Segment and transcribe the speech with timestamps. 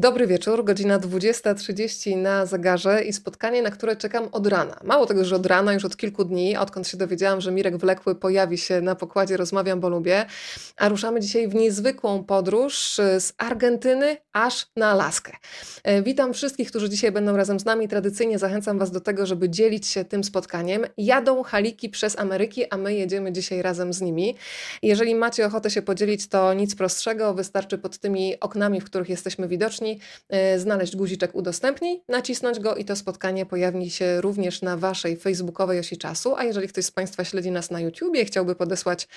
[0.00, 4.80] Dobry wieczór, godzina 20.30 na zegarze i spotkanie, na które czekam od rana.
[4.84, 8.14] Mało tego, że od rana, już od kilku dni, odkąd się dowiedziałam, że Mirek Wlekły
[8.14, 10.26] pojawi się na pokładzie Rozmawiam, bo lubię,
[10.76, 15.32] a ruszamy dzisiaj w niezwykłą podróż y, z Argentyny aż na Alaskę.
[15.84, 17.88] E, witam wszystkich, którzy dzisiaj będą razem z nami.
[17.88, 20.84] Tradycyjnie zachęcam Was do tego, żeby dzielić się tym spotkaniem.
[20.98, 24.36] Jadą haliki przez Ameryki, a my jedziemy dzisiaj razem z nimi.
[24.82, 29.48] Jeżeli macie ochotę się podzielić, to nic prostszego, wystarczy pod tymi oknami, w których jesteśmy
[29.48, 29.87] widoczni,
[30.28, 35.78] E, znaleźć guziczek udostępnij, nacisnąć go i to spotkanie pojawi się również na Waszej facebookowej
[35.78, 39.08] osi czasu, a jeżeli ktoś z Państwa śledzi nas na YouTubie i chciałby podesłać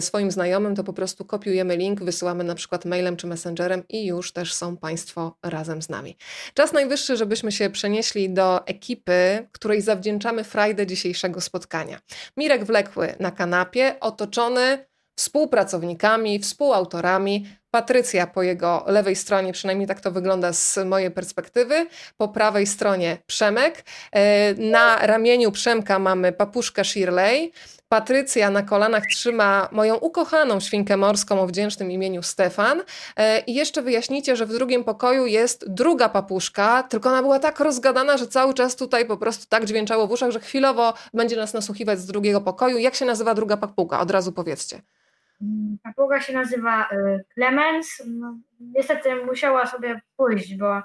[0.00, 4.32] swoim znajomym, to po prostu kopiujemy link, wysyłamy na przykład mailem czy messengerem i już
[4.32, 6.16] też są Państwo razem z nami.
[6.54, 12.00] Czas najwyższy, żebyśmy się przenieśli do ekipy, której zawdzięczamy frajdę dzisiejszego spotkania.
[12.36, 14.86] Mirek Wlekły na kanapie, otoczony
[15.18, 17.46] współpracownikami, współautorami.
[17.76, 21.86] Patrycja po jego lewej stronie, przynajmniej tak to wygląda z mojej perspektywy.
[22.16, 23.84] Po prawej stronie Przemek.
[24.12, 27.52] E, na ramieniu Przemka mamy papuszkę Shirley.
[27.88, 32.82] Patrycja na kolanach trzyma moją ukochaną świnkę morską o wdzięcznym imieniu Stefan.
[33.16, 37.60] E, I jeszcze wyjaśnicie, że w drugim pokoju jest druga papuszka, tylko ona była tak
[37.60, 41.54] rozgadana, że cały czas tutaj po prostu tak dźwięczało w uszach, że chwilowo będzie nas
[41.54, 42.78] nasłuchiwać z drugiego pokoju.
[42.78, 44.00] Jak się nazywa druga papuga?
[44.00, 44.82] Od razu powiedzcie.
[45.82, 48.02] Papuga się nazywa y, Clemens.
[48.06, 50.82] No, niestety musiała sobie pójść, bo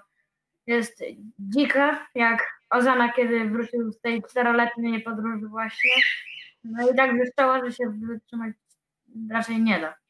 [0.67, 1.03] jest
[1.39, 5.91] dzika, jak Ozana, kiedy wrócił z tej czteroletniej podróży właśnie.
[6.63, 8.55] No i tak wyszczała, że się wytrzymać
[9.31, 10.00] raczej nie da.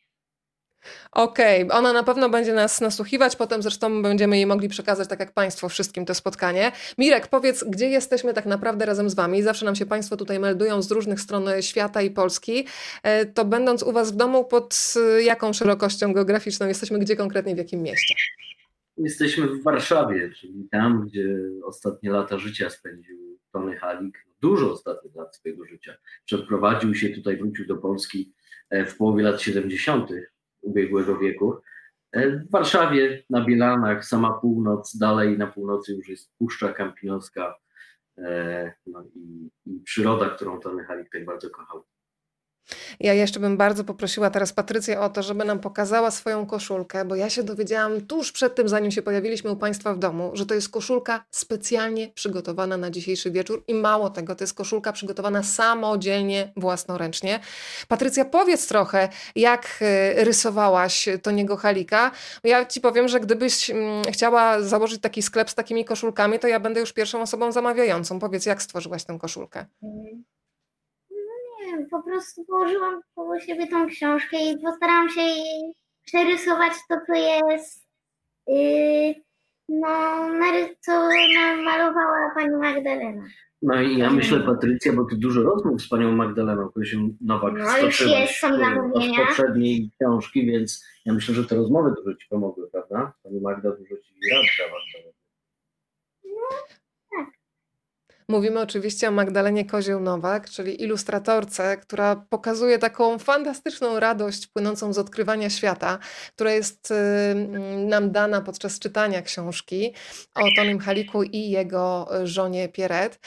[1.11, 1.77] Okej, okay.
[1.77, 5.69] ona na pewno będzie nas nasłuchiwać, potem zresztą będziemy jej mogli przekazać, tak jak Państwo,
[5.69, 6.71] wszystkim to spotkanie.
[6.97, 9.43] Mirek, powiedz, gdzie jesteśmy tak naprawdę razem z Wami?
[9.43, 12.67] Zawsze nam się Państwo tutaj meldują z różnych stron świata i Polski.
[13.03, 17.55] E, to będąc u Was w domu, pod e, jaką szerokością geograficzną jesteśmy, gdzie konkretnie,
[17.55, 18.15] w jakim mieście?
[18.97, 24.25] Jesteśmy w Warszawie, czyli tam, gdzie ostatnie lata życia spędził Tony Halik.
[24.41, 25.93] Dużo ostatnich lat swojego życia.
[26.25, 28.33] Przeprowadził się tutaj, wrócił do Polski
[28.69, 30.09] e, w połowie lat 70
[30.61, 31.61] ubiegłego wieku.
[32.11, 37.55] E, w Warszawie, na Bielanach, sama północ, dalej na północy już jest Puszcza Kampinoska
[38.17, 41.83] e, no i, i przyroda, którą ten mechanik tak bardzo kochał.
[42.99, 47.15] Ja jeszcze bym bardzo poprosiła teraz Patrycję o to, żeby nam pokazała swoją koszulkę, bo
[47.15, 50.53] ja się dowiedziałam tuż przed tym, zanim się pojawiliśmy u Państwa w domu, że to
[50.53, 56.53] jest koszulka specjalnie przygotowana na dzisiejszy wieczór i mało tego, to jest koszulka przygotowana samodzielnie,
[56.57, 57.39] własnoręcznie.
[57.87, 62.11] Patrycja, powiedz trochę, jak e, rysowałaś Toniego Halika.
[62.43, 66.59] Ja Ci powiem, że gdybyś mm, chciała założyć taki sklep z takimi koszulkami, to ja
[66.59, 68.19] będę już pierwszą osobą zamawiającą.
[68.19, 69.65] Powiedz, jak stworzyłaś tę koszulkę?
[71.73, 75.21] Mm po prostu położyłam koło siebie tą książkę i postarałam się
[76.05, 77.87] przerysować to, co jest,
[78.47, 79.13] yy,
[79.69, 79.87] no,
[80.79, 80.91] co
[81.63, 83.23] malowała pani Magdalena.
[83.61, 87.53] No i ja myślę, Patrycja, bo ty dużo rozmów z panią Magdaleną, która się Nowak
[87.57, 92.27] no, już jest, są z poprzedniej książki, więc ja myślę, że te rozmowy dużo ci
[92.29, 93.13] pomogły, prawda?
[93.23, 94.79] Pani Magda dużo ci rad dała.
[96.23, 96.75] No,
[98.31, 105.49] Mówimy oczywiście o Magdalenie Kozieł-Nowak, czyli ilustratorce, która pokazuje taką fantastyczną radość płynącą z odkrywania
[105.49, 105.99] świata,
[106.35, 106.95] która jest y,
[107.87, 109.93] nam dana podczas czytania książki
[110.35, 113.19] o Tonym Haliku i jego żonie Pieret.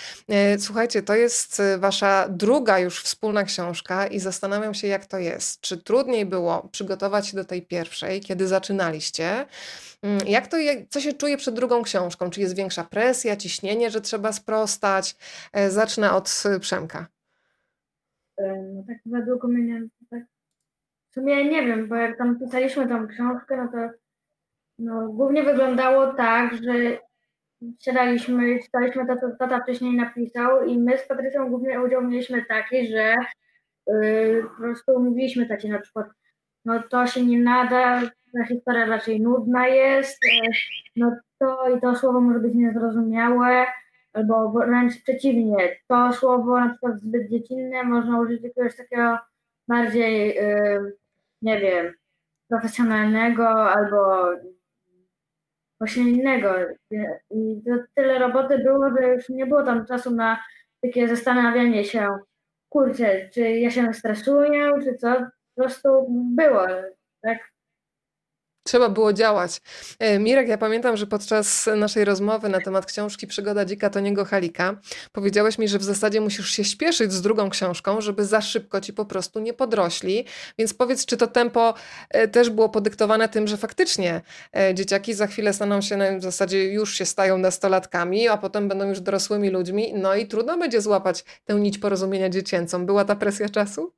[0.56, 5.60] Y, słuchajcie, to jest wasza druga już wspólna książka i zastanawiam się, jak to jest.
[5.60, 9.46] Czy trudniej było przygotować się do tej pierwszej, kiedy zaczynaliście?
[10.04, 10.56] Mm, jak to,
[10.90, 12.30] co się czuje przed drugą książką?
[12.30, 15.16] Czy jest większa presja, ciśnienie, że trzeba sprostać?
[15.52, 17.06] E, zacznę od y, Przemka.
[18.38, 20.22] E, no tak według mnie, tak,
[21.10, 23.94] w sumie nie wiem, bo jak tam pisaliśmy tą książkę, no to
[24.78, 26.98] no, głównie wyglądało tak, że
[27.80, 32.88] siadaliśmy, czytaliśmy to, co tata wcześniej napisał i my z Patrycją głównie udział mieliśmy taki,
[32.88, 33.14] że
[33.86, 36.06] yy, po prostu mówiliśmy takie na przykład,
[36.64, 38.02] no to się nie nada,
[38.34, 40.48] ta historia raczej nudna jest, e,
[40.96, 43.66] no to i to słowo może być niezrozumiałe,
[44.12, 45.56] albo wręcz przeciwnie,
[45.88, 49.18] to słowo na przykład zbyt dziecinne, można użyć jakiegoś takiego
[49.68, 50.80] bardziej, e,
[51.42, 51.92] nie wiem,
[52.48, 54.28] profesjonalnego albo
[55.78, 56.54] właśnie innego.
[57.30, 60.42] I to tyle roboty było, że już nie było tam czasu na
[60.82, 62.08] takie zastanawianie się,
[62.68, 65.14] kurczę, czy ja się stresuję, czy co,
[65.54, 66.66] po prostu było,
[67.22, 67.53] tak?
[68.66, 69.60] Trzeba było działać.
[69.98, 74.76] E, Mirek, ja pamiętam, że podczas naszej rozmowy na temat książki Przygoda dzika Toniego Halika
[75.12, 78.92] powiedziałeś mi, że w zasadzie musisz się śpieszyć z drugą książką, żeby za szybko ci
[78.92, 80.24] po prostu nie podrośli.
[80.58, 81.74] Więc powiedz, czy to tempo
[82.10, 84.20] e, też było podyktowane tym, że faktycznie
[84.56, 88.88] e, dzieciaki za chwilę staną się, w zasadzie już się stają nastolatkami, a potem będą
[88.88, 92.86] już dorosłymi ludźmi, no i trudno będzie złapać tę nić porozumienia dziecięcą.
[92.86, 93.92] Była ta presja czasu?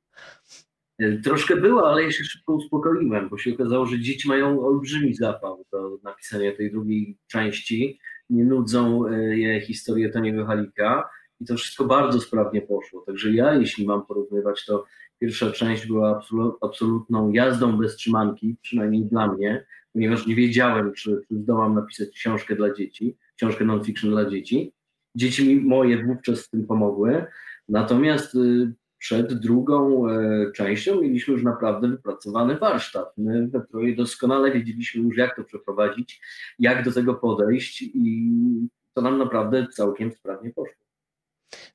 [1.23, 5.65] Troszkę było, ale ja się szybko uspokoiłem, bo się okazało, że dzieci mają olbrzymi zapał
[5.71, 7.99] do napisania tej drugiej części.
[8.29, 11.09] Nie nudzą e, je historie Toniego Halika
[11.39, 13.01] i to wszystko bardzo sprawnie poszło.
[13.01, 14.85] Także ja, jeśli mam porównywać, to
[15.19, 16.21] pierwsza część była
[16.61, 22.55] absolutną jazdą bez trzymanki, przynajmniej dla mnie, ponieważ nie wiedziałem, czy, czy zdołam napisać książkę
[22.55, 24.73] dla dzieci, książkę non-fiction dla dzieci.
[25.15, 27.25] Dzieci mi moje wówczas w tym pomogły.
[27.69, 33.13] Natomiast y, przed drugą e, częścią mieliśmy już naprawdę wypracowany warsztat.
[33.17, 36.21] My we Troje doskonale wiedzieliśmy już, jak to przeprowadzić,
[36.59, 38.31] jak do tego podejść i
[38.93, 40.86] to nam naprawdę całkiem sprawnie poszło.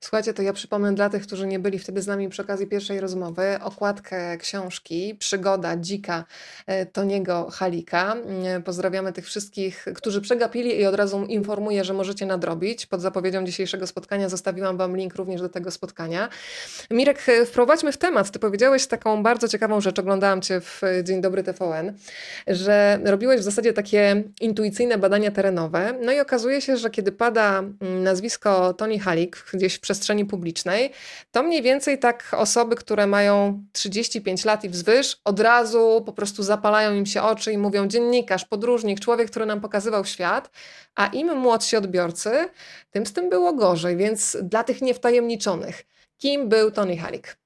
[0.01, 3.01] Słuchajcie, to ja przypomnę dla tych, którzy nie byli wtedy z nami przy okazji pierwszej
[3.01, 6.25] rozmowy, okładkę książki Przygoda dzika
[6.67, 8.13] e, Toniego Halika.
[8.13, 12.87] Mm, pozdrawiamy tych wszystkich, którzy przegapili i od razu informuję, że możecie nadrobić.
[12.87, 16.29] Pod zapowiedzią dzisiejszego spotkania zostawiłam Wam link również do tego spotkania.
[16.91, 18.31] Mirek, e, wprowadźmy w temat.
[18.31, 21.93] Ty powiedziałeś taką bardzo ciekawą rzecz, oglądałam Cię w Dzień Dobry TVN,
[22.47, 25.95] że robiłeś w zasadzie takie intuicyjne badania terenowe.
[26.03, 30.91] No i okazuje się, że kiedy pada mm, nazwisko Tony Halik, gdzieś w przestrzeni publicznej,
[31.31, 36.43] to mniej więcej tak osoby, które mają 35 lat i wzwyż, od razu po prostu
[36.43, 40.51] zapalają im się oczy i mówią dziennikarz, podróżnik, człowiek, który nam pokazywał świat,
[40.95, 42.31] a im młodsi odbiorcy,
[42.91, 43.97] tym z tym było gorzej.
[43.97, 45.83] Więc dla tych niewtajemniczonych,
[46.19, 47.37] kim był Tony Halik?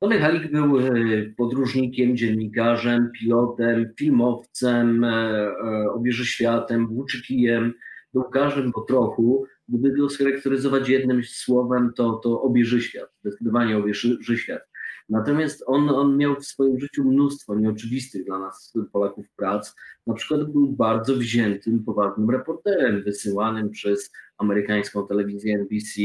[0.00, 0.92] Tony Halik był e,
[1.36, 7.74] podróżnikiem, dziennikarzem, pilotem, filmowcem, e, e, obieży światem, włóczykijem,
[8.14, 9.46] był każdym po trochu.
[9.68, 14.62] Gdyby go scharakteryzować jednym słowem, to, to obieży świat, zdecydowanie obieży świat.
[15.08, 19.74] Natomiast on, on miał w swoim życiu mnóstwo nieoczywistych dla nas, Polaków, prac.
[20.06, 26.00] Na przykład był bardzo wziętym, poważnym reporterem, wysyłanym przez amerykańską telewizję NBC,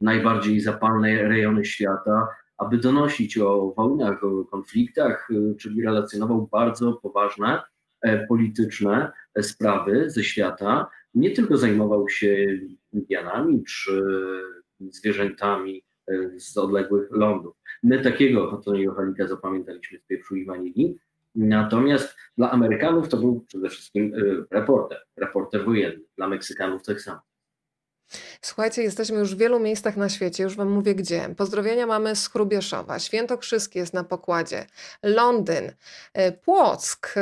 [0.00, 2.28] najbardziej zapalne rejony świata,
[2.58, 5.28] aby donosić o wojnach, o konfliktach,
[5.58, 7.62] czyli relacjonował bardzo poważne
[8.02, 12.46] e, polityczne e, sprawy ze świata nie tylko zajmował się
[12.92, 14.02] Indianami czy
[14.80, 17.56] zwierzętami e, z odległych lądów.
[17.82, 20.98] My takiego Antoniego Halika zapamiętaliśmy z pieprzu i wanilii,
[21.34, 27.20] natomiast dla Amerykanów to był przede wszystkim e, reporter, reporter wojenny, dla Meksykanów tak samo.
[28.42, 31.34] Słuchajcie, jesteśmy już w wielu miejscach na świecie, już Wam mówię gdzie.
[31.36, 34.66] Pozdrowienia mamy z Chrubieszowa, Świętokrzyskie jest na pokładzie,
[35.02, 35.72] Londyn,
[36.14, 37.14] e, Płock,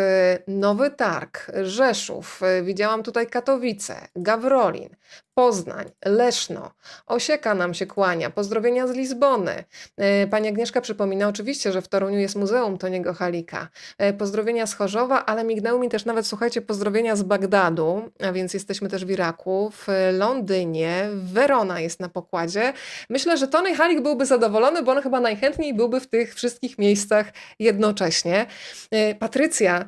[0.48, 4.88] Nowy Targ, Rzeszów, widziałam tutaj Katowice, Gawrolin,
[5.38, 6.70] Poznań, Leszno,
[7.06, 9.64] Osieka nam się kłania, pozdrowienia z Lizbony.
[9.96, 13.68] E, pani Agnieszka przypomina oczywiście, że w Toruniu jest Muzeum Toniego Halika.
[13.98, 18.54] E, pozdrowienia z Chorzowa, ale mignęły mi też nawet, słuchajcie, pozdrowienia z Bagdadu, a więc
[18.54, 22.72] jesteśmy też w Iraku, w Londynie, Werona jest na pokładzie.
[23.10, 27.32] Myślę, że Tony Halik byłby zadowolony, bo on chyba najchętniej byłby w tych wszystkich miejscach
[27.58, 28.46] jednocześnie.
[28.90, 29.84] E, Patrycja,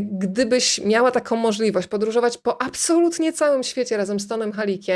[0.00, 4.87] gdybyś miała taką możliwość podróżować po absolutnie całym świecie razem z Tonem Halikiem,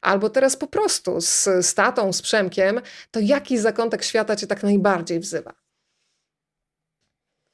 [0.00, 4.62] albo teraz po prostu z, z tatą, z Przemkiem, to jaki zakątek świata cię tak
[4.62, 5.52] najbardziej wzywa?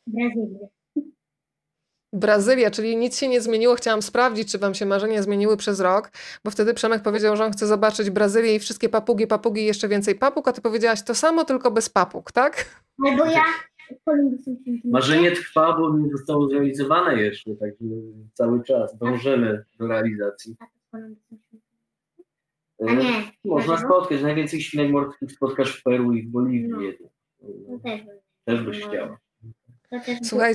[0.07, 0.69] Brazylia.
[2.15, 3.75] Brazylia, czyli nic się nie zmieniło.
[3.75, 6.11] Chciałam sprawdzić, czy wam się marzenia zmieniły przez rok,
[6.45, 9.89] bo wtedy Przemek powiedział, że on chce zobaczyć Brazylię i wszystkie papugi, papugi i jeszcze
[9.89, 12.83] więcej papug, a ty powiedziałaś to samo, tylko bez papug, tak?
[13.07, 13.45] Albo ja.
[14.85, 17.85] Marzenie trwa, bo nie zostało zrealizowane jeszcze, także
[18.35, 20.57] cały czas dążymy do realizacji.
[22.89, 23.33] A nie.
[23.45, 24.23] Można spotkać.
[24.23, 26.69] Najwięcej świnek morskich spotkasz w Peru i w Boliwii.
[26.69, 26.79] No.
[27.69, 28.01] No też,
[28.45, 29.19] też byś chciała.
[30.23, 30.55] Słuchaj,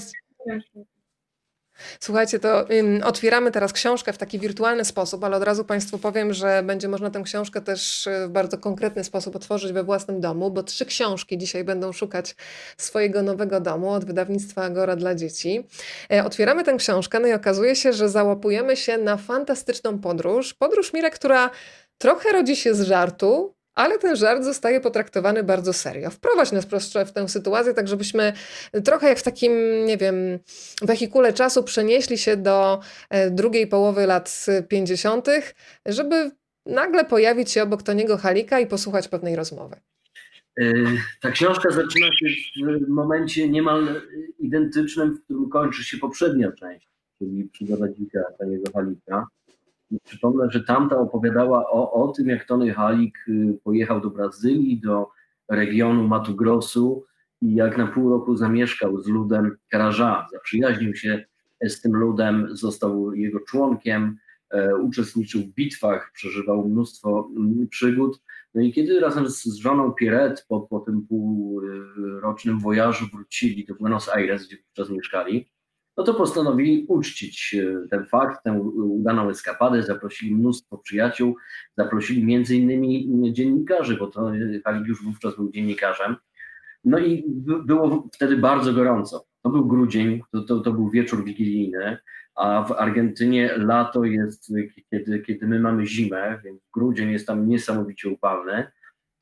[1.99, 6.33] Słuchajcie, to um, otwieramy teraz książkę w taki wirtualny sposób, ale od razu Państwu powiem,
[6.33, 10.63] że będzie można tę książkę też w bardzo konkretny sposób otworzyć we własnym domu, bo
[10.63, 12.35] trzy książki dzisiaj będą szukać
[12.77, 15.67] swojego nowego domu od wydawnictwa Agora dla dzieci.
[16.11, 20.53] E, otwieramy tę książkę, no i okazuje się, że załapujemy się na fantastyczną podróż.
[20.53, 21.49] Podróż Mirek, która
[21.97, 26.09] trochę rodzi się z żartu, ale ten żart zostaje potraktowany bardzo serio.
[26.09, 28.33] Wprowadź nas proszę w tę sytuację, tak żebyśmy
[28.85, 29.51] trochę jak w takim,
[29.85, 30.15] nie wiem,
[30.81, 35.27] wehikule czasu przenieśli się do e, drugiej połowy lat 50.,
[35.85, 36.31] żeby
[36.65, 39.75] nagle pojawić się obok Toniego Halika i posłuchać pewnej rozmowy.
[41.21, 42.25] ta książka zaczyna się
[42.85, 44.01] w momencie niemal
[44.39, 46.87] identycznym, w którym kończy się poprzednia część,
[47.17, 49.27] czyli przygoda dzika Taniego Halika.
[50.03, 55.09] Przypomnę, że tamta opowiadała o, o tym, jak Tony Halik y, pojechał do Brazylii, do
[55.49, 57.05] regionu Mato Grossu
[57.41, 60.25] i jak na pół roku zamieszkał z ludem Carajá.
[60.31, 61.25] Zaprzyjaźnił się
[61.63, 64.17] z tym ludem, został jego członkiem,
[64.49, 68.21] e, uczestniczył w bitwach, przeżywał mnóstwo mm, przygód.
[68.53, 74.09] No i kiedy razem z, żoną Pierret po, po tym półrocznym wojażu wrócili do Buenos
[74.09, 75.49] Aires, gdzie wówczas mieszkali,
[75.97, 81.35] no to postanowili uczcić e, ten fakt, tę udaną eskapadę, zaprosili mnóstwo przyjaciół,
[81.77, 84.31] zaprosili między innymi dziennikarzy, bo to
[84.65, 86.15] Halik już wówczas był dziennikarzem.
[86.83, 87.23] No i
[87.65, 89.25] było wtedy bardzo gorąco.
[89.41, 91.97] To był grudzień, to, to, to był wieczór wigilijny,
[92.35, 94.53] a w Argentynie lato jest,
[94.89, 98.67] kiedy, kiedy my mamy zimę, więc grudzień jest tam niesamowicie upalny.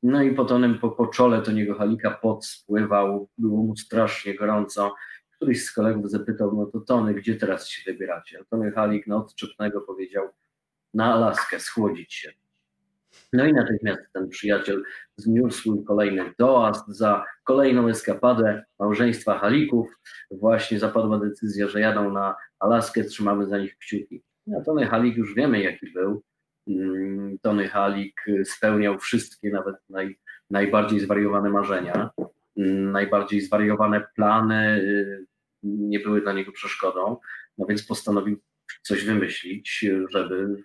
[0.02, 4.94] No i potem po, po czole Toniego Halika pot spływał, było mu strasznie gorąco
[5.36, 8.38] któryś z kolegów zapytał, no to Tony, gdzie teraz się wybieracie?
[8.50, 10.28] Tony Halik na odczepnego powiedział,
[10.94, 12.32] na Alaskę, schłodzić się.
[13.32, 14.82] No i natychmiast ten przyjaciel
[15.16, 19.88] zniósł kolejny dojazd za kolejną eskapadę małżeństwa Halików.
[20.30, 24.22] Właśnie zapadła decyzja, że jadą na Alaskę, trzymamy za nich kciuki.
[24.60, 26.22] A Tony Halik już wiemy, jaki był.
[26.68, 30.18] Mm, Tony Halik spełniał wszystkie, nawet naj,
[30.50, 32.10] najbardziej zwariowane marzenia
[32.92, 35.25] najbardziej zwariowane plany y,
[35.66, 37.16] nie były dla niego przeszkodą,
[37.58, 38.40] no więc postanowił
[38.82, 40.62] coś wymyślić, żeby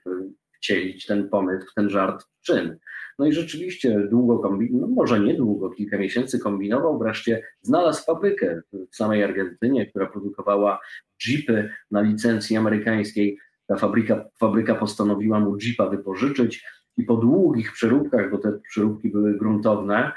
[0.57, 2.77] wcielić ten pomysł, ten żart w czyn.
[3.19, 8.61] No i rzeczywiście długo kombinował, no może nie długo, kilka miesięcy kombinował, wreszcie znalazł fabrykę
[8.91, 10.79] w samej Argentynie, która produkowała
[11.27, 13.37] jeepy na licencji amerykańskiej.
[13.67, 16.65] Ta fabryka, fabryka postanowiła mu jeepa wypożyczyć
[16.97, 20.11] i po długich przeróbkach, bo te przeróbki były gruntowne,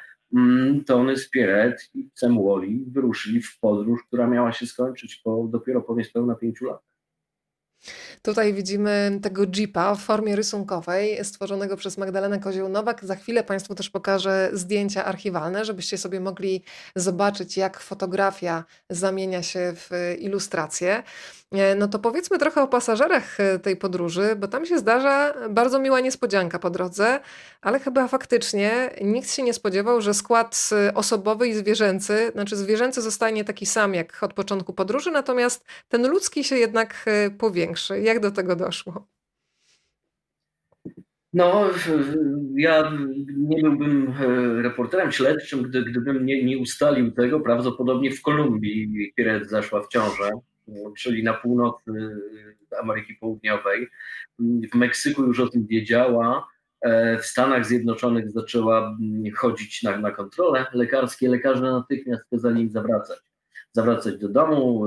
[0.86, 5.94] Tony Spieret i Sam Wally wyruszyli w podróż, która miała się skończyć po, dopiero po
[5.94, 6.93] niespełna pięciu latach.
[8.22, 13.04] Tutaj widzimy tego Jeepa w formie rysunkowej, stworzonego przez Magdalenę Kozioł-Nowak.
[13.04, 16.64] Za chwilę Państwu też pokażę zdjęcia archiwalne, żebyście sobie mogli
[16.96, 21.02] zobaczyć, jak fotografia zamienia się w ilustrację.
[21.54, 25.78] E, no to powiedzmy trochę o pasażerach e, tej podróży, bo tam się zdarza bardzo
[25.78, 27.20] miła niespodzianka po drodze,
[27.60, 33.02] ale chyba faktycznie nikt się nie spodziewał, że skład e, osobowy i zwierzęcy, znaczy zwierzęcy
[33.02, 37.04] zostanie taki sam jak od początku podróży, natomiast ten ludzki się jednak
[37.75, 38.00] powiększy.
[38.00, 39.07] Jak do tego doszło?
[41.33, 41.71] No,
[42.57, 42.93] ja
[43.37, 44.14] nie byłbym
[44.62, 47.40] reporterem śledczym, gdy, gdybym nie, nie ustalił tego.
[47.40, 50.31] Prawdopodobnie w Kolumbii Piret zaszła w ciążę
[50.99, 51.90] czyli na północy
[52.73, 53.88] y, Ameryki Południowej.
[54.73, 56.49] W Meksyku już o tym wiedziała.
[56.81, 61.28] E, w Stanach Zjednoczonych zaczęła mm, chodzić na, na kontrole lekarskie.
[61.28, 63.19] Lekarze natychmiast kazali im zawracać.
[63.73, 64.87] Zawracać do domu,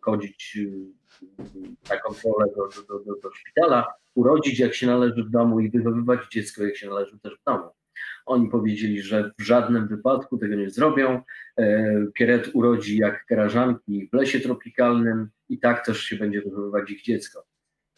[0.00, 0.58] chodzić
[1.90, 6.20] na kontrolę do, do, do, do szpitala, urodzić jak się należy w domu i wychowywać
[6.32, 7.64] dziecko jak się należy też w domu.
[8.26, 11.22] Oni powiedzieli, że w żadnym wypadku tego nie zrobią.
[11.58, 17.02] E, Pieret urodzi jak karażanki w lesie tropikalnym i tak też się będzie wychowywać ich
[17.02, 17.44] dziecko.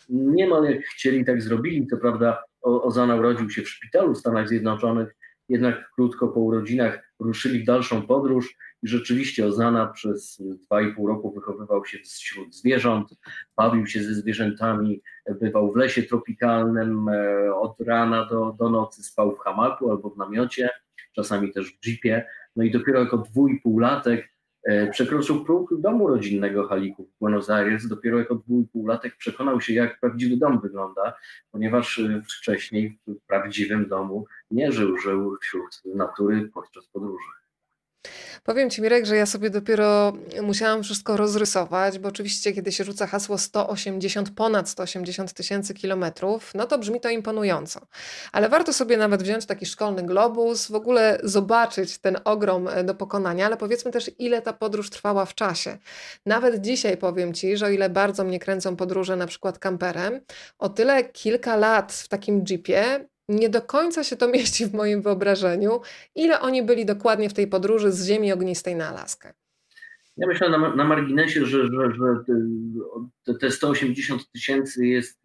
[0.08, 1.86] Niemal jak chcieli, tak zrobili.
[1.86, 5.16] Co prawda Ozana urodził się w szpitalu w Stanach Zjednoczonych,
[5.48, 11.06] jednak krótko po urodzinach ruszyli w dalszą podróż i rzeczywiście Ozana przez dwa i pół
[11.06, 13.08] roku wychowywał się wśród zwierząt,
[13.56, 15.02] bawił się ze zwierzętami,
[15.40, 20.16] bywał w lesie tropikalnym, e, od rana do, do nocy spał w hamaku albo w
[20.16, 20.70] namiocie,
[21.12, 22.26] czasami też w jeepie.
[22.56, 24.28] No i dopiero jako dwójpółlatek
[24.64, 27.88] e, przekroczył próg domu rodzinnego Halików w Buenos Aires.
[27.88, 31.14] Dopiero jako dwójpółlatek przekonał się, jak prawdziwy dom wygląda,
[31.50, 32.00] ponieważ
[32.38, 37.43] wcześniej w prawdziwym domu nie żył, żył wśród natury podczas podróży.
[38.44, 43.06] Powiem Ci, Mirek, że ja sobie dopiero musiałam wszystko rozrysować, bo oczywiście, kiedy się rzuca
[43.06, 47.80] hasło 180, ponad 180 tysięcy kilometrów, no to brzmi to imponująco.
[48.32, 52.94] Ale warto sobie nawet wziąć taki szkolny globus, w ogóle zobaczyć ten ogrom e, do
[52.94, 55.78] pokonania, ale powiedzmy też, ile ta podróż trwała w czasie.
[56.26, 60.20] Nawet dzisiaj powiem Ci, że o ile bardzo mnie kręcą podróże na przykład kamperem,
[60.58, 65.02] o tyle kilka lat w takim jeepie nie do końca się to mieści w moim
[65.02, 65.80] wyobrażeniu,
[66.14, 69.32] ile oni byli dokładnie w tej podróży z Ziemi Ognistej na Alaskę.
[70.16, 71.92] Ja myślę na, na marginesie, że, że,
[73.26, 75.20] że te 180 tysięcy jest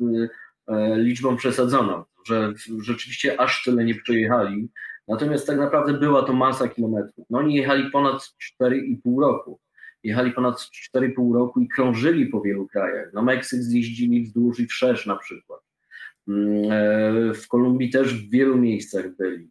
[0.68, 4.70] e, liczbą przesadzoną, że rzeczywiście aż tyle nie przejechali.
[5.08, 7.26] Natomiast tak naprawdę była to masa kilometrów.
[7.30, 8.30] No oni jechali ponad
[8.62, 9.60] 4,5 roku.
[10.04, 10.56] Jechali ponad
[10.96, 13.10] 4,5 roku i krążyli po wielu krajach.
[13.14, 15.62] No Meksyk zjeździli wzdłuż i wszerz na przykład.
[16.28, 19.50] Mm, e, w Kolumbii też w wielu miejscach byli.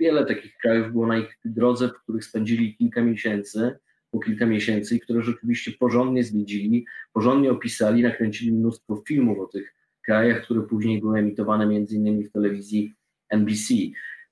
[0.00, 3.78] wiele takich krajów było na ich drodze, w których spędzili kilka miesięcy,
[4.10, 9.74] po kilka miesięcy i które rzeczywiście porządnie zwiedzili, porządnie opisali, nakręcili mnóstwo filmów o tych
[10.04, 12.94] krajach, które później były emitowane między innymi w telewizji
[13.30, 13.74] NBC.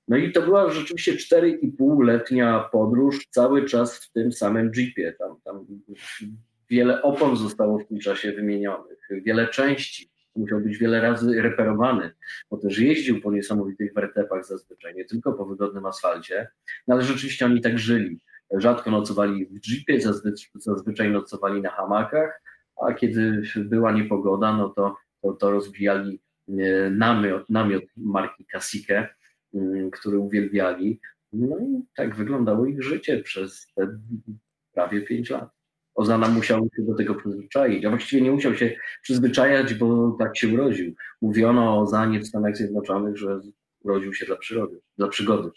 [0.07, 5.13] No i to była rzeczywiście 4,5-letnia podróż, cały czas w tym samym jeepie.
[5.19, 5.65] Tam, tam
[6.69, 12.11] wiele opon zostało w tym czasie wymienionych, wiele części, musiał być wiele razy reperowany,
[12.49, 16.47] bo też jeździł po niesamowitych wertepach zazwyczaj, nie tylko po wygodnym asfalcie,
[16.87, 18.19] no ale rzeczywiście oni tak żyli.
[18.51, 22.41] Rzadko nocowali w jeepie, zazwyczaj, zazwyczaj nocowali na hamakach,
[22.87, 29.09] a kiedy była niepogoda, no to, to, to rozbijali e, namiot, namiot marki Kasike,
[29.53, 30.99] mm, który uwielbiali.
[31.33, 33.99] No i tak wyglądało ich życie przez te
[34.73, 35.49] prawie pięć lat.
[35.95, 40.47] Ozana musiał się do tego przyzwyczaić, a właściwie nie musiał się przyzwyczajać, bo tak się
[40.47, 40.93] urodził.
[41.21, 43.39] Mówiono o Ozanie w Stanach Zjednoczonych, że
[43.83, 45.49] urodził się dla przyrody, dla przygody.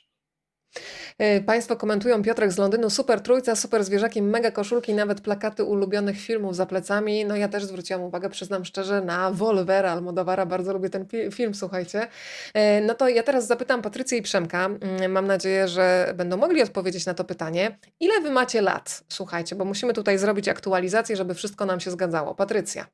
[1.19, 6.21] E, państwo komentują Piotrek z Londynu, super trójca, super zwierzaki, mega koszulki, nawet plakaty ulubionych
[6.21, 7.25] filmów za plecami.
[7.25, 12.09] No ja też zwróciłam uwagę, przyznam szczerze, na Wolvera Almodowara, bardzo lubię ten film, słuchajcie.
[12.55, 16.63] E, no to ja teraz zapytam Patrycję i Przemka, mm, mam nadzieję, że będą mogli
[16.63, 17.79] odpowiedzieć na to pytanie.
[18.01, 19.05] Ile wy macie lat?
[19.09, 22.35] Słuchajcie, bo musimy tutaj zrobić aktualizację, żeby wszystko nam się zgadzało.
[22.35, 22.87] Patrycja.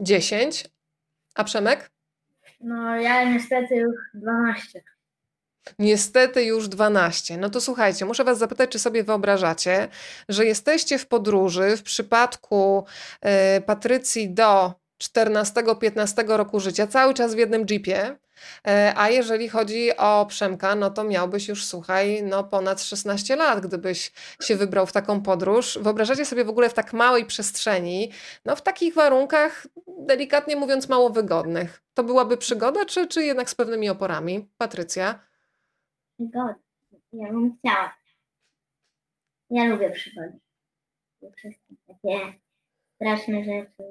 [0.00, 0.68] 10.
[1.34, 1.90] A Przemek?
[2.60, 4.82] No ja niestety już 12.
[5.78, 7.36] Niestety już 12.
[7.36, 9.88] No to słuchajcie, muszę Was zapytać, czy sobie wyobrażacie,
[10.28, 12.84] że jesteście w podróży w przypadku
[13.56, 18.16] y, Patrycji do 14-15 roku życia, cały czas w jednym jeepie, y,
[18.96, 24.12] a jeżeli chodzi o Przemka, no to miałbyś już, słuchaj, no ponad 16 lat, gdybyś
[24.42, 25.78] się wybrał w taką podróż.
[25.82, 28.12] Wyobrażacie sobie w ogóle w tak małej przestrzeni,
[28.44, 29.66] no w takich warunkach,
[29.98, 31.82] delikatnie mówiąc, mało wygodnych.
[31.94, 34.48] To byłaby przygoda, czy, czy jednak z pewnymi oporami?
[34.58, 35.25] Patrycja?
[36.16, 36.54] Przygody.
[37.12, 37.94] Ja bym chciała.
[39.50, 40.38] Ja lubię przygody.
[41.36, 42.32] Wszystkie takie
[42.94, 43.82] straszne rzeczy,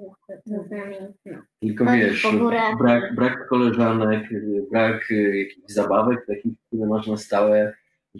[0.49, 0.95] co z nami.
[1.25, 1.37] No.
[1.61, 2.27] Tylko wiesz,
[2.79, 4.29] brak, brak koleżanek,
[4.71, 7.73] brak jakichś zabawek takich, które można stałe,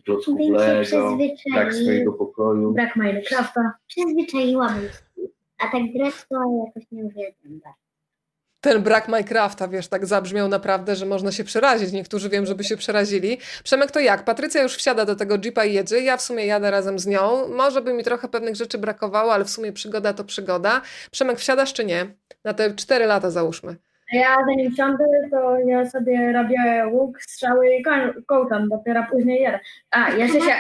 [0.06, 1.18] klocków Lego,
[1.54, 2.74] brak swojego pokoju.
[2.74, 3.74] Brak Minecrafta.
[3.88, 5.28] Przyzwyczaiłabym się.
[5.58, 6.36] A tak grać to
[6.66, 7.85] jakoś nie uwielbiam bardzo
[8.66, 11.92] ten brak Minecrafta, wiesz, tak zabrzmiał naprawdę, że można się przerazić.
[11.92, 13.38] Niektórzy wiem, żeby się przerazili.
[13.64, 14.24] Przemek, to jak?
[14.24, 16.00] Patrycja już wsiada do tego jeepa i jedzie.
[16.00, 17.48] Ja w sumie jadę razem z nią.
[17.48, 20.82] Może by mi trochę pewnych rzeczy brakowało, ale w sumie przygoda to przygoda.
[21.12, 22.06] Przemek, wsiadasz czy nie?
[22.44, 23.76] Na te cztery lata załóżmy.
[24.14, 27.84] Ja zanim wsiądę, to ja sobie robię łuk, strzały i
[28.28, 29.60] kołczam, dopiero później jadę.
[29.92, 30.54] A, jeszcze się...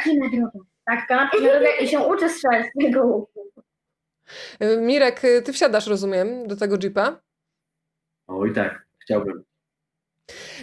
[0.85, 3.45] Tak, kanapki na drogę i się uczę strzelać z tego łuku.
[4.77, 7.25] Mirek, ty wsiadasz, rozumiem, do tego jeepa?
[8.27, 9.23] Ahorita, chao.
[9.23, 9.45] Bro.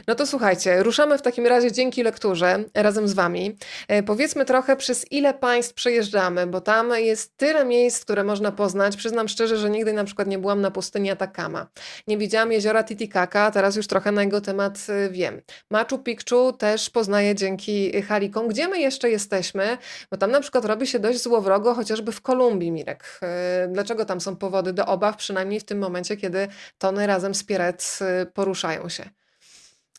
[0.06, 3.56] No to słuchajcie, ruszamy w takim razie dzięki lekturze razem z Wami.
[3.88, 8.96] E, powiedzmy trochę, przez ile państw przejeżdżamy, bo tam jest tyle miejsc, które można poznać.
[8.96, 11.66] Przyznam szczerze, że nigdy na przykład nie byłam na pustyni Atacama.
[12.06, 15.42] Nie widziałam jeziora Titicaca, teraz już trochę na jego temat e, wiem.
[15.70, 18.48] Machu Picchu też poznaję dzięki Halikom.
[18.48, 19.78] Gdzie my jeszcze jesteśmy?
[20.10, 23.20] Bo tam na przykład robi się dość złowrogo, chociażby w Kolumbii, Mirek.
[23.22, 26.48] E, dlaczego tam są powody do obaw, przynajmniej w tym momencie, kiedy
[26.78, 27.98] tony razem z Piret
[28.34, 29.21] poruszają się?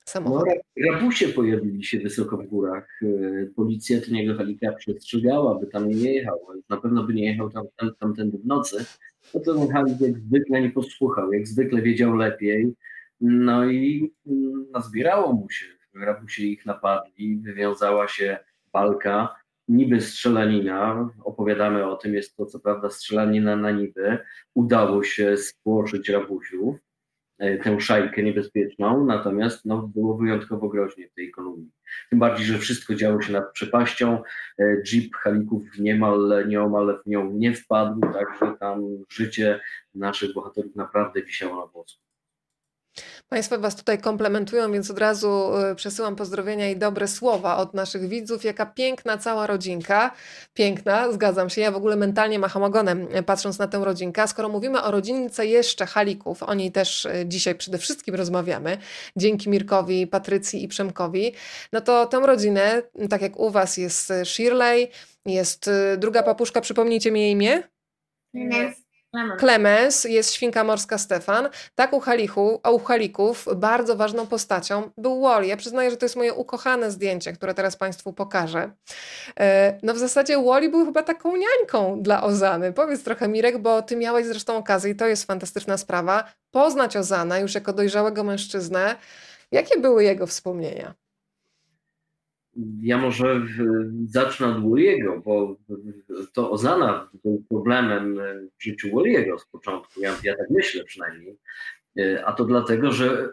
[0.06, 0.58] Samochodem.
[0.78, 3.00] No, rabusie pojawili się wysoko w górach.
[3.04, 6.40] E, policja Toniego Halika przestrzegała, by tam nie jechał.
[6.70, 8.86] Na pewno by nie jechał tam, tam, tamtędy w nocy.
[9.34, 12.74] No to ten Halik jak zwykle nie posłuchał, jak zwykle wiedział lepiej.
[13.22, 15.66] No i mm, nazbierało mu się.
[15.96, 18.38] Rabusie ich napadli, wywiązała się
[18.74, 19.36] walka,
[19.68, 24.18] niby strzelanina, opowiadamy o tym, jest to co prawda strzelanina na niby,
[24.54, 26.76] udało się spłoszyć rabusiów,
[27.64, 31.72] tę szajkę niebezpieczną, natomiast no, było wyjątkowo groźnie w tej ekonomii.
[32.10, 34.24] Tym bardziej, że wszystko działo się nad przepaścią,
[34.60, 39.60] e, jeep Halików niemal, nieomal w nią nie wpadł, także tam życie
[39.96, 42.13] naszych bohaterów naprawdę wisiało na włosku.
[43.30, 48.08] Państwo Was tutaj komplementują, więc od razu y, przesyłam pozdrowienia i dobre słowa od naszych
[48.08, 48.44] widzów.
[48.44, 50.12] Jaka piękna cała rodzinka.
[50.54, 51.62] Piękna, zgadzam się.
[51.62, 54.28] Ja w ogóle mentalnie macham ogonem y, patrząc na tę rodzinkę.
[54.28, 58.78] Skoro mówimy o rodzince jeszcze Halików, o niej też y, dzisiaj przede wszystkim rozmawiamy,
[59.16, 61.34] dzięki Mirkowi, Patrycji i Przemkowi,
[61.72, 64.90] no to tę rodzinę, tak jak u Was jest Shirley,
[65.26, 67.64] jest druga papuszka, przypomnijcie mi jej imię?
[68.34, 68.83] Nie.
[69.38, 71.50] Klemens, jest świnka morska Stefan.
[71.76, 75.48] Tak u, Halichu, u Halików bardzo ważną postacią był Wally.
[75.48, 78.72] Ja przyznaję, że to jest moje ukochane zdjęcie, które teraz Państwu pokażę.
[79.40, 82.74] E, no w zasadzie Wally był chyba taką niańką dla Ozany.
[82.74, 87.40] Powiedz trochę Mirek, bo Ty miałeś zresztą okazję i to jest fantastyczna sprawa, poznać Ozana
[87.40, 88.96] już jako dojrzałego mężczyznę.
[89.52, 91.03] Jakie były jego wspomnienia?
[92.82, 93.42] Ja może
[94.06, 95.58] zacznę od Walliego, bo
[96.34, 98.20] to Ozana był problemem
[98.60, 101.38] w życiu Walliego z początku, ja, ja tak myślę przynajmniej.
[102.26, 103.30] A to dlatego, że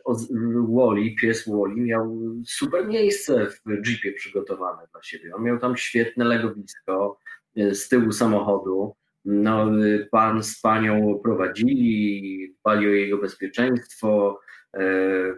[0.68, 5.34] Wally, pies Wally miał super miejsce w jeepie przygotowane dla siebie.
[5.34, 7.18] On miał tam świetne legowisko
[7.56, 8.94] z tyłu samochodu.
[9.24, 9.70] No,
[10.10, 14.59] pan z panią prowadzili, dbali o jego bezpieczeństwo, E,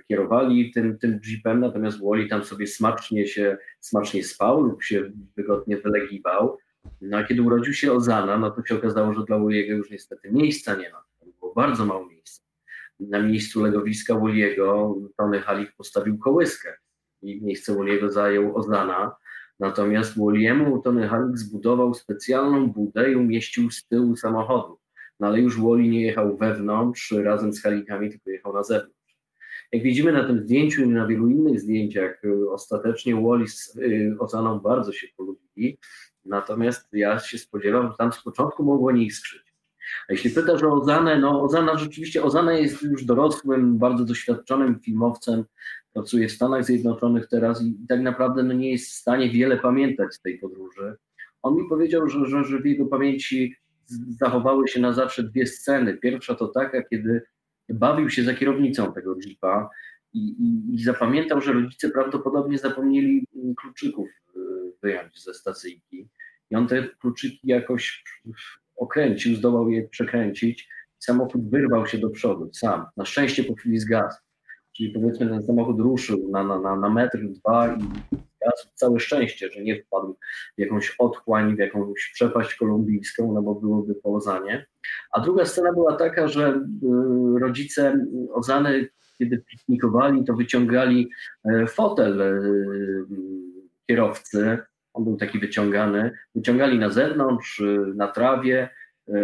[0.09, 5.77] kierowali tym, tym jeepem, natomiast Wally tam sobie smacznie się smacznie spał lub się wygodnie
[5.77, 6.59] wylegiwał.
[7.01, 10.31] No a kiedy urodził się Ozana, no to się okazało, że dla Wally'ego już niestety
[10.33, 11.05] miejsca nie ma.
[11.40, 12.42] Było bardzo mało miejsca.
[13.01, 16.75] Na miejscu legowiska Wally'ego Tony Halik postawił kołyskę
[17.23, 19.16] i miejsce Wally'ego zajął Ozana.
[19.61, 24.79] Natomiast Wally'emu Tony Halik zbudował specjalną budę i umieścił z tyłu samochodu.
[25.21, 29.02] No ale już Wally nie jechał wewnątrz razem z Halikami, tylko jechał na zewnątrz.
[29.73, 34.17] Jak widzimy na tym zdjęciu i na wielu innych zdjęciach, y, ostatecznie Wallis z y,
[34.19, 35.79] Ozaną bardzo się polubili,
[36.25, 39.43] natomiast ja się spodziewam, że tam z początku mogło nie iskrzyć.
[40.09, 45.45] A jeśli pytasz o Ozanę, no Ozana rzeczywiście, Ozana jest już dorosłym, bardzo doświadczonym filmowcem,
[45.93, 50.15] pracuje w Stanach Zjednoczonych teraz i tak naprawdę no, nie jest w stanie wiele pamiętać
[50.15, 50.97] z tej podróży.
[51.43, 53.57] On mi powiedział, że, że, że w jego pamięci
[54.21, 55.97] zachowały się na zawsze dwie sceny.
[55.97, 57.23] Pierwsza to taka, kiedy
[57.73, 59.71] bawił się za kierownicą tego jeepa
[60.13, 64.41] i, i, i zapamiętał, że rodzice prawdopodobnie zapomnieli kluczyków y,
[64.83, 66.09] wyjąć ze stacyjki.
[66.51, 68.05] I on te kluczyki jakoś
[68.77, 70.69] okręcił, zdołał je przekręcić.
[70.99, 72.87] Samochód wyrwał się do przodu sam.
[72.97, 74.19] Na szczęście po chwili zgasł.
[74.77, 78.69] Czyli powiedzmy ten samochód ruszył na, na, na, na metr, dwa i zgasł.
[78.75, 80.17] Całe szczęście, że nie wpadł
[80.59, 84.67] w jakąś otchłań, w jakąś przepaść kolumbijską, no bo byłoby połzanie.
[85.13, 91.11] A druga scena była taka, że y, rodzice Ozany, kiedy piknikowali, to wyciągali
[91.45, 92.41] e, fotel e,
[93.87, 94.59] kierowcy,
[94.93, 98.69] on był taki wyciągany, wyciągali na zewnątrz, y, na trawie,
[99.09, 99.15] e,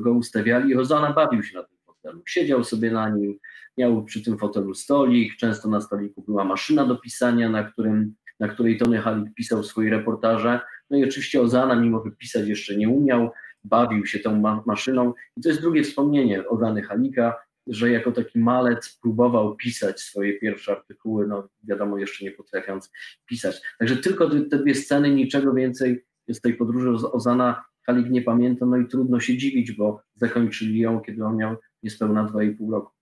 [0.00, 1.77] go ustawiali i Ozana bawił się na tym.
[2.26, 3.38] Siedział sobie na nim,
[3.78, 8.48] miał przy tym fotelu stolik, często na stoliku była maszyna do pisania, na, którym, na
[8.48, 10.60] której Tony Halik pisał swoje reportaże.
[10.90, 13.30] No i oczywiście Ozana, mimo że pisać jeszcze nie umiał,
[13.64, 15.14] bawił się tą ma maszyną.
[15.36, 17.34] I to jest drugie wspomnienie Ozany Halika,
[17.66, 22.92] że jako taki malec próbował pisać swoje pierwsze artykuły, no wiadomo, jeszcze nie potrafiąc
[23.26, 23.60] pisać.
[23.78, 28.76] Także tylko te dwie sceny, niczego więcej z tej podróży Ozana Halik nie pamięta, no
[28.76, 32.92] i trudno się dziwić, bo zakończyli ją, kiedy on miał niespełna 2,5 roku.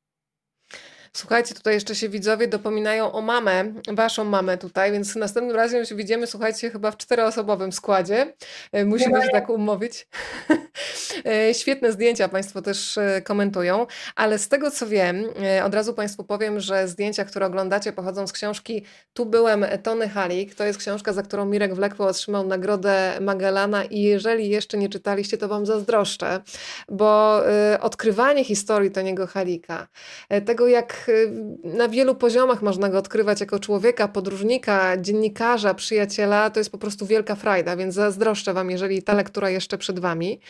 [1.17, 5.95] Słuchajcie, tutaj jeszcze się widzowie dopominają o mamę, waszą mamę tutaj, więc następnym razem się
[5.95, 8.35] widzimy, słuchajcie, chyba w czteroosobowym składzie.
[8.73, 10.09] E, musimy się tak umówić.
[11.27, 15.25] E, świetne zdjęcia Państwo też e, komentują, ale z tego co wiem,
[15.65, 18.85] od razu Państwu powiem, że zdjęcia, które oglądacie, pochodzą z książki
[19.15, 20.55] Tu byłem Tony Halik.
[20.55, 25.39] To jest książka, za którą Mirek Wlekły otrzymał nagrodę Magellana i jeżeli jeszcze nie czytaliście,
[25.39, 26.41] to Wam zazdroszczę,
[26.89, 27.41] bo
[27.81, 29.89] odkrywanie historii Toniego Halika,
[30.47, 31.11] tego jak
[31.65, 36.51] na wielu poziomach można go odkrywać jako człowieka, podróżnika, dziennikarza, przyjaciela.
[36.51, 40.41] To jest po prostu wielka frajda, więc zazdroszczę Wam, jeżeli ta lektura jeszcze przed Wami.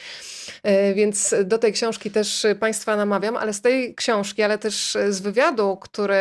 [0.66, 5.20] Y, więc do tej książki też Państwa namawiam, ale z tej książki, ale też z
[5.20, 6.16] wywiadu, który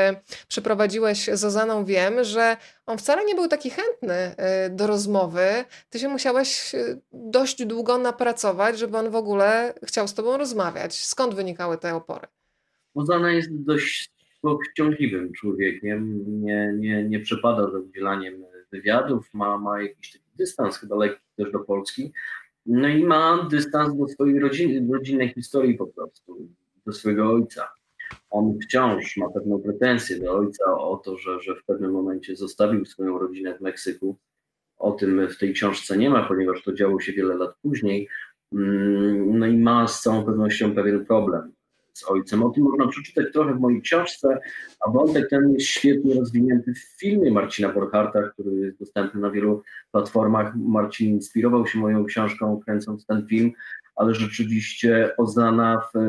[0.47, 5.45] przeprowadziłeś z Ozaną, wiem, że on wcale nie był taki chętny y, do rozmowy.
[5.89, 6.71] Ty się musiałeś
[7.13, 11.05] dość długo napracować, żeby on w ogóle chciał z Tobą rozmawiać.
[11.05, 12.27] Skąd wynikały te opory?
[12.95, 14.15] Ozana jest dość
[14.71, 20.95] wciągliwym człowiekiem, nie, nie, nie przepada za udzielaniem wywiadów, ma, ma jakiś taki dystans, chyba
[20.95, 22.13] lekki też do Polski,
[22.65, 26.47] no i ma dystans do swojej rodziny, rodzinnej historii po prostu,
[26.85, 27.67] do swojego ojca.
[28.29, 32.85] On wciąż ma pewną pretensję do ojca o to, że, że w pewnym momencie zostawił
[32.85, 34.17] swoją rodzinę w Meksyku.
[34.77, 38.07] O tym w tej książce nie ma, ponieważ to działo się wiele lat później.
[38.53, 41.54] Mm, no i ma z całą pewnością pewien problem
[41.97, 42.43] z ojcem.
[42.43, 44.39] O tym można przeczytać trochę w mojej książce,
[44.85, 49.63] a wątek ten jest świetnie rozwinięty w filmie Marcina Borcharta, który jest dostępny na wielu
[49.91, 50.55] platformach.
[50.55, 53.51] Marcin inspirował się moją książką, kręcąc ten film,
[53.95, 55.99] ale rzeczywiście Ozana w,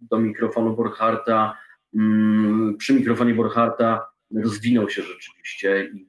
[0.00, 1.56] do mikrofonu Borcharta,
[1.94, 6.08] mm, przy mikrofonie Borcharta rozwinął się rzeczywiście i,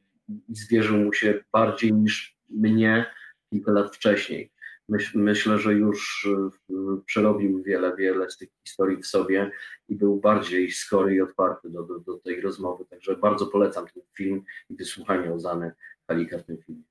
[0.50, 3.06] i zwierzył mu się bardziej niż mnie
[3.50, 4.53] kilka lat wcześniej.
[4.90, 9.52] Myśl, myślę, że już e, przerobił wiele, wiele z tych historii w sobie
[9.90, 12.86] i był bardziej skory i otwarty do, do, do tej rozmowy.
[12.86, 15.72] Także bardzo polecam ten film i wysłuchanie Ozany
[16.08, 16.84] Halika w tym filmie.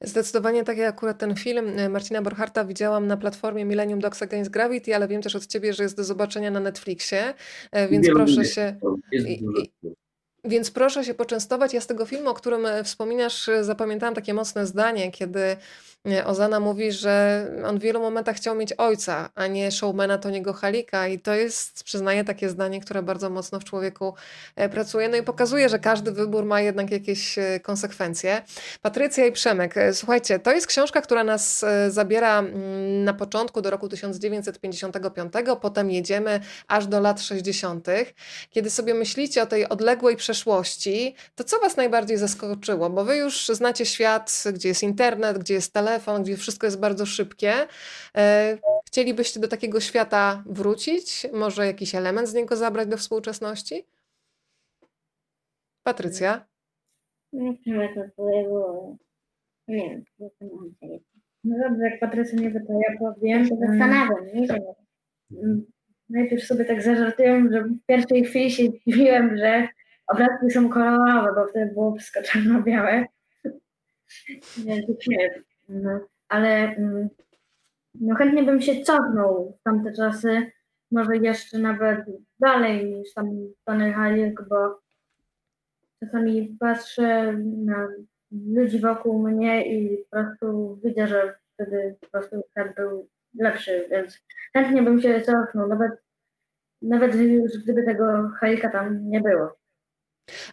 [0.00, 4.50] Zdecydowanie tak jak akurat ten film e, Marcina Borcharta widziałam na platformie Millennium Dogs Against
[4.50, 7.34] Gravity, ale wiem też od Ciebie, że jest do zobaczenia na Netflixie,
[7.72, 8.76] e, więc proszę się...
[9.12, 9.62] Jest dużo.
[10.46, 11.74] Więc proszę się poczęstować.
[11.74, 15.56] Ja z tego filmu, o którym e, wspominasz, e, zapamiętałam takie mocne zdanie, kiedy
[16.06, 20.52] e, Ozana mówi, że on w wielu momentach chciał mieć ojca, a nie showmana Toniego
[20.52, 21.08] Halika.
[21.08, 24.14] I to jest, przyznaję, takie zdanie, które bardzo mocno w człowieku
[24.70, 25.08] pracuje.
[25.08, 28.42] No i pokazuje, że każdy wybór ma jednak jakieś konsekwencje.
[28.82, 33.88] Patrycja i Przemek, słuchajcie, to jest książka, która nas zabiera mm, na początku do roku
[33.88, 37.86] 1955, potem jedziemy aż do lat 60.,
[38.50, 42.90] kiedy sobie myślicie o tej odległej przeszłości, przeszłości, to co Was najbardziej zaskoczyło?
[42.90, 47.06] Bo Wy już znacie świat, gdzie jest internet, gdzie jest telefon, gdzie wszystko jest bardzo
[47.06, 47.52] szybkie.
[48.16, 51.26] E, chcielibyście do takiego świata wrócić?
[51.32, 53.86] Może jakiś element z niego zabrać do współczesności?
[55.82, 56.46] Patrycja?
[57.32, 57.54] No,
[57.94, 58.96] to było...
[59.68, 60.04] Nie wiem,
[61.44, 63.48] no dobrze, jak Patrycja nie pyta, ja powiem.
[63.48, 64.62] To zastanawiam, nie wiem.
[65.32, 65.66] Mm,
[66.08, 69.68] najpierw sobie tak zażartuję, że w pierwszej chwili się dziwiłem, że
[70.06, 73.04] obrazki są kolorowe, bo wtedy było wszystko czarno-białe.
[75.68, 77.08] no, ale mm,
[78.00, 80.52] no, chętnie bym się cofnął w tamte czasy,
[80.90, 82.04] może jeszcze nawet
[82.40, 83.26] dalej niż tam
[83.64, 84.80] Tony Halik, bo
[86.00, 87.88] czasami patrzę na
[88.30, 94.24] ludzi wokół mnie i po prostu widzę, że wtedy po prostu świat był lepszy, więc
[94.52, 95.92] chętnie bym się cofnął, nawet,
[96.82, 97.16] nawet
[97.64, 99.56] gdyby tego Halika tam nie było.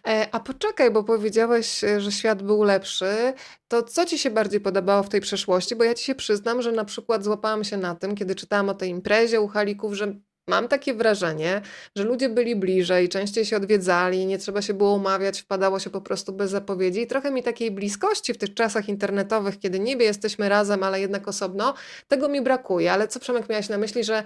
[0.06, 3.34] E, a poczekaj, bo powiedziałeś, e, że świat był lepszy.
[3.68, 5.76] To co ci się bardziej podobało w tej przeszłości?
[5.76, 8.74] Bo ja ci się przyznam, że na przykład złapałam się na tym, kiedy czytałam o
[8.74, 10.14] tej imprezie u Halików, że
[10.48, 11.60] Mam takie wrażenie,
[11.96, 16.00] że ludzie byli bliżej, częściej się odwiedzali, nie trzeba się było umawiać, wpadało się po
[16.00, 17.00] prostu bez zapowiedzi.
[17.00, 21.28] I trochę mi takiej bliskości w tych czasach internetowych, kiedy niby jesteśmy razem, ale jednak
[21.28, 21.74] osobno,
[22.08, 22.92] tego mi brakuje.
[22.92, 24.22] Ale co Przemek miałeś na myśli, że,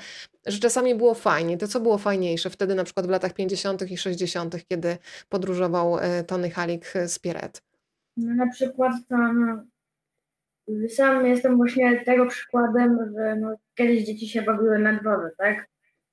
[0.46, 1.58] że czasami było fajnie?
[1.58, 3.90] To co było fajniejsze wtedy na przykład w latach 50.
[3.90, 4.96] i 60., kiedy
[5.28, 7.62] podróżował e, Tony Halik z Pieret?
[8.16, 9.62] No, na przykład tam
[10.88, 15.68] sam jestem właśnie tego przykładem, że no, kiedyś dzieci się bawiły na dworze, tak?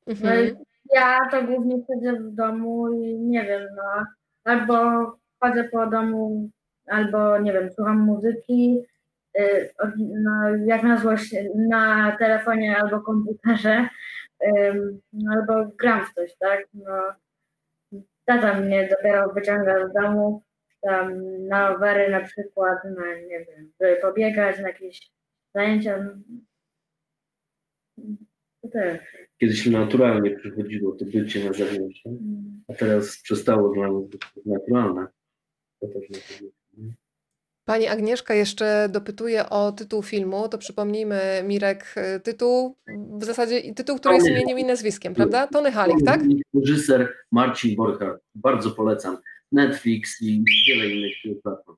[0.08, 0.56] Mhm.
[0.94, 4.06] Ja to głównie siedzę w domu i nie wiem, no,
[4.44, 4.76] albo
[5.40, 6.50] chodzę po domu,
[6.88, 8.80] albo nie wiem, słucham muzyki,
[9.40, 10.32] y, no,
[10.66, 13.90] jak na złość na telefonie albo komputerze,
[15.32, 16.68] albo gram w coś, tak?
[16.74, 17.14] No,
[18.26, 20.44] tata mnie dopiero wyciąga z domu,
[20.82, 21.14] tam
[21.48, 25.12] na rowery na przykład, na nie wiem, żeby pobiegać, na jakieś
[25.56, 26.16] zajęcia.
[28.62, 32.04] To też kiedyś naturalnie przychodziło to bycie na zewnątrz,
[32.68, 35.08] a teraz przestało dla nas być naturalne.
[35.80, 36.50] To też nie
[37.66, 40.50] Pani Agnieszka jeszcze dopytuje o tytuł filmu.
[40.50, 42.76] To przypomnijmy, Mirek, tytuł
[43.20, 45.48] w zasadzie tytuł, który jest imieniem i nazwiskiem, prawda?
[45.48, 46.22] Tony Halik, tak?
[46.54, 48.18] Reżyser Marcin Borcha.
[48.36, 49.18] Bardzo polecam.
[49.52, 51.78] Netflix i wiele innych platform.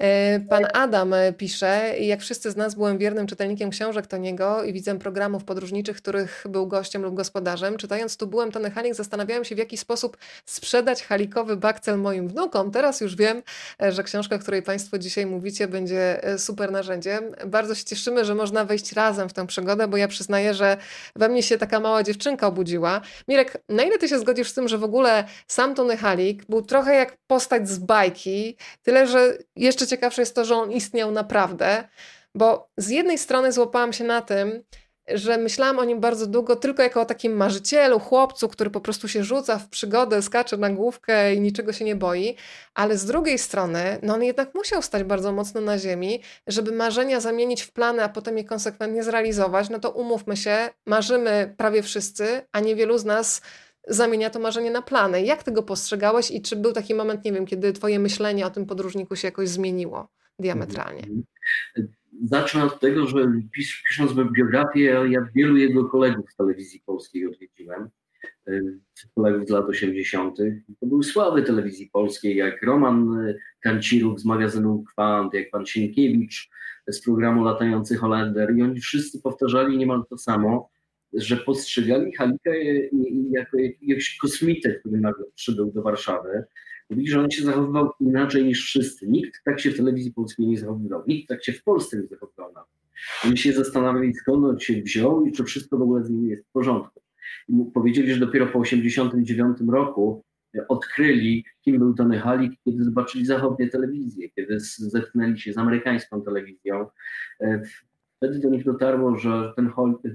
[0.00, 4.72] E, pan Adam e, pisze, jak wszyscy z nas byłem wiernym czytelnikiem książek Toniego i
[4.72, 7.76] widzem programów podróżniczych, których był gościem lub gospodarzem.
[7.76, 12.70] Czytając tu byłem Tony Halik, zastanawiałem się w jaki sposób sprzedać halikowy bakcel moim wnukom.
[12.70, 13.42] Teraz już wiem,
[13.82, 17.24] e, że książka, o której Państwo dzisiaj mówicie, będzie super narzędziem.
[17.46, 20.76] Bardzo się cieszymy, że można wejść razem w tę przygodę, bo ja przyznaję, że
[21.16, 23.00] we mnie się taka mała dziewczynka obudziła.
[23.28, 26.62] Mirek, na ile Ty się zgodzisz z tym, że w ogóle sam Tony Halik był
[26.62, 31.88] trochę jak postać z bajki, tyle, że jeszcze ciekawsze jest to, że on istniał naprawdę,
[32.34, 34.62] bo z jednej strony złapałam się na tym,
[35.14, 39.08] że myślałam o nim bardzo długo tylko jako o takim marzycielu, chłopcu, który po prostu
[39.08, 42.36] się rzuca w przygodę, skacze na główkę i niczego się nie boi,
[42.74, 47.20] ale z drugiej strony, no on jednak musiał stać bardzo mocno na ziemi, żeby marzenia
[47.20, 52.42] zamienić w plany, a potem je konsekwentnie zrealizować, no to umówmy się, marzymy prawie wszyscy,
[52.52, 53.42] a niewielu z nas
[53.88, 55.24] zamienia to marzenie na plany.
[55.24, 58.66] Jak tego postrzegałeś i czy był taki moment, nie wiem, kiedy twoje myślenie o tym
[58.66, 61.02] podróżniku się jakoś zmieniło diametralnie?
[62.24, 67.88] Zacznę od tego, że pis, pisząc biografię, ja wielu jego kolegów z telewizji polskiej odwiedziłem,
[68.48, 68.60] e,
[69.14, 70.36] kolegów z lat 80.
[70.80, 73.26] To były sławy telewizji polskiej, jak Roman
[73.60, 76.50] Kanciruk z magazynu Kwant, jak pan Sienkiewicz
[76.88, 80.70] z programu Latający Holender i oni wszyscy powtarzali niemal to samo,
[81.12, 82.50] że postrzegali Halika
[83.30, 86.44] jako jakiegoś kosmitę, który nagle przybył do Warszawy.
[86.90, 89.08] Mówili, że on się zachowywał inaczej niż wszyscy.
[89.08, 91.02] Nikt tak się w telewizji polskiej nie zachowywał.
[91.06, 92.50] Nikt tak się w Polsce nie zachowywał.
[93.24, 96.46] Oni się zastanawiali, skąd on się wziął i czy wszystko w ogóle z nim jest
[96.48, 97.02] w porządku.
[97.48, 100.24] I powiedzieli, że dopiero po 1989 roku
[100.68, 106.86] odkryli, kim był Tony Halik, kiedy zobaczyli zachodnie telewizje, kiedy zetknęli się z amerykańską telewizją.
[108.20, 109.70] Wtedy do nich dotarło, że ten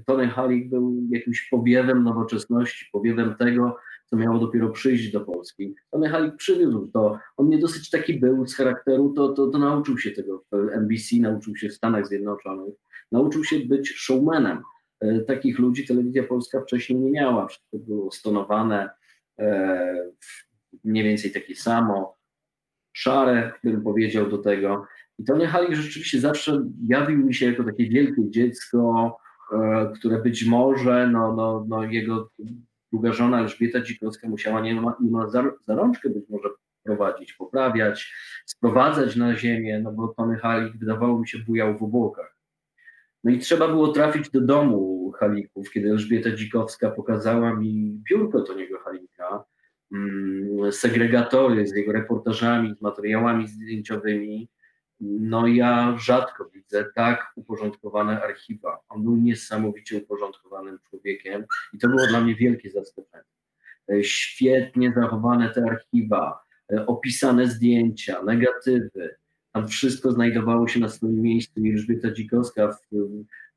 [0.06, 5.74] Tony Halik był jakimś powiewem nowoczesności, powiewem tego, co miało dopiero przyjść do Polski.
[5.90, 7.18] Tony Halik przywiózł to.
[7.36, 11.16] On nie dosyć taki był z charakteru, to, to, to nauczył się tego w NBC,
[11.20, 12.74] nauczył się w Stanach Zjednoczonych,
[13.12, 14.62] nauczył się być showmanem.
[15.00, 17.46] E, takich ludzi telewizja polska wcześniej nie miała.
[17.46, 18.90] Wszystko było stonowane,
[19.38, 20.10] e,
[20.84, 22.16] mniej więcej takie samo,
[22.92, 24.86] szare, bym powiedział do tego.
[25.18, 29.16] I Tony Halik rzeczywiście zawsze jawił mi się jako takie wielkie dziecko,
[29.52, 32.30] e, które być może no, no, no jego
[32.92, 34.60] druga żona Elżbieta Dzikowska musiała
[35.00, 36.48] niemal za, za rączkę być może
[36.82, 38.14] prowadzić, poprawiać,
[38.46, 42.36] sprowadzać na ziemię, no bo Tony Halik wydawało mi się bujał w obłokach.
[43.24, 48.78] No i trzeba było trafić do domu Halików, kiedy Elżbieta Dzikowska pokazała mi biurko Toniego
[48.78, 49.44] Halika,
[49.92, 54.48] mm, segregatory z jego reportażami, z materiałami zdjęciowymi,
[55.00, 58.78] no ja rzadko widzę tak uporządkowane archiwa.
[58.88, 63.24] On był niesamowicie uporządkowanym człowiekiem i to było dla mnie wielkie zaskoczenie.
[64.02, 66.38] Świetnie zachowane te archiwa,
[66.86, 69.16] opisane zdjęcia, negatywy.
[69.52, 71.60] Tam wszystko znajdowało się na swoim miejscu.
[71.66, 72.78] Elżbieta Dzikowska w,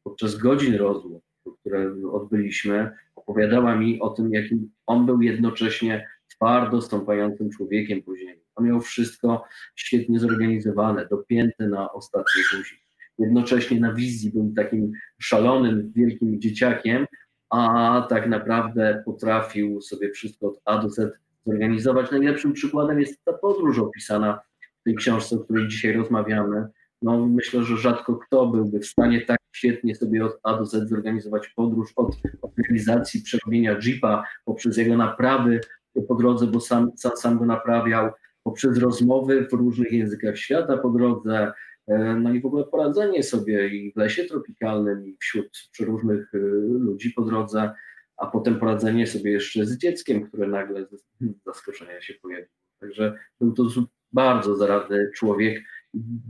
[0.04, 1.24] podczas godzin rozmów,
[1.60, 8.16] które odbyliśmy, opowiadała mi o tym, jakim on był jednocześnie twardo stąpającym człowiekiem po
[8.60, 9.44] On miał wszystko
[9.76, 12.80] świetnie zorganizowane, dopięte na ostatniej guzik.
[13.20, 14.92] Jednocześnie na wizji był takim
[15.22, 17.06] szalonym, wielkim dzieciakiem,
[17.50, 22.12] a tak naprawdę potrafił sobie wszystko od A do Z zorganizować.
[22.12, 24.40] Najlepszym przykładem jest ta podróż opisana
[24.82, 26.68] w tej książce, o której dzisiaj rozmawiamy.
[27.02, 30.90] No, myślę, że rzadko kto byłby w stanie tak świetnie sobie od A do Z
[30.90, 35.62] zorganizować podróż od organizacji przerobienia jeepa poprzez jego naprawy
[36.08, 38.12] po drodze, bo sam, sam, sam go naprawiał,
[38.50, 41.52] poprzez rozmowy w różnych językach świata po drodze,
[41.88, 46.38] e, no i w ogóle poradzenie sobie i w lesie tropikalnym, i wśród różnych e,
[46.68, 47.72] ludzi po drodze,
[48.18, 51.06] a potem poradzenie sobie jeszcze z dzieckiem, które nagle z
[51.46, 52.50] zaskoczenia się pojawiło.
[52.80, 53.64] Także był to
[54.12, 55.64] bardzo zaradny człowiek,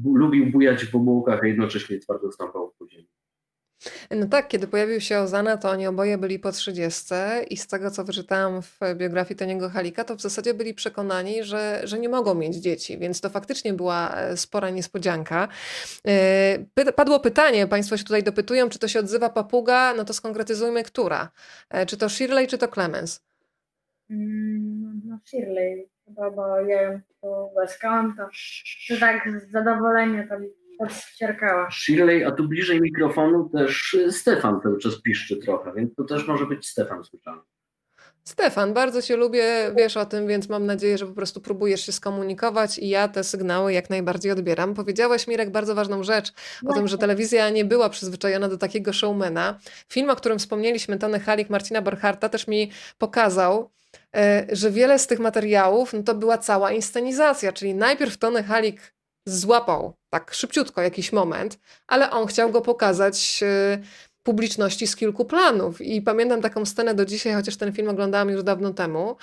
[0.06, 3.08] lubił bujać w obłokach, a jednocześnie twardo stąpał po ziemi.
[4.12, 7.14] No tak, kiedy pojawił się Ozana, to oni oboje byli po 30
[7.50, 11.82] i z tego, co wyczytałam w biografii Toniego Halika, to w zasadzie byli przekonani, że,
[11.84, 15.48] że nie mogą mieć dzieci, więc to faktycznie była e, spora niespodzianka.
[16.08, 20.84] E, padło pytanie, Państwo się tutaj dopytują, czy to się odzywa papuga, no to skonkretyzujmy,
[20.84, 21.30] która.
[21.70, 23.22] E, czy to Shirley, czy to Clemens?
[24.10, 28.24] Mm, no Shirley, chyba, bo ja ją tu łaskałam, to,
[28.88, 30.46] to tak z zadowolenia tam
[30.80, 31.72] Odścierkała.
[31.72, 36.46] Shirley, a tu bliżej mikrofonu też Stefan cały czas piszczy trochę, więc to też może
[36.46, 37.42] być Stefan słyszany.
[38.24, 41.92] Stefan, bardzo Cię lubię, wiesz o tym, więc mam nadzieję, że po prostu próbujesz się
[41.92, 44.74] skomunikować i ja te sygnały jak najbardziej odbieram.
[44.74, 46.34] Powiedziałeś, Mirek, bardzo ważną rzecz
[46.66, 49.60] o tym, że telewizja nie była przyzwyczajona do takiego showmana.
[49.90, 53.70] Film, o którym wspomnieliśmy, Tony Halik, Marcina Borcharta, też mi pokazał,
[54.16, 58.94] e, że wiele z tych materiałów no to była cała inscenizacja, czyli najpierw Tony Halik
[59.26, 63.84] złapał tak szybciutko jakiś moment, ale on chciał go pokazać y,
[64.24, 65.82] publiczności z kilku planów.
[65.82, 69.16] I pamiętam taką scenę do dzisiaj, chociaż ten film oglądałam już dawno temu,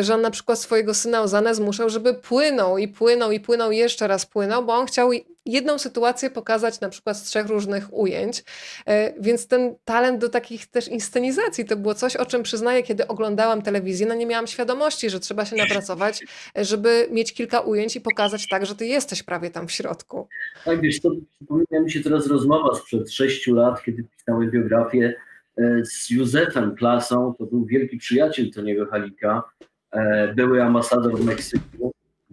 [0.00, 3.72] y, że on na przykład swojego syna Ozanę zmuszał, żeby płynął i płynął i płynął,
[3.72, 5.10] jeszcze raz płynął, bo on chciał
[5.46, 8.44] jedną sytuację pokazać na przykład z trzech różnych ujęć.
[8.86, 13.06] E, więc ten talent do takich też inscenizacji to było coś, o czym przyznaję, kiedy
[13.08, 16.24] oglądałam telewizję, no nie miałam świadomości, że trzeba się napracować,
[16.56, 20.28] żeby mieć kilka ujęć i pokazać tak, że ty jesteś prawie tam w środku.
[20.64, 25.14] Tak, wiesz, to przypomina mi się teraz rozmowa sprzed sześciu lat, kiedy pisałem biografię
[25.58, 29.42] e, z Józefem Klasą, to był wielki przyjaciel Toniego Halika,
[29.90, 31.92] e, były ambasador w Meksyku,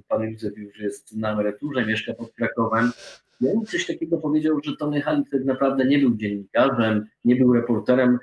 [0.10, 2.92] pan Józef już jest na emeryturze, mieszka pod Krakowem.
[3.42, 7.54] I on coś takiego powiedział, że Tony Halik tak naprawdę nie był dziennikarzem, nie był
[7.54, 8.20] reporterem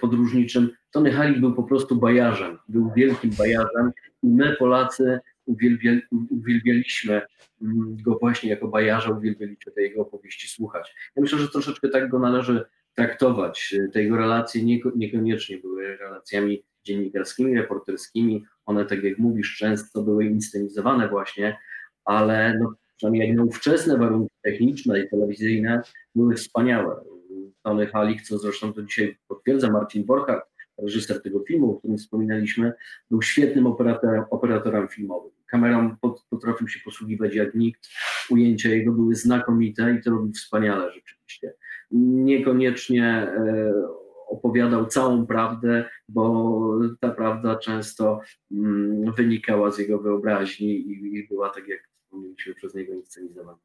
[0.00, 0.70] podróżniczym.
[0.90, 3.90] Tony Halik był po prostu bajarzem, był wielkim bajarzem
[4.22, 5.20] i my Polacy
[6.30, 7.22] uwielbialiśmy
[7.62, 10.94] mm, go właśnie jako bajarza, uwielbialiśmy te jego opowieści słuchać.
[11.16, 13.74] Ja myślę, że troszeczkę tak go należy traktować.
[13.92, 18.44] Te jego relacje niekoniecznie były relacjami dziennikarskimi, reporterskimi.
[18.66, 21.56] One, tak jak mówisz, często były inscenizowane właśnie,
[22.04, 25.82] ale no, przynajmniej jak na ówczesne warunki techniczne i telewizyjne
[26.14, 27.00] były wspaniałe.
[27.62, 30.46] Tony Halik, co zresztą to dzisiaj potwierdza Marcin Borchardt,
[30.78, 32.72] reżyser tego filmu, o którym wspominaliśmy,
[33.10, 35.30] był świetnym operatorem, operatorem filmowym.
[35.46, 35.96] Kamerą
[36.30, 37.88] potrafił się posługiwać jak nikt.
[38.30, 41.54] Ujęcia jego były znakomite i to robił wspaniale rzeczywiście.
[41.90, 43.72] Niekoniecznie e,
[44.26, 46.62] opowiadał całą prawdę, bo
[47.00, 48.20] ta prawda często
[48.52, 53.58] mm, wynikała z jego wyobraźni i, była, tak jak wspomnieliśmy, przez niego inscenizowana.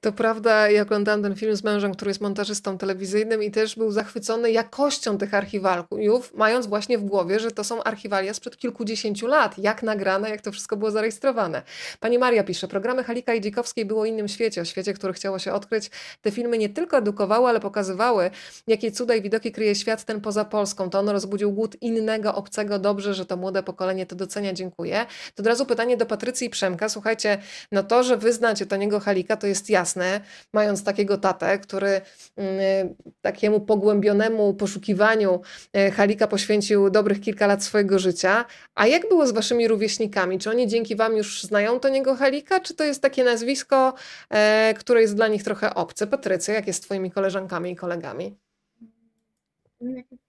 [0.00, 3.90] To prawda, ja oglądałam ten film z mężem, który jest montażystą telewizyjnym i też był
[3.90, 9.58] zachwycony jakością tych archiwaliów, mając właśnie w głowie, że to są archiwalia sprzed kilkudziesięciu lat,
[9.58, 11.62] jak nagrane, jak to wszystko było zarejestrowane.
[12.00, 15.52] Pani Maria pisze, programy Halika i Dzikowskiej było innym świecie, o świecie, który chciało się
[15.52, 15.90] odkryć.
[16.22, 18.30] Te filmy nie tylko edukowały, ale pokazywały,
[18.66, 20.90] jakie cuda i widoki kryje świat ten poza Polską.
[20.90, 22.78] To on rozbudził głód innego, obcego.
[22.78, 24.52] Dobrze, że to młode pokolenie to docenia.
[24.52, 25.06] Dziękuję.
[25.34, 26.88] To od razu pytanie do Patrycji i Przemka.
[26.88, 27.38] Słuchajcie,
[27.72, 30.20] no to, że wy znacie Toniego Halika, to jest jest jasne,
[30.52, 32.00] mając takiego tatę, który
[32.36, 35.40] mm, takiemu pogłębionemu poszukiwaniu
[35.72, 38.44] e, Halika poświęcił dobrych kilka lat swojego życia.
[38.74, 40.38] A jak było z waszymi rówieśnikami?
[40.38, 43.94] Czy oni dzięki wam już znają Toniego Halika, czy to jest takie nazwisko,
[44.30, 46.06] e, które jest dla nich trochę obce?
[46.06, 48.36] Patrycja, jak jest z twoimi koleżankami i kolegami?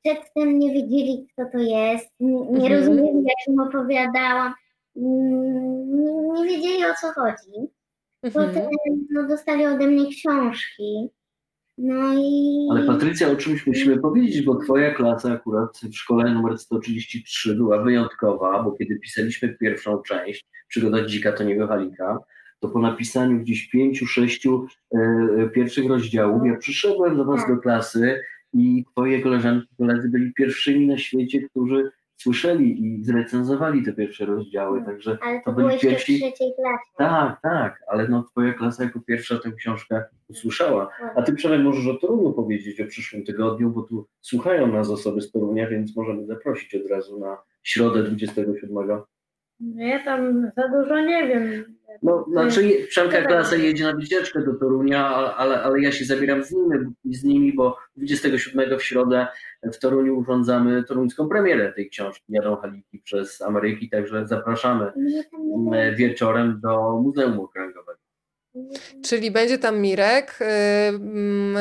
[0.03, 2.73] Przedtem nie wiedzieli, kto to jest, nie, nie mhm.
[2.73, 4.53] rozumieli, jak im opowiadałam,
[4.95, 7.76] mm, nie wiedzieli, o co chodzi.
[8.21, 8.67] Potem mhm.
[9.11, 11.09] no, dostali ode mnie książki.
[11.77, 12.67] No i...
[12.71, 17.83] Ale Patrycja, o czymś musimy powiedzieć, bo twoja klasa akurat w szkole numer 133 była
[17.83, 22.19] wyjątkowa, bo kiedy pisaliśmy pierwszą część, Przygoda Dzika Toniego Halika,
[22.59, 24.99] to po napisaniu gdzieś pięciu, sześciu e,
[25.43, 27.55] e pierwszych rozdziałów, ja przyszedłem do was tak.
[27.55, 28.21] do klasy
[28.53, 34.85] i twoje koleżanki, koledzy byli pierwszymi na świecie, którzy słyszeli i zrecenzowali te pierwsze rozdziały,
[34.85, 36.17] także ale to, to byli pierwsi.
[36.17, 36.91] w trzeciej klasie.
[36.97, 40.89] Tak, tak, ale no twoja klasa jako pierwsza tę książkę usłyszała.
[41.15, 45.21] A ty przynajmniej możesz o Toruniu powiedzieć o przyszłym tygodniu, bo tu słuchają nas osoby
[45.21, 48.75] z Torunia, więc możemy zaprosić od razu na środę 27.
[49.59, 51.77] No ja tam za dużo nie wiem.
[52.03, 56.51] No, znaczy Przemka klasa jedzie na wycieczkę do Torunia, ale, ale ja się zabieram z
[56.51, 59.27] nimi, z nimi, bo 27 w środę
[59.63, 64.91] w Toruniu urządzamy toruńską premierę tej książki Jadą Haliki przez Ameryki, także zapraszamy
[65.55, 67.99] mm, wieczorem do Muzeum Okręgowego.
[69.05, 70.39] Czyli będzie tam Mirek,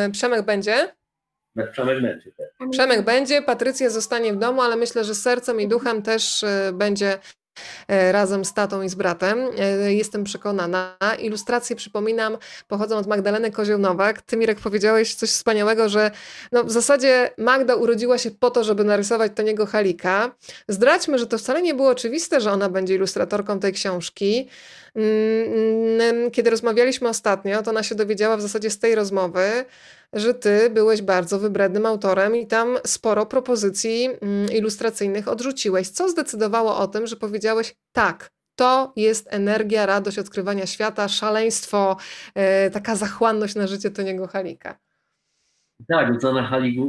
[0.05, 0.97] yy, Przemek będzie?
[1.73, 2.33] Przemek będzie.
[2.33, 2.71] Tak.
[2.71, 7.19] Przemek będzie, Patrycja zostanie w domu, ale myślę, że sercem i duchem też y, będzie
[7.89, 9.39] razem z tatą i z bratem.
[9.59, 10.97] E, jestem przekonana.
[11.19, 12.39] Ilustracje, przypominam,
[12.69, 14.23] pochodzą od Magdaleny Kozioł-Nowak.
[14.23, 16.11] Ty, Mirek, powiedziałeś coś wspaniałego, że
[16.53, 20.35] no, w zasadzie Magda urodziła się po to, żeby narysować Toniego Halika.
[20.69, 24.49] Zdradźmy, że to wcale nie było oczywiste, że ona będzie ilustratorką tej książki.
[24.95, 29.65] Mm, mm, kiedy rozmawialiśmy ostatnio, to ona się dowiedziała w zasadzie z tej rozmowy,
[30.17, 35.89] że ty byłeś bardzo wybrednym autorem i tam sporo propozycji mm, ilustracyjnych odrzuciłeś.
[35.89, 41.97] Co zdecydowało o tym, że powiedziałeś tak, to jest energia, radość odkrywania świata, szaleństwo,
[42.35, 44.79] e, taka zachłanność na życie Toniego Halika.
[45.89, 46.81] Tak, Zana Halik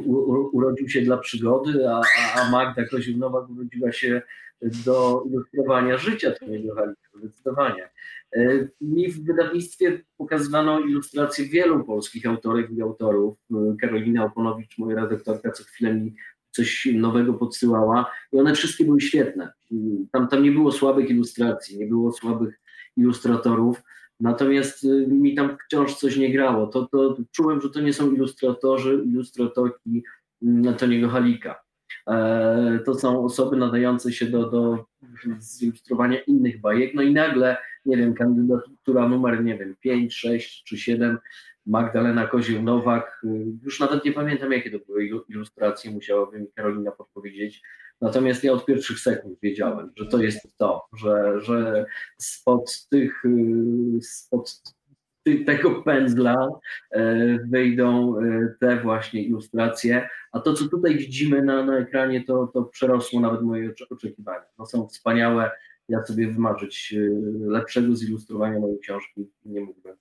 [0.53, 2.01] urodził się dla przygody, a,
[2.35, 4.21] a Magda Kozioł-Nowak urodziła się
[4.61, 7.89] do ilustrowania życia Toniego Halika, zdecydowanie.
[8.35, 13.37] E, mi w wydawnictwie pokazywano ilustracje wielu polskich autorek i autorów.
[13.51, 16.15] E, Karolina Oponowicz, moja redaktorka, co chwilę mi
[16.51, 19.53] coś nowego podsyłała i one wszystkie były świetne.
[20.11, 22.59] Tam, tam nie było słabych ilustracji, nie było słabych
[22.97, 23.81] ilustratorów,
[24.19, 26.67] natomiast e, mi tam wciąż coś nie grało.
[26.67, 30.03] To, to czułem, że to nie są ilustratorzy, ilustratorki
[30.43, 31.67] mm, Toniego Halika.
[32.85, 34.85] To są osoby nadające się do, do
[35.39, 37.57] zilustrowania innych bajek, no i nagle
[37.87, 41.17] nie wiem, kandydatura numer, nie wiem, 5, 6 czy 7,
[41.65, 43.27] Magdalena Kozieł-Nowak, y,
[43.63, 47.61] już nawet nie pamiętam, jakie to były ilustracje, musiałaby mi Karolina podpowiedzieć,
[48.01, 51.85] natomiast ja od pierwszych sekund wiedziałem, że to jest to, że, że
[52.17, 53.23] spod tych,
[54.01, 54.61] spod
[55.45, 56.49] tego pędzla
[56.95, 56.99] y,
[57.49, 58.15] wyjdą
[58.59, 63.41] te właśnie ilustracje, a to, co tutaj widzimy na, na ekranie, to, to przerosło nawet
[63.41, 64.45] moje oczekiwania.
[64.59, 65.51] No, są wspaniałe,
[65.89, 69.95] ja sobie wymarzyć y, lepszego zilustrowania mojej książki nie mógłbym.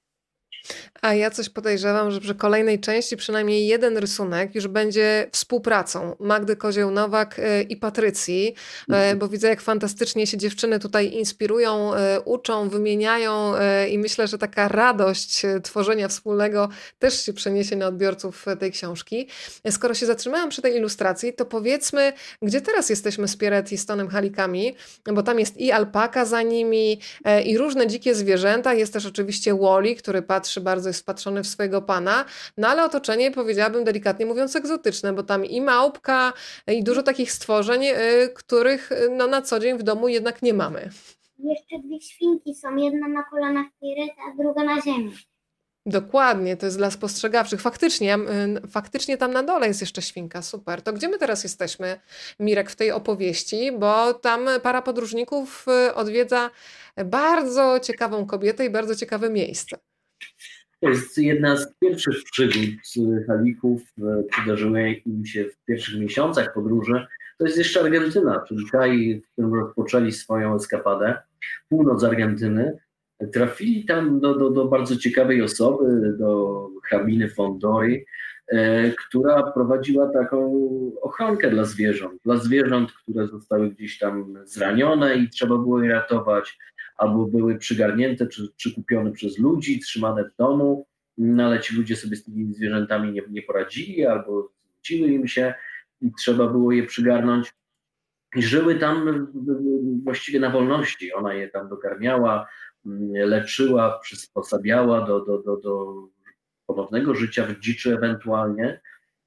[1.03, 6.57] A ja coś podejrzewam, że przy kolejnej części przynajmniej jeden rysunek już będzie współpracą Magdy
[6.57, 9.19] Kozieł-Nowak y, i Patrycji, y, mhm.
[9.19, 13.53] bo widzę jak fantastycznie się dziewczyny tutaj inspirują, y, uczą, wymieniają
[13.91, 19.29] i myślę, że taka radość tworzenia wspólnego też się przeniesie na odbiorców tej książki.
[19.71, 22.13] Skoro się zatrzymałam przy tej ilustracji, to powiedzmy,
[22.43, 24.75] gdzie teraz jesteśmy z Pieret i Stonem Halikami,
[25.13, 27.01] bo tam jest i alpaka za nimi
[27.45, 31.47] i różne dzikie zwierzęta, jest też oczywiście Wally, który patrzy bardzo bardzo jest wpatrzony w
[31.47, 32.25] swojego pana,
[32.57, 36.33] no ale otoczenie powiedziałabym delikatnie mówiąc egzotyczne, bo tam i małpka
[36.67, 37.95] i dużo takich stworzeń, y,
[38.35, 40.91] których y, no, na co dzień w domu jednak nie mamy.
[41.39, 45.13] Jeszcze dwie świnki są, jedna na kolanach Piret, a druga na ziemi.
[45.87, 47.61] Dokładnie, to jest dla spostrzegawczych.
[47.61, 48.19] Faktycznie,
[48.65, 50.83] y, faktycznie tam na dole jest jeszcze świnka, super.
[50.83, 52.01] To gdzie my teraz jesteśmy,
[52.41, 53.73] Mirek, w tej opowieści?
[53.73, 56.51] Bo tam para podróżników odwiedza
[57.05, 59.79] bardzo ciekawą kobietę i bardzo ciekawe miejsce.
[60.81, 62.75] To jest jedna z pierwszych przygód
[63.27, 63.83] Halików.
[64.31, 67.07] Przydarzyły im się w pierwszych miesiącach podróży.
[67.39, 71.19] To jest jeszcze Argentyna, czyli kraj, w którym rozpoczęli swoją eskapadę.
[71.69, 72.79] Północ Argentyny.
[73.33, 78.05] Trafili tam do, do, do bardzo ciekawej osoby, do hrabiny Fondori,
[78.49, 80.71] e, która prowadziła taką
[81.03, 82.23] ochronkę dla zwierząt.
[82.25, 86.59] Dla zwierząt, które zostały gdzieś tam zranione i trzeba było je ratować,
[86.97, 90.87] albo były przygarnięte czy, czy kupione przez ludzi, trzymane w domu,
[91.19, 95.55] no ale ci ludzie sobie z tymi zwierzętami nie, nie poradzili, albo zwróciły im się
[96.01, 97.55] i trzeba było je przygarnąć.
[98.37, 99.27] I żyły tam
[100.05, 101.13] właściwie na wolności.
[101.13, 102.49] Ona je tam dokarmiała,
[103.13, 105.95] leczyła, przysposabiała do, do, do, do
[106.67, 108.81] ponownego życia w dziczy ewentualnie.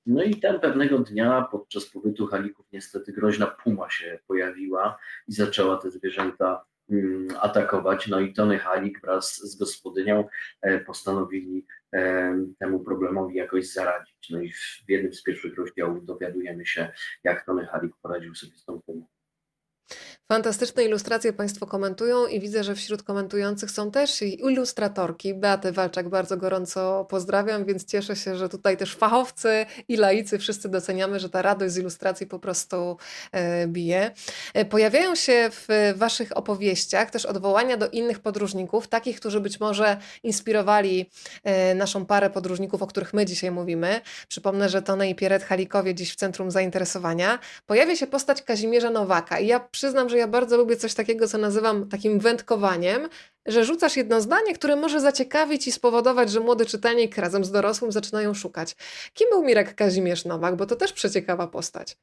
[0.06, 4.98] No i tam pewnego dnia podczas pobytu Halików niestety groźna puma się pojawiła
[5.28, 6.60] i zaczęła te zwierzęta mm,
[7.40, 8.08] atakować.
[8.08, 10.28] No i Tony Halik wraz z gospodynią
[10.62, 14.30] e, postanowili e, temu problemowi jakoś zaradzić.
[14.30, 16.92] No i w jednym z pierwszych rozdziałów dowiadujemy się,
[17.24, 19.19] jak Tony Halik poradził sobie z tą pumą.
[20.32, 25.34] Fantastyczne ilustracje Państwo komentują i widzę, że wśród komentujących są też ilustratorki.
[25.34, 30.70] Beatę Walczak bardzo gorąco pozdrawiam, więc cieszę się, że tutaj też fachowcy i laicy wszyscy
[30.70, 32.98] doceniamy, że ta radość z ilustracji po prostu
[33.32, 34.12] e, bije.
[34.54, 39.98] E, pojawiają się w Waszych opowieściach też odwołania do innych podróżników, takich, którzy być może
[40.24, 41.10] inspirowali
[41.44, 44.02] e, naszą parę podróżników, o których my dzisiaj mówimy.
[44.28, 47.40] Przypomnę, że Tone i Pieret Halikowie dziś w centrum zainteresowania.
[47.66, 51.38] Pojawia się postać Kazimierza Nowaka i ja przyznam, że ja bardzo lubię coś takiego, co
[51.38, 53.02] nazywam takim wędkowaniem,
[53.46, 57.92] że rzucasz jedno zdanie, które może zaciekawić i spowodować, że młody czytelnik razem z dorosłym
[57.92, 58.76] zaczynają szukać.
[59.14, 60.56] Kim był Mirek Kazimierz Nowak?
[60.56, 61.98] Bo to też przeciekawa postać.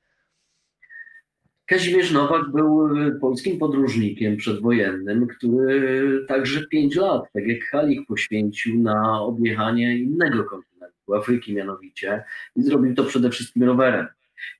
[1.66, 2.88] Kazimierz Nowak był
[3.20, 11.14] polskim podróżnikiem przedwojennym, który także pięć lat, tak jak Halik, poświęcił na objechanie innego kontynentu,
[11.14, 12.24] Afryki mianowicie,
[12.56, 14.06] i zrobił to przede wszystkim rowerem.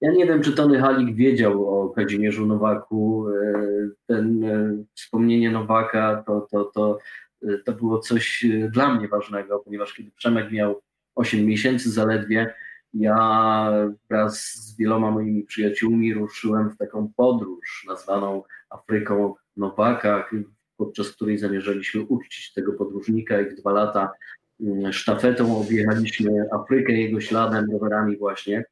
[0.01, 3.29] Ja nie wiem, czy Tony Halik wiedział o Kazimierzu Nowaku.
[3.29, 3.33] E,
[4.07, 6.99] ten e, wspomnienie Nowaka to, to, to,
[7.43, 10.81] e, to było coś dla mnie ważnego, ponieważ kiedy Przemek miał
[11.15, 12.55] 8 miesięcy zaledwie,
[12.95, 13.71] ja
[14.11, 20.29] wraz z wieloma moimi przyjaciółmi ruszyłem w taką podróż nazwaną Afryką Nowaka,
[20.77, 24.13] podczas której zamierzaliśmy uczcić tego podróżnika i dwa lata
[24.61, 28.65] mm, sztafetą objechaliśmy Afrykę jego śladem, rowerami właśnie.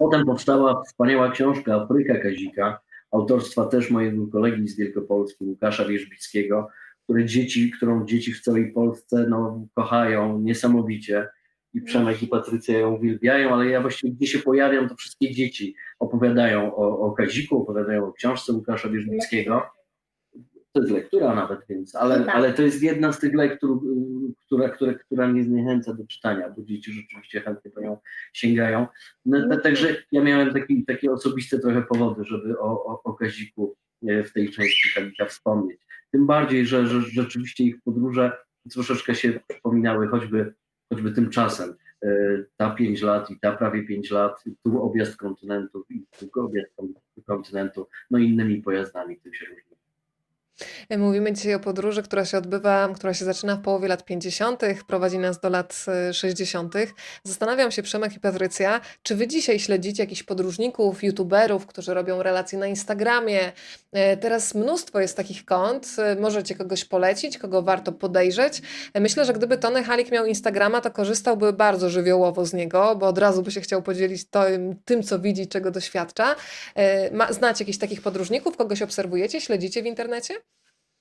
[0.00, 2.80] Potem powstała wspaniała książka Afryka Kazika,
[3.10, 6.68] autorstwa też mojego kolegi z Wielkopolski, Łukasza Wierzbickiego,
[7.04, 11.28] które dzieci, którą dzieci w całej Polsce no, kochają niesamowicie.
[11.74, 15.74] I Przemek i Patrycja ją uwielbiają, ale ja właściwie gdzie się pojawiam, to wszystkie dzieci
[15.98, 19.62] opowiadają o, o Kaziku, opowiadają o książce Łukasza Wierzbickiego
[20.72, 22.34] to jest lektura nawet, więc, ale, no tak.
[22.34, 23.80] ale to jest jedna z tych lektur,
[24.46, 27.98] która, która, która mnie zniechęca do czytania, bo dzieci rzeczywiście chętnie po nią
[28.32, 28.86] sięgają.
[29.24, 33.76] No, no także ja miałem taki, takie osobiste trochę powody, żeby o, o, o Kaziku
[34.08, 35.80] e, w tej części Kalika wspomnieć.
[36.12, 38.32] Tym bardziej, że, że rzeczywiście ich podróże
[38.72, 40.54] troszeczkę się przypominały choćby,
[40.92, 41.74] choćby tymczasem.
[42.04, 42.08] E,
[42.56, 46.74] ta pięć lat i ta prawie pięć lat, tu objazd kontynentu i tu objazd
[47.26, 49.69] kontynentu, no innymi pojazdami, tym się różni.
[50.98, 55.18] Mówimy dzisiaj o podróży, która się odbywa, która się zaczyna w połowie lat 50., prowadzi
[55.18, 56.76] nas do lat 60.
[56.76, 56.86] E,
[57.24, 62.58] Zastanawiam się, Przemek i Patrycja, czy wy dzisiaj śledzicie jakichś podróżników, youtuberów, którzy robią relacje
[62.58, 63.52] na Instagramie?
[63.92, 65.86] E, teraz mnóstwo jest takich kont.
[65.98, 68.62] E, możecie kogoś polecić, kogo warto podejrzeć.
[69.00, 73.18] Myślę, że gdyby Tony Halik miał Instagrama, to korzystałby bardzo żywiołowo z niego, bo od
[73.18, 76.36] razu by się chciał podzielić tym, tym co widzi, czego doświadcza.
[77.30, 78.56] Znacie jakichś takich podróżników?
[78.56, 80.34] Kogoś obserwujecie, śledzicie w internecie?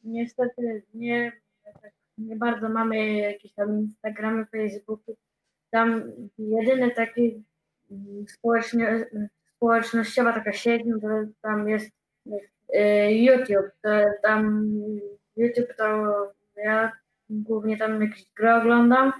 [0.04, 1.32] Niestety nie,
[1.82, 5.16] tak nie bardzo mamy jakieś tam Instagramy, Facebooky.
[5.72, 6.04] Tam
[6.38, 7.43] jedyny taki
[8.28, 9.06] społecznie,
[9.56, 11.08] społecznościowa taka sieć, no to
[11.41, 11.91] tam jest
[12.26, 13.72] y, YouTube.
[13.82, 13.89] To,
[14.24, 14.72] tam
[15.36, 15.86] YouTube to
[16.56, 16.91] ja
[17.30, 19.14] głównie tam jakieś gry oglądam.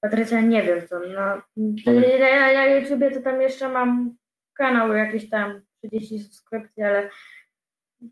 [0.00, 0.98] Patrycja nie wiem co.
[0.98, 4.16] No, ja, ja YouTube to tam jeszcze mam
[4.54, 7.10] kanał jakiś tam 30 subskrypcji, ale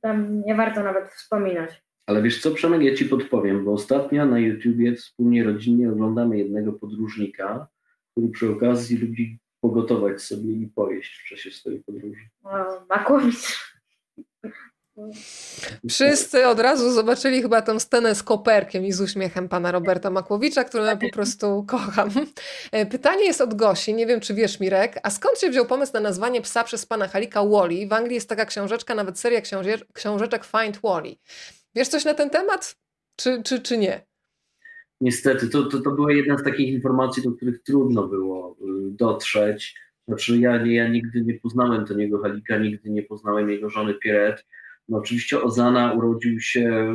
[0.00, 1.82] tam nie warto nawet wspominać.
[2.06, 6.72] Ale wiesz co, Przemek, ja Ci podpowiem, bo ostatnio na YouTubie wspólnie rodzinnie oglądamy jednego
[6.72, 7.68] podróżnika,
[8.10, 12.28] który przy okazji lubi pogotować sobie i pojeść w czasie swojej podróży.
[12.44, 13.72] O, Makłowicz.
[15.88, 20.64] Wszyscy od razu zobaczyli chyba tę scenę z koperkiem i z uśmiechem pana Roberta Makłowicza,
[20.64, 22.10] którego ja po prostu kocham.
[22.72, 25.92] E, pytanie jest od Gosi, nie wiem czy wiesz Mirek, a skąd się wziął pomysł
[25.92, 27.86] na nazwanie psa przez pana Halika Wally?
[27.86, 29.40] W Anglii jest taka książeczka, nawet seria
[29.92, 31.14] książeczek Find Wally.
[31.74, 32.76] Wiesz coś na ten temat?
[33.16, 34.06] Czy, czy, czy nie?
[35.00, 39.74] Niestety, to, to, to była jedna z takich informacji, do których trudno było y, dotrzeć.
[40.08, 44.46] Znaczy, ja, ja nigdy nie poznałem Toniego Halika, nigdy nie poznałem jego żony Pierret.
[44.92, 46.94] No oczywiście Ozana urodził się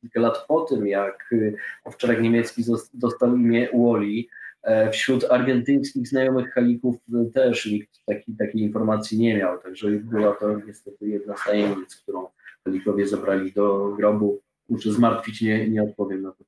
[0.00, 2.62] kilka lat po tym, jak y, owczarek niemiecki
[2.94, 4.24] dostał imię Wally.
[4.62, 6.96] E, wśród argentyńskich znajomych Halików
[7.34, 12.26] też nikt taki, takiej informacji nie miał, także była to niestety jedna z tajemnic, którą
[12.64, 14.40] Halikowie zabrali do grobu.
[14.68, 16.44] Muszę zmartwić, nie, nie odpowiem na to.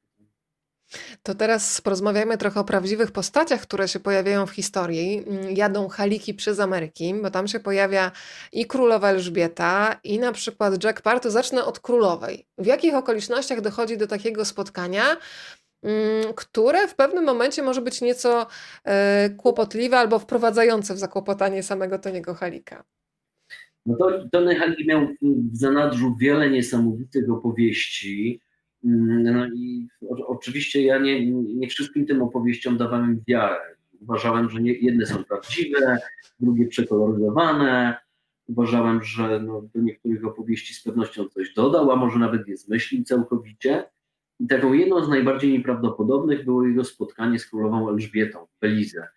[1.22, 5.24] To teraz porozmawiajmy trochę o prawdziwych postaciach, które się pojawiają w historii.
[5.54, 8.12] Jadą haliki przez Ameryki, bo tam się pojawia
[8.52, 11.20] i królowa Elżbieta, i na przykład Jack Parr.
[11.20, 12.46] To zacznę od królowej.
[12.58, 15.16] W jakich okolicznościach dochodzi do takiego spotkania,
[15.82, 18.46] mm, które w pewnym momencie może być nieco
[18.84, 22.84] e, kłopotliwe albo wprowadzające w zakłopotanie samego Toniego Halika?
[23.86, 28.40] No to Tony Halik miał w zanadrzu wiele niesamowitych opowieści
[29.32, 29.88] no i
[30.26, 33.76] oczywiście ja nie, nie wszystkim tym opowieściom dawałem wiarę.
[34.00, 35.98] Uważałem, że nie, jedne są prawdziwe,
[36.40, 37.96] drugie przekoloryzowane.
[38.46, 43.04] Uważałem, że no, do niektórych opowieści z pewnością coś dodał, a może nawet je zmyślił
[43.04, 43.84] całkowicie.
[44.40, 49.08] I taką jedną z najbardziej nieprawdopodobnych było jego spotkanie z królową Elżbietą w Belize,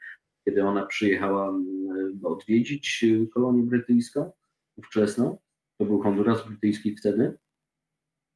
[0.45, 4.31] kiedy ona przyjechała mm, odwiedzić kolonię brytyjską
[4.75, 5.37] ówczesną.
[5.77, 7.37] To był Honduras brytyjski wtedy.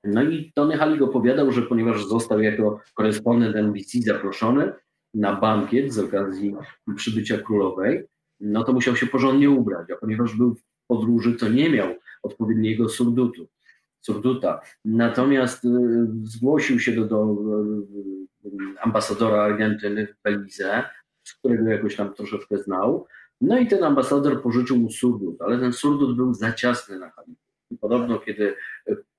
[0.06, 4.74] No i Tony Hallig opowiadał, że ponieważ został jako korespondent NBC zaproszony
[5.14, 6.56] na bankiet z okazji
[6.96, 8.08] przybycia królowej,
[8.40, 12.90] no to musiał się porządnie ubrać, a ponieważ był w podróży, to nie miał odpowiedniego
[12.90, 13.48] surdutu,
[14.02, 14.62] surduta.
[14.86, 15.70] Natomiast y,
[16.24, 17.36] zgłosił się do, do
[18.46, 20.84] y, ambasadora Argentyny w Belize,
[21.24, 23.08] z którego jakoś tam troszeczkę znał.
[23.42, 27.38] No i ten ambasador pożyczył mu surdut, ale ten surdut był za ciasny na Hallig.
[27.72, 28.56] I podobno, kiedy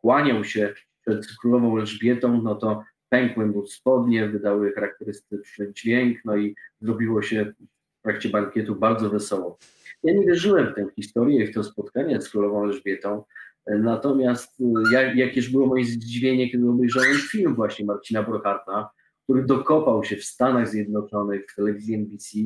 [0.07, 6.54] kłaniał się przed królową Elżbietą, no to pękły mu spodnie, wydały charakterystyczny dźwięk, no i
[6.80, 7.52] zrobiło się
[7.98, 9.59] w trakcie bankietu bardzo wesoło.
[10.02, 13.24] Ja nie wierzyłem w tę historię i w to spotkanie z królową Elżbietą,
[13.66, 18.90] natomiast jak, jakież było moje zdziwienie, kiedy obejrzałem film właśnie Marcina Brocharta,
[19.24, 22.38] który dokopał się w Stanach Zjednoczonych, w telewizji NBC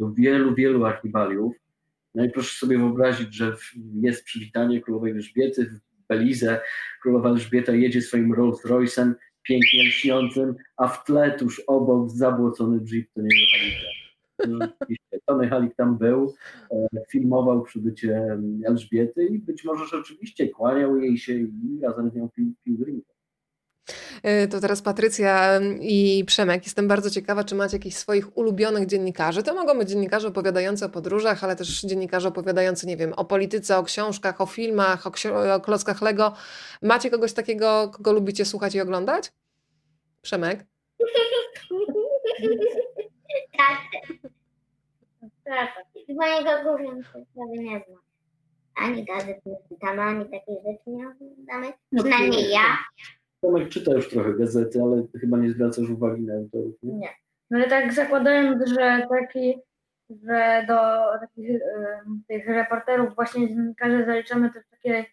[0.00, 1.56] do wielu, wielu archiwaliów.
[2.14, 3.56] No i proszę sobie wyobrazić, że
[4.00, 6.60] jest przywitanie królowej Elżbiety w Belize,
[7.02, 13.08] królowa Elżbieta jedzie swoim Rolls Royce'em, pięknie lśniącym, a w tle tuż obok zabłocony jeep
[13.14, 14.68] to nie
[15.26, 16.34] Tony Halik tam był,
[16.70, 22.28] e, filmował przybycie Elżbiety i być może rzeczywiście kłaniał jej się i razem z nią
[22.28, 23.17] pił, pił drinka.
[24.44, 26.64] Y, to teraz Patrycja i Przemek.
[26.64, 29.42] Jestem bardzo ciekawa, czy macie jakichś swoich ulubionych dziennikarzy.
[29.42, 33.78] To mogą być dziennikarze opowiadający o podróżach, ale też dziennikarze opowiadający, nie wiem, o polityce,
[33.78, 35.10] o książkach, o filmach, o,
[35.54, 36.32] o klockach Lego.
[36.82, 39.32] Macie kogoś takiego, kogo lubicie słuchać i oglądać?
[40.22, 40.66] Przemek?
[43.58, 43.78] Tak.
[46.08, 46.50] Z mojego
[47.34, 48.00] prawie nie znam.
[48.76, 51.72] Ani gazet nie ani takiej rzeczy nie oglądamy.
[51.92, 52.78] No, Przynajmniej ja.
[53.40, 56.94] Tomek czyta już trochę gazety, ale chyba nie zwracasz uwagi na autorów, nie?
[56.94, 57.08] Nie.
[57.50, 59.58] No ale tak zakładając, że taki,
[60.10, 60.74] że do
[61.20, 61.60] takich
[62.28, 65.04] tych reporterów właśnie dziennikarzy zaliczamy też takie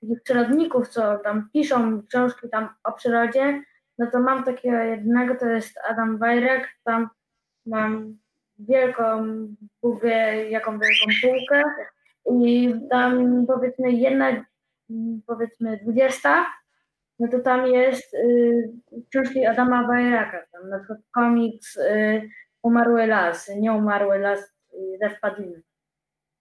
[0.00, 3.62] takich przyrodników, co tam piszą książki tam o przyrodzie,
[3.98, 7.08] no to mam takiego jednego, to jest Adam Wajrek, tam
[7.66, 8.18] mam
[8.58, 9.26] wielką,
[10.02, 11.62] wie jaką wielką półkę
[12.40, 14.44] i tam powiedzmy jedna,
[15.26, 16.46] powiedzmy dwudziesta
[17.18, 18.72] no to tam jest y,
[19.10, 22.28] książki Adama Bajraka, tam na przykład komiks y,
[22.62, 24.40] Umarły las, nie umarły las
[24.72, 25.62] y, Spadliny.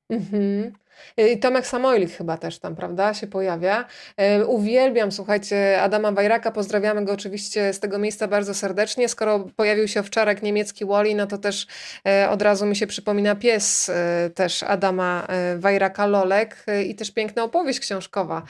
[0.09, 0.73] Mhm.
[1.17, 3.85] I Tomek Samoilik chyba też tam, prawda, się pojawia.
[4.17, 9.09] E, uwielbiam, słuchajcie, Adama Wajraka, pozdrawiamy go oczywiście z tego miejsca bardzo serdecznie.
[9.09, 11.67] Skoro pojawił się owczarek niemiecki Wally, no to też
[12.07, 13.91] e, od razu mi się przypomina pies
[14.35, 15.27] też Adama
[15.57, 18.43] Wajraka, Lolek i też piękna opowieść książkowa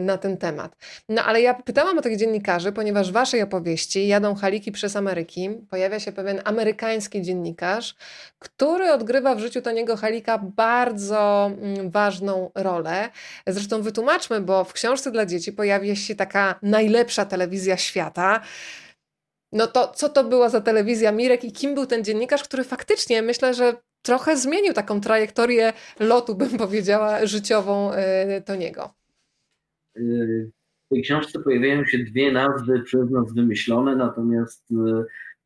[0.00, 0.76] na ten temat.
[1.08, 5.50] No ale ja pytałam o tych dziennikarzy, ponieważ w waszej opowieści Jadą Haliki przez Ameryki
[5.70, 7.94] pojawia się pewien amerykański dziennikarz,
[8.38, 13.10] który odgrywa w życiu Toniego Halika bardzo mm, ważną rolę.
[13.46, 18.40] Zresztą wytłumaczmy, bo w książce dla dzieci pojawia się taka najlepsza telewizja świata.
[19.52, 23.22] No to co to była za telewizja Mirek i kim był ten dziennikarz, który faktycznie
[23.22, 27.90] myślę, że trochę zmienił taką trajektorię lotu, bym powiedziała, życiową
[28.44, 28.94] Toniego.
[29.96, 30.50] Y,
[30.86, 34.74] w tej książce pojawiają się dwie nazwy przez nas wymyślone, natomiast y,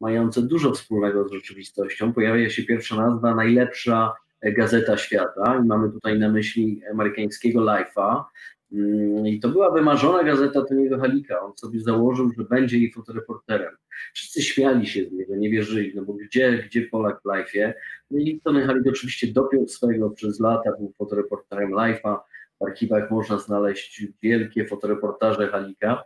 [0.00, 2.12] mające dużo wspólnego z rzeczywistością.
[2.12, 4.12] Pojawia się pierwsza nazwa, najlepsza
[4.42, 8.24] Gazeta Świata i mamy tutaj na myśli amerykańskiego Life'a.
[8.72, 11.40] Mm, I to była wymarzona gazeta Toniego Halika.
[11.40, 13.76] On sobie założył, że będzie jej fotoreporterem.
[14.14, 17.72] Wszyscy śmiali się z niego, nie wierzyli, no bo gdzie, gdzie Polak w live'ie?
[18.10, 22.16] No i Tony Halik oczywiście dopiął swojego przez lata, był fotoreporterem live'a.
[22.60, 26.04] W archiwach można znaleźć wielkie fotoreportaże Halika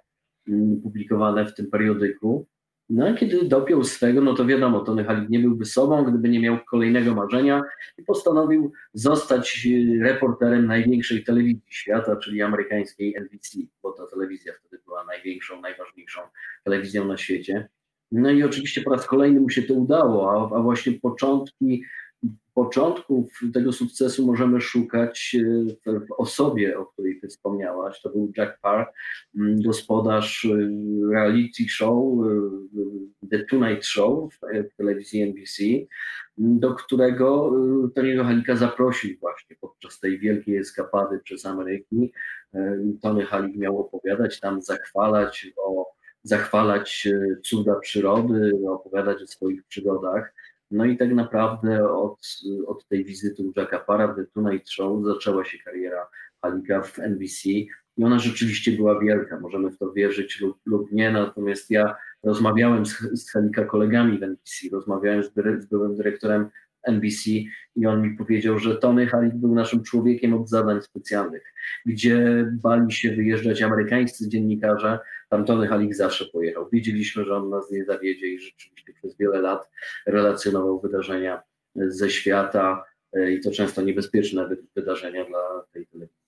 [0.49, 2.47] mm, publikowane w tym periodyku.
[2.91, 6.41] No a kiedy dopiął swego, no to wiadomo, Tony Halik nie byłby sobą, gdyby nie
[6.41, 7.62] miał kolejnego marzenia
[7.99, 14.83] i postanowił zostać e, reporterem największej telewizji świata, czyli amerykańskiej NBC, bo ta telewizja wtedy
[14.85, 16.20] była największą, najważniejszą
[16.64, 17.68] telewizją na świecie.
[18.12, 21.85] No i oczywiście po raz kolejny mu się to udało, a, a właśnie początki
[22.54, 25.36] początków tego sukcesu możemy szukać
[25.86, 28.00] e, w osobie, o której ty wspomniałaś.
[28.02, 28.86] To był Jack Parr,
[29.38, 30.48] mm, gospodarz e,
[31.12, 34.34] reality show, e, The Tonight Show
[34.72, 35.62] w telewizji NBC,
[36.38, 37.52] do którego
[37.96, 42.12] Tony'ego Halika zaprosił właśnie podczas tej wielkiej eskapady przez Ameryki.
[43.02, 45.86] Tony Halik miał opowiadać tam, zachwalać o
[46.22, 47.08] zachwalać
[47.44, 50.34] cuda przyrody, opowiadać o swoich przygodach.
[50.72, 52.20] No i tak naprawdę od,
[52.66, 56.06] od tej wizyty u Jacka Para The Tonight Show zaczęła się kariera
[56.42, 57.48] Halika w NBC
[57.96, 62.86] i ona rzeczywiście była wielka, możemy w to wierzyć lub, lub nie, natomiast ja rozmawiałem
[62.86, 66.48] z, z Halika kolegami w NBC, rozmawiałem z, z byłym dyrektorem
[66.82, 67.30] NBC
[67.76, 71.42] i on mi powiedział, że Tony Halik był naszym człowiekiem od zadań specjalnych,
[71.86, 74.98] gdzie bali się wyjeżdżać amerykańscy dziennikarze,
[75.33, 76.68] tam Tony Halik zawsze pojechał.
[76.72, 79.70] Wiedzieliśmy, że on nas nie zawiedzie i rzeczywiście przez wiele lat
[80.07, 81.43] relacjonował wydarzenia
[81.76, 86.22] ze świata e, i to często niebezpieczne wydarzenia dla tej telewizji.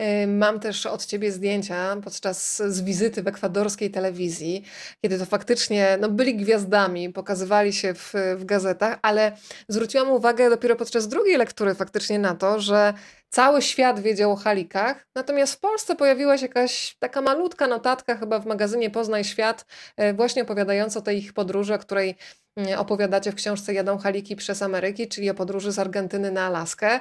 [0.00, 4.64] Y, mam też od ciebie zdjęcia podczas z wizyty w ekwadorskiej telewizji,
[5.02, 9.36] kiedy to faktycznie no, byli gwiazdami, pokazywali się w, w gazetach, ale
[9.68, 12.94] zwróciłam uwagę dopiero podczas drugiej lektury faktycznie na to, że
[13.32, 18.38] cały świat wiedział o Halikach, natomiast w Polsce pojawiła się jakaś taka malutka notatka chyba
[18.40, 19.66] w magazynie Poznaj Świat,
[20.00, 22.14] y, właśnie opowiadająca o tej ich podróży, o której
[22.70, 26.96] y, opowiadacie w książce Jadą Haliki przez Ameryki, czyli o podróży z Argentyny na Alaskę.
[26.96, 27.00] Y,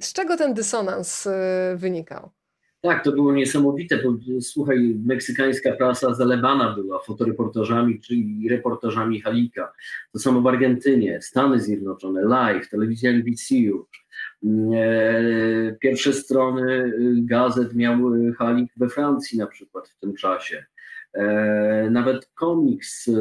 [0.00, 1.28] z czego ten dysonans
[1.74, 2.30] wynikał?
[2.80, 9.72] Tak, to było niesamowite, bo słuchaj, meksykańska prasa zalewana była fotoreportażami, czyli reportażami Halika.
[10.12, 14.01] To samo w Argentynie, Stany Zjednoczone, live, telewizja NBC już.
[15.80, 17.98] Pierwsze strony gazet miał
[18.38, 20.64] Halik we Francji na przykład w tym czasie.
[21.12, 23.12] E, nawet komiks e,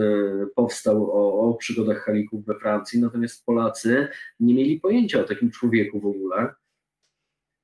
[0.56, 4.08] powstał o, o przygodach Halików we Francji, natomiast Polacy
[4.40, 6.54] nie mieli pojęcia o takim człowieku w ogóle.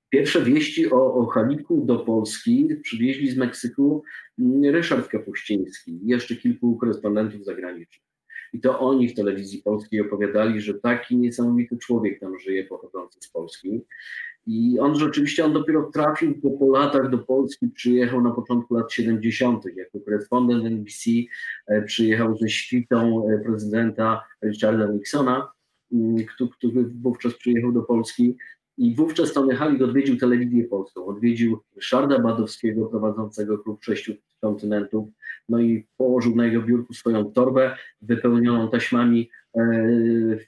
[0.10, 4.04] Pierwsze wieści o, o Haliku do Polski przywieźli z Meksyku
[4.72, 8.07] Ryszard Kapuściński i jeszcze kilku korespondentów zagranicznych.
[8.54, 13.30] I to oni w telewizji polskiej opowiadali, że taki niesamowity człowiek tam żyje, pochodzący z
[13.30, 13.82] Polski.
[14.48, 18.92] I on rzeczywiście, on dopiero trafił po, po latach do Polski, przyjechał na początku lat
[18.92, 19.66] 70.
[19.76, 21.12] jako korespondent NBC,
[21.68, 25.52] e, przyjechał ze świtą e, prezydenta Richarda Nixona,
[26.36, 28.38] który, który wówczas przyjechał do Polski
[28.78, 35.10] i wówczas Tony Halik odwiedził telewizję polską, odwiedził Ryszarda Badowskiego prowadzącego klub sześciu kontynentów,
[35.50, 39.62] no i położył na jego biurku swoją torbę wypełnioną taśmami e,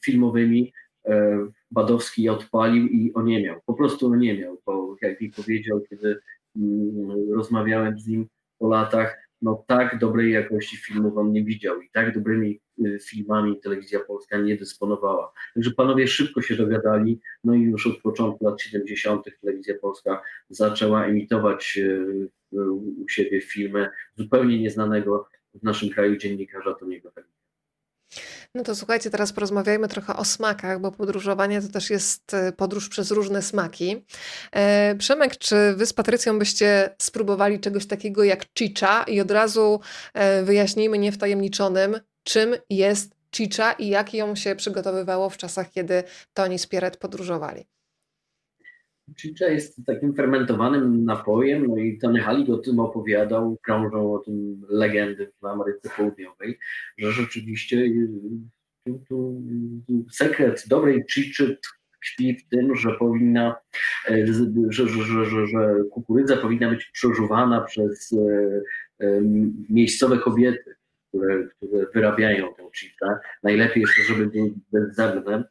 [0.05, 0.73] filmowymi.
[1.05, 6.19] E, Badowski odpalił i oniemiał, po prostu oniemiał, bo jak mi powiedział, kiedy
[6.55, 8.27] mm, rozmawiałem z nim
[8.59, 13.59] po latach, no tak dobrej jakości filmów on nie widział i tak dobrymi y, filmami
[13.59, 15.33] telewizja polska nie dysponowała.
[15.53, 19.25] Także panowie szybko się dogadali, no i już od początku lat 70.
[19.41, 22.29] telewizja polska zaczęła emitować y,
[22.97, 27.48] u siebie filmy zupełnie nieznanego w naszym kraju dziennikarza Toniego Pelika.
[28.55, 32.89] No to słuchajcie, teraz porozmawiajmy trochę o smakach, bo podróżowanie to też jest e, podróż
[32.89, 34.05] przez różne smaki.
[34.51, 39.79] E, Przemek, czy wy z Patrycją byście spróbowali czegoś takiego jak chicha i od razu
[40.13, 46.03] e, wyjaśnijmy niewtajemniczonym, czym jest chicha i jak ją się przygotowywało w czasach, kiedy
[46.33, 47.78] Toni z Pierret podróżowali?
[49.17, 54.61] Chicha jest takim fermentowanym napojem, no i Tony Halik o tym opowiadał, krążą o tym
[54.69, 56.59] legendy w Ameryce Południowej,
[56.97, 58.09] że rzeczywiście y,
[58.85, 59.03] tu,
[59.87, 61.57] tu, sekret dobrej chiczy
[61.99, 63.55] tkwi w tym, że powinna,
[64.09, 68.13] e, że, że, że, że, kukurydza powinna być przeżuwana przez
[68.99, 69.21] e,
[69.69, 70.75] miejscowe kobiety,
[71.07, 73.19] które, które wyrabiają tę chichę.
[73.43, 75.43] Najlepiej jeszcze, żeby były bezzębne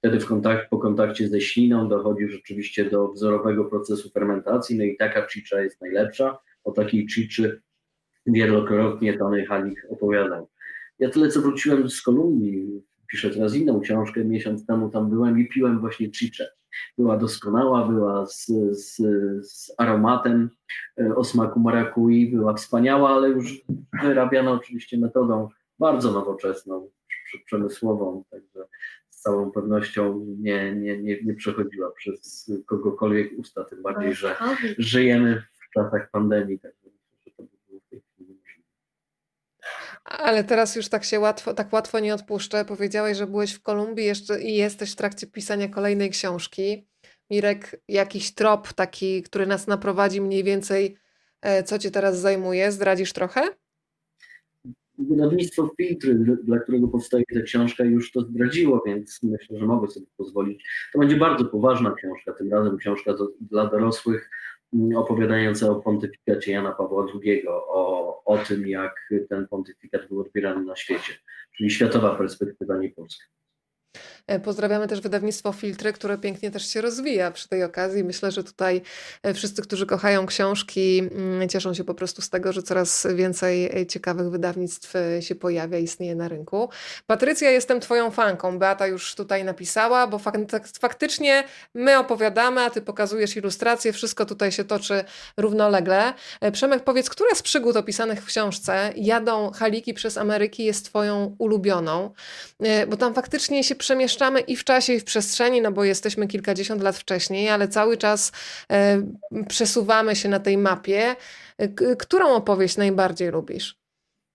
[0.00, 4.96] Wtedy w kontakt, po kontakcie ze śliną dochodzi rzeczywiście do wzorowego procesu fermentacji, no i
[4.96, 6.38] taka chicha jest najlepsza.
[6.64, 7.62] O takiej chiczy
[8.26, 10.48] wielokrotnie Tony Halik opowiadał.
[10.98, 15.48] Ja tyle co wróciłem z Kolumbii, piszę teraz inną książkę, miesiąc temu tam byłem i
[15.48, 16.50] piłem właśnie chicze.
[16.98, 18.96] była doskonała, była z, z,
[19.50, 20.50] z aromatem
[21.00, 23.64] e, o smaku marakui, była wspaniała, ale już
[24.02, 25.48] wyrabiana oczywiście metodą
[25.78, 26.90] bardzo nowoczesną,
[27.46, 28.64] przemysłową, także
[29.20, 34.36] z całą pewnością nie, nie, nie, nie przechodziła przez kogokolwiek usta, tym bardziej, że
[34.78, 38.68] żyjemy w czasach pandemii, także myślę, że to by było w tej chwili możliwe.
[40.04, 42.64] Ale teraz już tak się łatwo, tak łatwo nie odpuszczę.
[42.64, 46.86] Powiedziałeś, że byłeś w Kolumbii jeszcze i jesteś w trakcie pisania kolejnej książki.
[47.30, 50.96] Mirek, jakiś trop taki, który nas naprowadzi mniej więcej,
[51.42, 52.72] e, co cię teraz zajmuje?
[52.72, 53.42] Zdradzisz trochę?
[55.08, 60.06] Wydawnictwo Filtry, dla którego powstaje ta książka, już to zdradziło, więc myślę, że mogę sobie
[60.16, 60.64] pozwolić.
[60.92, 64.30] To będzie bardzo poważna książka, tym razem książka dla dorosłych,
[64.74, 70.64] mm, opowiadająca o pontyfikacie Jana Pawła II, o, o tym, jak ten pontyfikat był odbierany
[70.64, 71.12] na świecie,
[71.56, 73.24] czyli światowa perspektywa, nie polska.
[74.26, 78.04] E, pozdrawiamy też wydawnictwo Filtry, które pięknie też się rozwija przy tej okazji.
[78.04, 78.82] Myślę, że tutaj
[79.22, 83.80] e, wszyscy, którzy kochają książki, mm, cieszą się po prostu z tego, że coraz więcej
[83.80, 86.68] e, ciekawych wydawnictw się pojawia, istnieje na rynku.
[87.06, 88.58] Patrycja, jestem Twoją fanką.
[88.58, 91.44] Beata już tutaj napisała, bo tak, faktycznie
[91.74, 95.04] my opowiadamy, a Ty pokazujesz ilustracje, wszystko tutaj się toczy
[95.36, 96.12] równolegle.
[96.52, 102.10] Przemek, powiedz, która z przygód opisanych w książce Jadą Haliki przez Ameryki jest Twoją ulubioną?
[102.88, 103.74] Bo tam faktycznie się
[104.10, 107.96] przemieszczamy i w czasie, i w przestrzeni, no bo jesteśmy kilkadziesiąt lat wcześniej, ale cały
[107.96, 108.32] czas
[108.72, 109.02] e,
[109.48, 111.16] przesuwamy się na tej mapie.
[111.58, 113.76] E, którą opowieść najbardziej lubisz?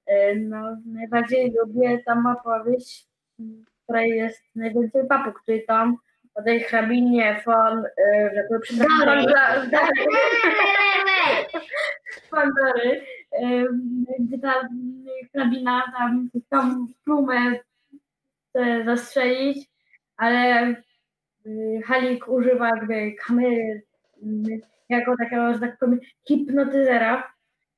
[0.08, 3.08] E, no, najbardziej lubię tam opowieść,
[3.40, 5.98] w której jest najwięcej papug, czyli tam
[6.36, 7.84] o tej hrabinie von,
[8.36, 9.26] żeby przepraszam,
[12.32, 13.02] Pandory,
[14.20, 14.68] gdzie ta
[15.34, 17.60] hrabina tam tą plumę
[18.86, 19.68] zastrzelić,
[20.18, 20.70] ale
[21.46, 23.84] y, Halik używa jakby kamery
[24.24, 27.34] y, jako takiego, że tak powiem, hipnotyzera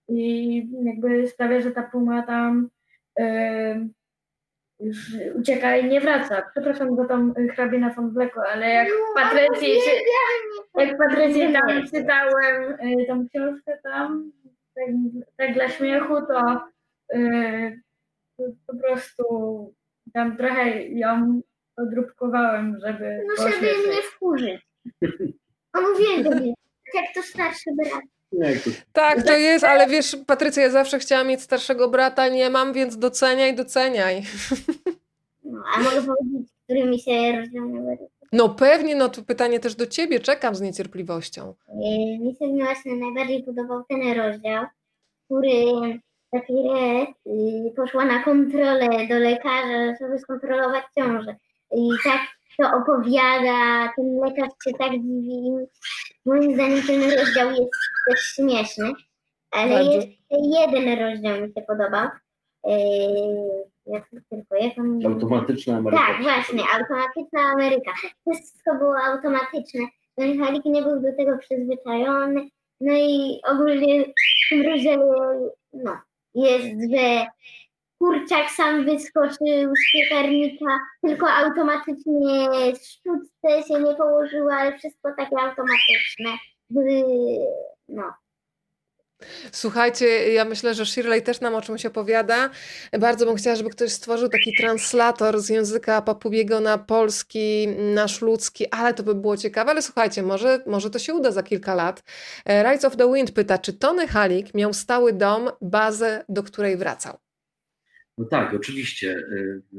[0.08, 2.70] i jakby sprawia, że ta puma tam
[3.20, 3.90] y,
[4.80, 6.44] już ucieka i nie wraca.
[6.52, 9.70] Przepraszam za tą hrabinę von Blacku, ale jak no, Patrycji,
[10.76, 14.32] jak Patrycji tam czytałem y, tą książkę tam,
[14.76, 14.86] tak,
[15.38, 16.62] tak dla śmiechu, to
[17.14, 17.82] y,
[18.68, 19.24] po prostu
[20.14, 21.42] tam trochę ją
[21.78, 23.26] odróbkowałem, żeby.
[23.28, 24.62] No, żeby nie wkurzyć.
[25.74, 26.32] Omówiłem to,
[26.94, 28.04] jak to starszy brat.
[28.94, 32.98] Tak, to jest, ale wiesz, Patrycja, ja zawsze chciałam mieć starszego brata, nie mam, więc
[32.98, 34.24] doceniaj, doceniaj.
[35.44, 37.66] No, a mogę powiedzieć, którymi się rozdział
[38.32, 41.54] No pewnie, no to pytanie też do ciebie, czekam z niecierpliwością.
[41.68, 41.74] E,
[42.20, 44.66] mi się właśnie najbardziej podobał ten rozdział,
[45.26, 45.54] który
[46.36, 51.36] Safire y, poszła na kontrolę do lekarza, żeby skontrolować ciążę.
[51.72, 52.22] I tak
[52.58, 55.52] to opowiada, ten lekarz się tak dziwi.
[56.26, 57.72] Moim zdaniem ten rozdział jest
[58.10, 58.92] też śmieszny,
[59.52, 59.92] ale Bardzo.
[59.92, 62.08] jeszcze jeden rozdział mi się podobał.
[62.68, 65.06] Y, jak tylko, jak on...
[65.06, 66.04] Automatyczna Ameryka.
[66.08, 67.92] Tak, właśnie, automatyczna Ameryka.
[68.26, 69.82] To wszystko było automatyczne.
[70.16, 72.50] Ten Halik nie był do tego przyzwyczajony.
[72.82, 75.06] No i ogólnie w tym rozdziale,
[75.74, 75.98] no,
[76.38, 77.26] jest, że
[78.00, 86.30] kurczak sam wyskoczył z piekarnika, tylko automatycznie sztuczce się nie położyło, ale wszystko takie automatyczne.
[87.90, 88.14] No.
[89.52, 92.50] Słuchajcie, ja myślę, że Shirley też nam o czymś opowiada.
[93.00, 98.66] Bardzo bym chciała, żeby ktoś stworzył taki translator z języka papugiego na polski, nasz ludzki,
[98.72, 99.72] ale to by było ciekawe.
[99.72, 102.04] Ale słuchajcie, może, może to się uda za kilka lat.
[102.46, 106.78] E, Rise of the Wind pyta, czy Tony Halik miał stały dom, bazę, do której
[106.78, 107.18] wracał?
[108.18, 109.12] No tak, oczywiście.
[109.12, 109.78] E,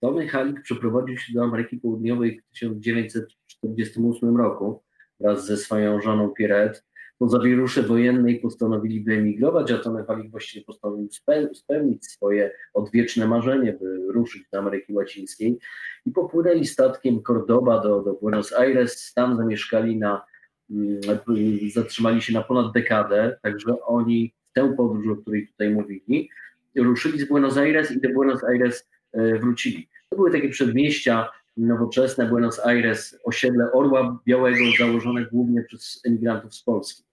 [0.00, 4.82] Tony Halik przeprowadził się do Ameryki Południowej w 1948 roku
[5.20, 6.80] wraz ze swoją żoną Pierrette
[7.20, 11.08] po zawierusze wojennej postanowili wyemigrować, a Tony Halik właściwie postanowił
[11.52, 15.58] spełnić swoje odwieczne marzenie, by ruszyć do Ameryki Łacińskiej
[16.06, 20.22] i popłynęli statkiem Cordoba do, do Buenos Aires, tam zamieszkali na,
[20.70, 21.00] mm,
[21.74, 26.30] zatrzymali się na ponad dekadę, także oni tę podróż, o której tutaj mówili,
[26.76, 29.88] ruszyli z Buenos Aires i do Buenos Aires e, wrócili.
[30.08, 36.62] To były takie przedmieścia nowoczesne Buenos Aires, osiedle Orła Białego założone głównie przez emigrantów z
[36.62, 37.09] Polski.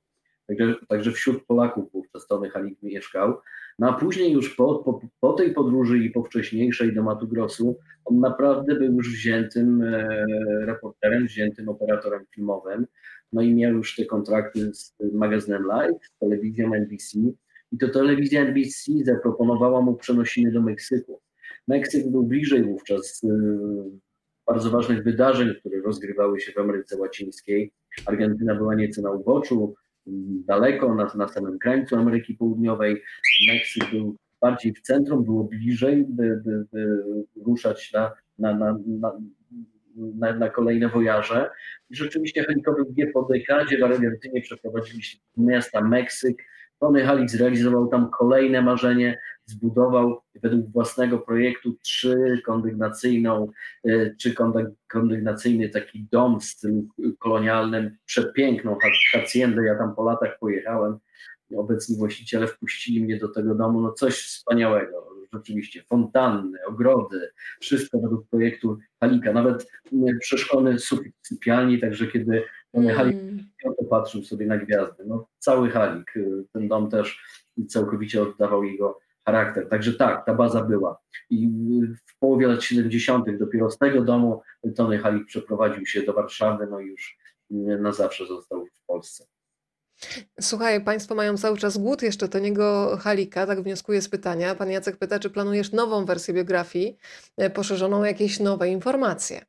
[0.47, 3.37] Także, także wśród Polaków wówczas Tony Halik mieszkał.
[3.79, 7.77] No a później już po, po, po, tej podróży i po wcześniejszej do Matu Grossu,
[8.05, 10.17] on naprawdę był już wziętym e,
[10.65, 12.87] reporterem, wziętym operatorem filmowym.
[13.33, 17.19] No i miał już te kontrakty z magazynem Live, z telewizją NBC.
[17.71, 21.21] I to telewizja NBC zaproponowała mu przenosiny do Meksyku.
[21.67, 23.29] Meksyk był bliżej wówczas, e,
[24.47, 27.71] bardzo ważnych wydarzeń, które rozgrywały się w Ameryce Łacińskiej.
[28.05, 29.75] Argentyna była nieco na uboczu,
[30.47, 33.03] daleko, na, na samym krańcu Ameryki Południowej.
[33.47, 37.03] Meksyk był bardziej w centrum, było bliżej, by, by, by
[37.45, 38.77] ruszać na, na, na,
[39.95, 41.49] na, na, kolejne wojaże.
[41.89, 46.43] I rzeczywiście Helikowy wie po dekadzie w Argentynie przeprowadzili się do miasta Meksyk.
[46.79, 53.51] Tony Halik zrealizował tam kolejne marzenie, zbudował według własnego projektu trzy kondygnacyjną,
[53.85, 54.35] e, czy
[54.87, 56.87] kondygnacyjny taki dom w stylu
[57.19, 58.77] kolonialnym, przepiękną
[59.11, 59.65] haciendę.
[59.65, 60.97] Ja tam po latach pojechałem.
[61.57, 65.07] Obecni właściciele wpuścili mnie do tego domu, no coś wspaniałego.
[65.33, 67.29] Rzeczywiście, fontanny, ogrody,
[67.59, 69.33] wszystko według projektu Halika.
[69.33, 69.71] Nawet
[70.19, 72.43] przeszkolony sufit sypialni, także kiedy
[72.73, 72.95] mm.
[72.95, 73.17] Halik
[73.89, 75.03] patrzył sobie na gwiazdy.
[75.07, 76.13] No, cały Halik,
[76.53, 77.23] ten dom też
[77.67, 79.69] całkowicie oddawał jego charakter.
[79.69, 80.99] Także tak, ta baza była.
[81.29, 81.49] I
[82.07, 83.25] w połowie lat 70.
[83.39, 84.41] dopiero z tego domu
[84.75, 87.17] Tony Halik przeprowadził się do Warszawy, no i już
[87.79, 89.25] na zawsze został w Polsce.
[90.41, 94.55] Słuchaj, Państwo mają cały czas głód jeszcze Toniego Halika, tak wnioskuję z pytania.
[94.55, 96.97] Pan Jacek pyta, czy planujesz nową wersję biografii,
[97.37, 99.41] e, poszerzoną o jakieś nowe informacje?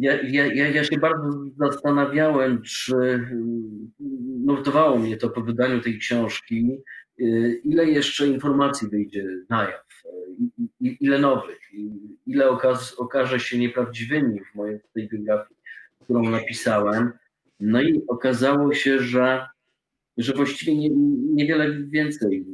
[0.00, 3.92] Ja, ja, ja się bardzo zastanawiałem, czy mm,
[4.44, 6.78] nurtowało mnie to po wydaniu tej książki,
[7.64, 9.86] ile jeszcze informacji wyjdzie na jaw,
[10.82, 11.58] y, ile nowych,
[12.26, 15.60] ile okaz, okaże się nieprawdziwymi w mojej tej biografii,
[16.00, 17.12] którą napisałem.
[17.60, 19.46] No i okazało się, że,
[20.16, 20.90] że właściwie nie,
[21.34, 22.46] niewiele więcej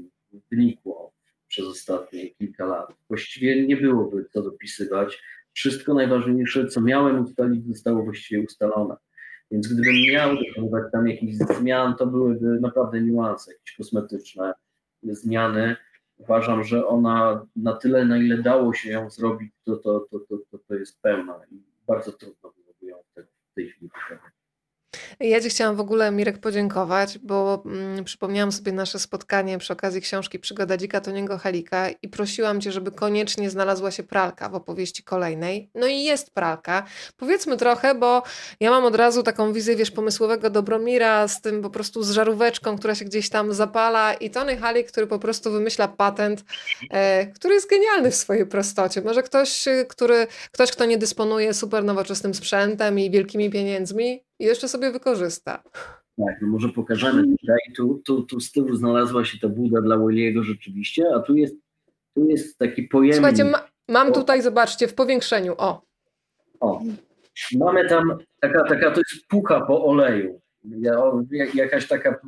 [0.50, 1.12] wynikło
[1.48, 2.92] przez ostatnie kilka lat.
[3.08, 5.22] Właściwie nie byłoby co dopisywać.
[5.52, 8.96] Wszystko najważniejsze, co miałem ustalić, zostało właściwie ustalone.
[9.50, 14.54] Więc gdybym miał dokonywać tam jakichś zmian, to byłyby naprawdę niuanse, jakieś kosmetyczne
[15.02, 15.76] zmiany.
[16.18, 20.58] Uważam, że ona na tyle, na ile dało się ją zrobić, to, to, to, to,
[20.58, 22.96] to jest pełna i bardzo trudno byłoby ją
[23.50, 24.35] w tej chwili pokazać.
[25.20, 30.00] Ja Ci chciałam w ogóle, Mirek, podziękować, bo mm, przypomniałam sobie nasze spotkanie przy okazji
[30.00, 35.02] książki Przygoda Dzika Toniego Halika i prosiłam Cię, żeby koniecznie znalazła się pralka w opowieści
[35.02, 35.70] kolejnej.
[35.74, 36.84] No i jest pralka.
[37.16, 38.22] Powiedzmy trochę, bo
[38.60, 42.78] ja mam od razu taką wizję, wiesz, pomysłowego Dobromira z tym po prostu z żaróweczką,
[42.78, 46.44] która się gdzieś tam zapala i Tony Halik, który po prostu wymyśla patent,
[46.90, 49.02] e, który jest genialny w swojej prostocie.
[49.02, 54.68] Może ktoś, który, ktoś, kto nie dysponuje super nowoczesnym sprzętem i wielkimi pieniędzmi, i jeszcze
[54.68, 55.62] sobie wykorzysta.
[56.26, 57.58] Tak, no może pokażemy tutaj.
[57.76, 61.54] Tu, tu, tu z tyłu znalazła się ta buda dla Walliego rzeczywiście, a tu jest,
[62.14, 63.16] tu jest taki pojemnik.
[63.16, 65.82] Słuchajcie, ma, mam tutaj, zobaczcie, w powiększeniu, o.
[66.60, 66.82] O,
[67.58, 70.40] mamy tam, taka, taka to jest pucha po oleju.
[71.54, 72.20] Jakaś taka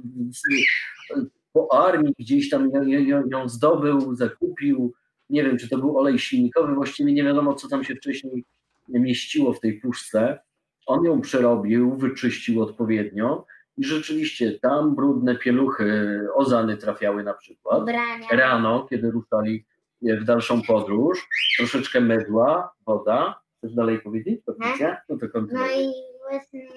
[1.52, 4.92] po armii gdzieś tam ją, ją zdobył, zakupił.
[5.30, 8.44] Nie wiem, czy to był olej silnikowy, właściwie nie wiadomo, co tam się wcześniej
[8.88, 10.38] mieściło w tej puszce.
[10.88, 18.28] On ją przerobił, wyczyścił odpowiednio i rzeczywiście tam brudne pieluchy, ozany trafiały na przykład Brania.
[18.32, 19.64] rano, kiedy ruszali
[20.02, 21.28] w dalszą podróż,
[21.58, 23.40] troszeczkę mydła, woda.
[23.58, 24.40] Chcesz dalej powiedzieć?
[24.48, 24.96] Mhm.
[25.08, 25.92] No, to no i
[26.28, 26.68] właśnie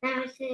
[0.00, 0.48] tam się,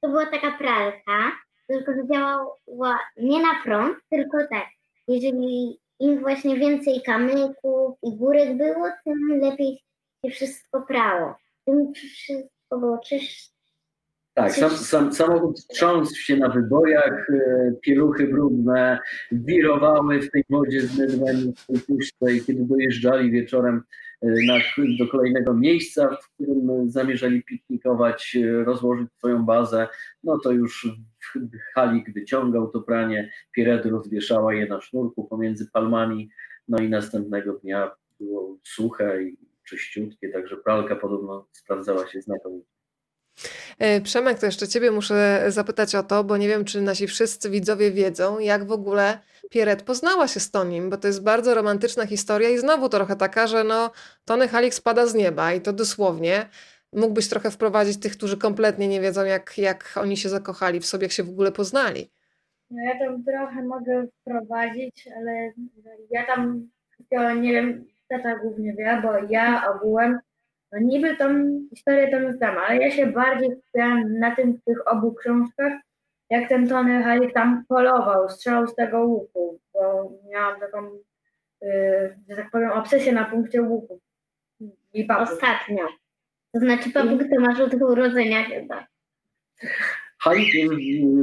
[0.00, 1.32] to była taka pralka,
[1.68, 4.66] tylko że działała nie na prąd, tylko tak.
[5.08, 9.82] Jeżeli im właśnie więcej kamyków i górek było, tym lepiej
[10.24, 11.41] się wszystko prało
[11.94, 13.52] wszystko było czyż...
[14.34, 18.98] Tak, sam, sam, samochód trząsł się na wybojach, e, pieluchy brudne
[19.32, 23.82] wirowały w tej wodzie z mydłem w tej puszce i kiedy dojeżdżali wieczorem
[24.22, 24.58] e, na,
[24.98, 29.88] do kolejnego miejsca, w którym zamierzali piknikować, e, rozłożyć swoją bazę,
[30.24, 30.88] no to już
[31.74, 36.30] Halik wyciągał to pranie, Pierety rozwieszała je na sznurku pomiędzy palmami,
[36.68, 37.90] no i następnego dnia
[38.20, 42.66] było suche i czyściutkie, także pralka podobno sprawdzała się znakomicie.
[44.04, 47.90] Przemek, to jeszcze Ciebie muszę zapytać o to, bo nie wiem, czy nasi wszyscy widzowie
[47.90, 49.18] wiedzą, jak w ogóle
[49.50, 53.46] Pieret poznała się z Tonim, bo to jest bardzo romantyczna historia i znowu trochę taka,
[53.46, 53.90] że no,
[54.24, 56.48] Tony Halik spada z nieba i to dosłownie.
[56.92, 61.04] Mógłbyś trochę wprowadzić tych, którzy kompletnie nie wiedzą, jak, jak oni się zakochali w sobie,
[61.04, 62.10] jak się w ogóle poznali.
[62.70, 65.52] No ja tam trochę mogę wprowadzić, ale
[66.10, 66.68] ja tam
[67.40, 67.84] nie wiem,
[68.16, 70.18] tata głównie wie, bo ja ogółem,
[70.72, 71.28] no niby tą
[71.70, 75.72] historię tam znam, ale ja się bardziej skupiałam na tym w tych obu książkach,
[76.30, 80.90] jak ten Tony Halik tam polował, strzelał z tego łuku, bo miałam taką,
[81.62, 84.00] yy, że tak powiem, obsesję na punkcie łuku.
[85.18, 85.86] Ostatnio.
[86.54, 88.86] To znaczy, Pabuk, ty masz od urodzenia chyba.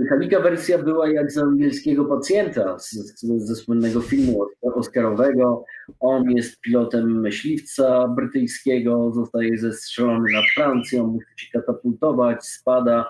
[0.10, 2.78] Halika wersja była jak z angielskiego pacjenta
[3.38, 5.66] ze słynnego filmu Oscarowego.
[6.00, 13.06] On jest pilotem myśliwca brytyjskiego, zostaje zestrzelony nad Francją, musi się katapultować, spada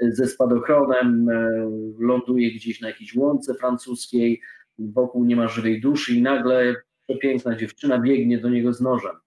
[0.00, 1.50] ze spadochronem, e,
[1.98, 4.40] ląduje gdzieś na jakiejś łące francuskiej,
[4.78, 6.76] wokół nie ma żywej duszy i nagle
[7.08, 9.23] przepiękna dziewczyna biegnie do niego z nożem.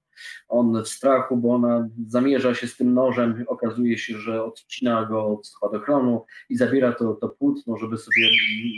[0.47, 5.27] On w strachu, bo ona zamierza się z tym nożem, okazuje się, że odcina go
[5.27, 8.29] od spadochronu i zabiera to, to płótno, żeby sobie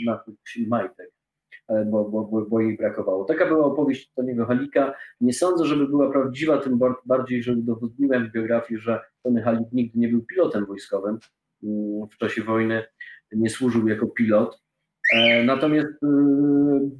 [0.06, 1.10] nakuć majtek,
[1.68, 3.24] e, bo, bo, bo jej brakowało.
[3.24, 4.94] Taka była opowieść Tony'ego Halika.
[5.20, 9.98] Nie sądzę, żeby była prawdziwa, tym bardziej, że udowodniłem w biografii, że Tony Halik nigdy
[9.98, 11.18] nie był pilotem wojskowym
[11.62, 12.84] mm, w czasie wojny,
[13.32, 14.62] nie służył jako pilot.
[15.14, 16.90] E, natomiast e,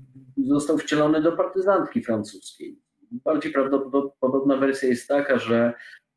[0.47, 2.79] został wcielony do partyzantki francuskiej
[3.11, 5.73] bardziej prawdopodobna wersja jest taka, że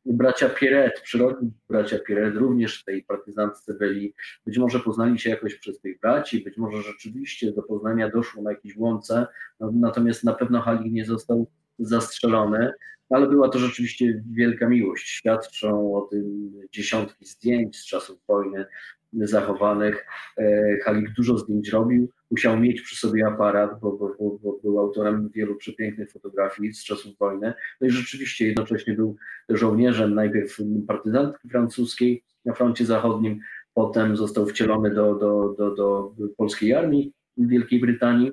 [0.06, 4.14] bracia Pierret, przyrodni bracia Pierret również w tej partyzantce byli,
[4.46, 8.50] być może poznali się jakoś przez tych braci, być może rzeczywiście do poznania doszło na
[8.50, 9.26] jakiejś łące,
[9.60, 11.46] no, natomiast na pewno Halik nie został
[11.78, 12.72] zastrzelony,
[13.10, 15.08] ale była to rzeczywiście wielka miłość.
[15.08, 18.66] Świadczą o tym dziesiątki zdjęć z czasów wojny
[19.14, 20.06] zachowanych.
[20.38, 24.78] E, Halik dużo zdjęć robił, musiał mieć przy sobie aparat, bo, bo, bo, bo, był
[24.78, 27.54] autorem wielu przepięknych fotografii z czasów wojny.
[27.80, 29.16] No i rzeczywiście jednocześnie był
[29.48, 33.40] żołnierzem najpierw partyzantki francuskiej na froncie zachodnim,
[33.74, 38.32] potem został wcielony do, do, do, do polskiej armii Wielkiej Brytanii,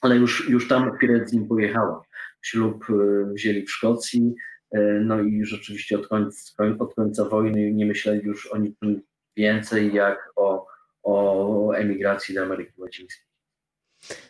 [0.00, 2.02] ale już, już tam Piret z nim pojechała.
[2.42, 4.34] Ślub e, wzięli w Szkocji,
[4.70, 9.02] e, no i rzeczywiście od końca, od końca wojny nie myśleli już o niczym
[9.36, 10.66] więcej jak o,
[11.02, 13.32] o emigracji do Ameryki Łacińskiej.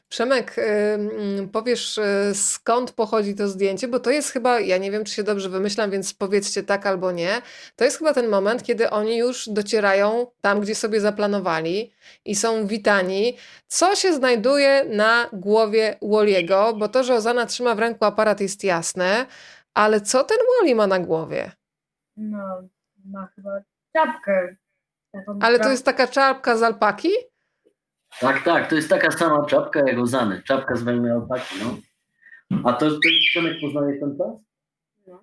[0.08, 0.56] Przemek,
[1.52, 5.22] powiesz y, skąd pochodzi to zdjęcie, bo to jest chyba, ja nie wiem czy się
[5.22, 7.42] dobrze wymyślam, więc powiedzcie tak albo nie.
[7.76, 11.92] To jest chyba ten moment, kiedy oni już docierają tam, gdzie sobie zaplanowali
[12.24, 13.36] i są witani.
[13.66, 18.64] Co się znajduje na głowie Walliego, bo to, że Ozana trzyma w ręku aparat jest
[18.64, 19.26] jasne,
[19.74, 21.52] ale co ten Wally ma na głowie?
[22.16, 22.62] No,
[23.04, 23.60] ma chyba
[23.92, 24.56] czapkę
[25.40, 27.08] ale to jest taka czapka z alpaki?
[28.20, 30.42] Tak, tak, to jest taka sama czapka jak Ozany.
[30.42, 31.78] Czapka z wełny alpaki, no.
[32.64, 32.98] A to, to
[33.30, 34.36] Przemek poznajesz ten plac?
[35.06, 35.20] No.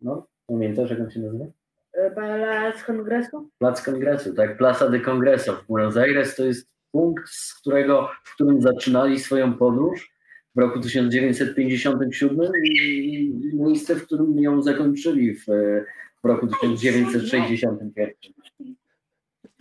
[0.00, 1.44] No, pamiętasz jak on się nazywa?
[1.92, 3.50] E, plac Kongresu?
[3.58, 4.56] Plac Kongresu, tak.
[4.56, 9.54] Plaza de Congreso w Buenos Aires to jest punkt, z którego, w którym zaczynali swoją
[9.54, 10.12] podróż
[10.56, 15.44] w roku 1957 i miejsce, w którym ją zakończyli w,
[16.24, 17.92] w roku 1961.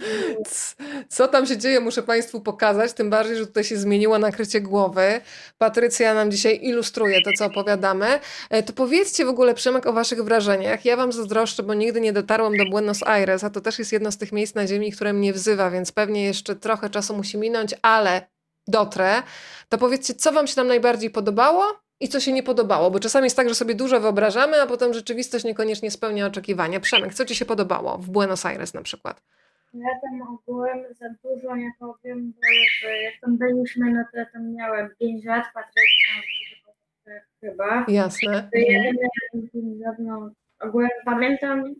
[1.09, 5.21] Co tam się dzieje, muszę Państwu pokazać, tym bardziej, że tutaj się zmieniło nakrycie głowy.
[5.57, 8.19] Patrycja nam dzisiaj ilustruje to, co opowiadamy.
[8.49, 10.85] E, to powiedzcie w ogóle, Przemek, o Waszych wrażeniach.
[10.85, 14.11] Ja Wam zazdroszczę, bo nigdy nie dotarłam do Buenos Aires, a to też jest jedno
[14.11, 17.75] z tych miejsc na Ziemi, które mnie wzywa, więc pewnie jeszcze trochę czasu musi minąć,
[17.81, 18.27] ale
[18.67, 19.23] dotrę.
[19.69, 21.63] To powiedzcie, co Wam się tam najbardziej podobało
[21.99, 24.93] i co się nie podobało, bo czasami jest tak, że sobie dużo wyobrażamy, a potem
[24.93, 26.79] rzeczywistość niekoniecznie spełnia oczekiwania.
[26.79, 29.21] Przemek, co Ci się podobało w Buenos Aires na przykład?
[29.73, 34.25] Ja tam ogółem za dużo nie powiem, bo jakby jak tam byliśmy, no to ja
[34.25, 36.11] tam miałem 5 lat, Patrycja
[37.41, 37.85] chyba.
[37.87, 38.49] Jasne.
[38.53, 39.07] To jedyne,
[39.99, 41.75] no, ogółem pamiętam,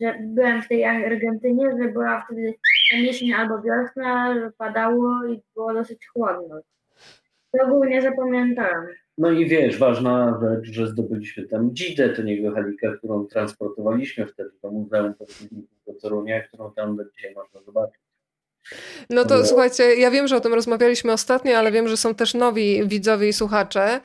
[0.00, 2.54] że byłem w tej Argentynie, że była wtedy
[2.92, 6.60] jesień albo wiosna, że padało i było dosyć chłodno.
[7.52, 8.86] To ogólnie zapamiętałem.
[9.20, 14.70] No i wiesz, ważna rzecz, że zdobyliśmy tam dzidę Toniego Halika, którą transportowaliśmy wtedy do
[14.70, 18.00] Muzeum Podróżników do Torunia, którą tam dzisiaj można zobaczyć.
[19.10, 22.34] No to słuchajcie, ja wiem, że o tym rozmawialiśmy ostatnio, ale wiem, że są też
[22.34, 24.00] nowi widzowie i słuchacze.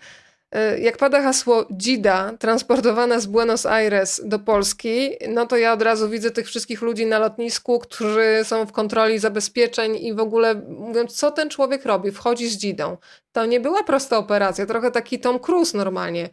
[0.55, 5.81] E, jak pada hasło Dzida transportowana z Buenos Aires do Polski, no to ja od
[5.81, 10.55] razu widzę tych wszystkich ludzi na lotnisku, którzy są w kontroli zabezpieczeń i w ogóle
[10.67, 12.97] mówią, co ten człowiek robi, wchodzi z Dzidą.
[13.31, 16.29] To nie była prosta operacja, trochę taki Tom Cruise normalnie,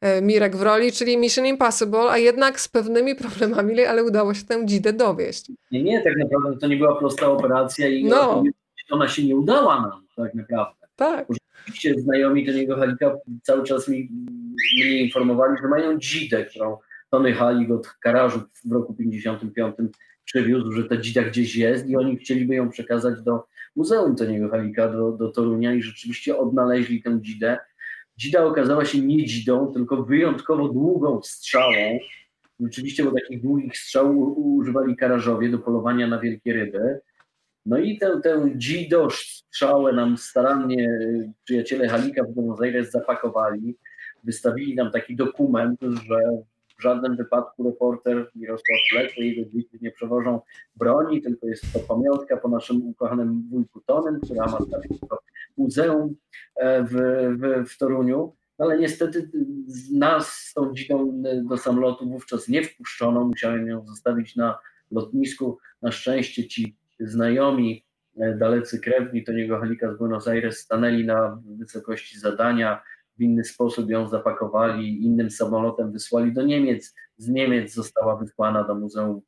[0.00, 4.44] e, Mirek w roli, czyli Mission Impossible, a jednak z pewnymi problemami, ale udało się
[4.44, 5.52] tę Dzidę dowieść.
[5.70, 8.42] Nie, nie, tak naprawdę to nie była prosta operacja i no.
[8.90, 10.86] ona się nie udała nam tak naprawdę.
[10.96, 11.26] Tak
[11.66, 14.08] oczywiście znajomi Tony'ego Halika cały czas mi,
[14.76, 16.78] mnie informowali, że mają dzidę, którą
[17.10, 19.74] Tony Halik od garażu w roku 55
[20.24, 23.44] przywiózł, że ta dzida gdzieś jest i oni chcieliby ją przekazać do
[23.76, 27.58] Muzeum Tony'ego Halika, do, do Torunia i rzeczywiście odnaleźli tę dzidę.
[28.16, 31.98] Dzida okazała się nie dzidą, tylko wyjątkowo długą strzałą.
[32.60, 34.18] Rzeczywiście, bo takich długich strzał
[34.56, 37.00] używali karażowie do polowania na wielkie ryby.
[37.66, 43.76] No i tę, tę dzido strzałę nam starannie y, przyjaciele Halika w Buenos Aires zapakowali.
[44.24, 46.20] Wystawili nam taki dokument, że
[46.78, 50.40] w żadnym wypadku reporter Mirosław Lek i jego dzieci nie przewożą
[50.76, 55.00] broni, tylko jest to pamiątka po naszym ukochanym wujku Tonym, która ma stawić
[55.56, 56.16] muzeum
[56.56, 56.92] e, w,
[57.38, 58.32] w, w Toruniu.
[58.58, 59.30] No ale niestety
[59.92, 64.58] nas z tą dziką do samolotu wówczas nie wpuszczono, musiałem ją zostawić na
[64.90, 65.58] lotnisku.
[65.82, 67.86] Na szczęście ci znajomi,
[68.16, 72.82] e, dalecy krewni Toniego Halika z Buenos Aires stanęli na wysokości zadania,
[73.18, 76.94] w inny sposób ją zapakowali, innym samolotem wysłali do Niemiec.
[77.16, 79.20] Z Niemiec została wysłana do Muzeum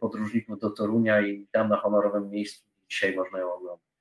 [0.00, 3.93] Podróżników do Torunia i tam na honorowym miejscu dzisiaj można ją oglądać.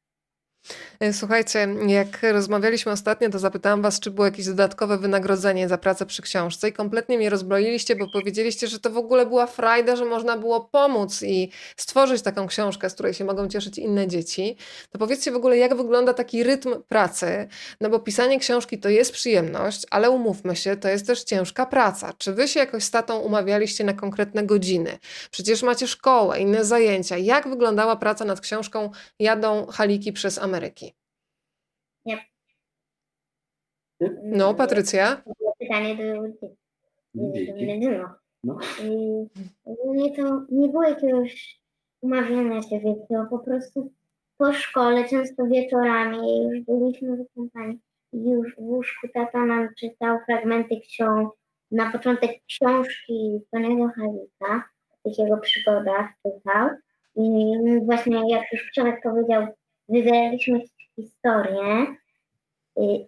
[0.99, 6.05] E, słuchajcie, jak rozmawialiśmy ostatnio, to zapytałam was, czy było jakieś dodatkowe wynagrodzenie za pracę
[6.05, 10.05] przy książce i kompletnie mnie rozbroiliście, bo powiedzieliście, że to w ogóle była frajda, że
[10.05, 14.57] można było pomóc i stworzyć taką książkę, z której się mogą cieszyć inne dzieci.
[14.91, 17.47] To powiedzcie w ogóle, jak wygląda taki rytm pracy,
[17.81, 22.13] no bo pisanie książki to jest przyjemność, ale umówmy się, to jest też ciężka praca.
[22.17, 24.97] Czy wy się jakoś z tatą umawialiście na konkretne godziny?
[25.31, 27.17] Przecież macie szkołę, inne zajęcia.
[27.17, 30.52] Jak wyglądała praca nad książką Jadą Haliki przez Amerykę?
[30.53, 30.93] Ameryki?
[32.05, 32.25] Nie.
[34.23, 35.23] No, Patrycja?
[35.59, 36.47] Pytanie do, do
[38.43, 38.57] No.
[39.95, 41.59] Nie, to nie było jakiegoś
[42.01, 43.91] umawiania się wielkiego, po prostu
[44.37, 47.79] po szkole, często wieczorami, już byliśmy występani.
[48.13, 51.33] Już w łóżku tata nam czytał fragmenty ksiąg,
[51.71, 56.69] na początek książki Tonego Halika, o tych jego przygodach czytał.
[57.15, 57.53] I
[57.85, 59.47] właśnie jak już Przemek powiedział,
[59.89, 60.61] wybieraliśmy
[60.95, 61.85] historię.
[62.77, 63.05] I,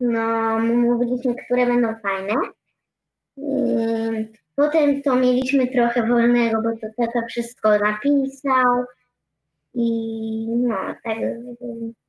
[0.00, 2.34] no, mówiliśmy, które będą fajne.
[4.56, 8.84] Potem to mieliśmy trochę wolnego, bo to tata wszystko napisał.
[9.78, 11.18] I no, tak,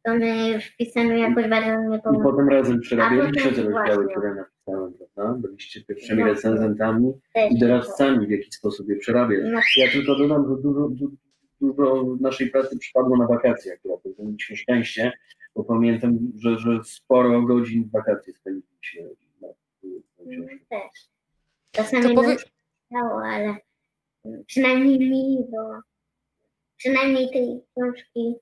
[0.03, 2.29] to my w pisaniu jakoś bardzo nie pomogło.
[2.29, 5.33] I potem razem przerabialiście te rozdziały, które napisałem, prawda?
[5.39, 7.13] Byliście pierwszymi no, recenzentami
[7.51, 9.41] i doradcami, w jaki sposób je przerabiać.
[9.43, 9.59] No.
[9.77, 10.89] Ja tylko dodam, że dużo,
[11.61, 15.11] dużo naszej pracy przypadło na wakacje akurat, to mieliśmy szczęście,
[15.55, 19.09] bo pamiętam, że, że sporo godzin w wakacje spędziliśmy.
[19.41, 19.47] No,
[20.69, 21.09] też.
[21.71, 22.35] Czasami to powie...
[22.85, 23.55] stało, ale
[24.45, 25.81] przynajmniej mi, bo
[26.77, 28.35] przynajmniej tej książki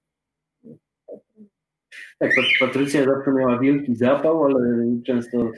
[2.19, 4.59] tak, Patrycja zawsze miała wielki zapał, ale
[5.05, 5.51] często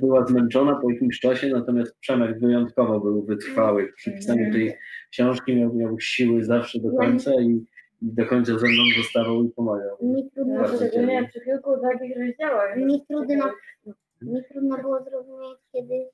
[0.00, 3.92] była zmęczona po jakimś czasie, natomiast Przemek wyjątkowo był wytrwały.
[3.96, 4.74] Przy pisaniu tej
[5.10, 7.64] książki miał, miał siły zawsze do końca i,
[8.02, 9.96] i do końca ze mną zostawał i pomagał.
[10.02, 12.76] Mi trudno, szczególnie przy kilku takich rozdziałach.
[12.76, 13.50] Mi trudno,
[14.22, 16.08] mi trudno było zrozumieć, kiedy,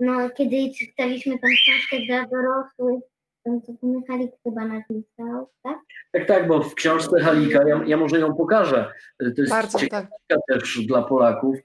[0.00, 3.02] no, kiedy czytaliśmy tę książkę dla dorosłych,
[3.44, 3.72] to co
[4.08, 5.78] Halik chyba napisał, tak?
[6.12, 10.08] Tak, tak, bo w książce Halika, ja, ja może ją pokażę, to jest Bardzo, ciekawe
[10.28, 10.38] tak.
[10.48, 11.56] też dla Polaków,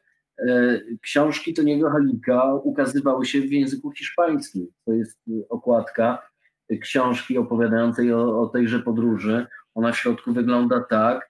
[1.02, 4.68] książki Toniego Halika ukazywały się w języku hiszpańskim.
[4.86, 6.30] To jest e, okładka
[6.82, 9.46] książki opowiadającej o, o tejże podróży.
[9.76, 11.30] Ona w środku wygląda tak.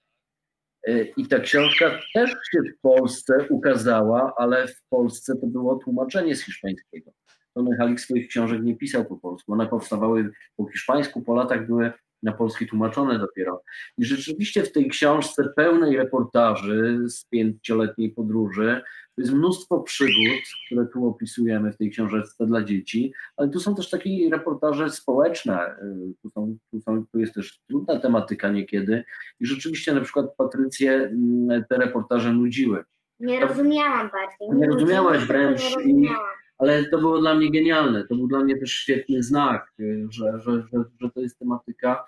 [0.87, 6.35] E, I ta książka też się w Polsce ukazała, ale w Polsce to było tłumaczenie
[6.35, 7.11] z hiszpańskiego.
[7.53, 9.53] Tony Halik swoich książek nie pisał po polsku.
[9.53, 11.91] One powstawały po hiszpańsku, po latach były
[12.23, 13.61] na polski tłumaczone dopiero.
[13.97, 18.81] I rzeczywiście w tej książce pełnej reportaży z pięcioletniej podróży
[19.17, 23.89] jest mnóstwo przygód, które tu opisujemy w tej książce dla dzieci, ale tu są też
[23.89, 25.75] takie reportaże społeczne,
[26.21, 29.03] tu, są, tu, są, tu jest też trudna tematyka niekiedy
[29.39, 32.83] i rzeczywiście na przykład Patrycję mm, te reportaże nudziły.
[33.19, 34.49] Nie rozumiałam bardziej.
[34.49, 35.77] Nie, nie rozumiałaś wręcz.
[35.85, 36.09] Nie i,
[36.57, 38.07] ale to było dla mnie genialne.
[38.07, 39.73] To był dla mnie też świetny znak,
[40.09, 42.05] że, że, że, że to jest tematyka,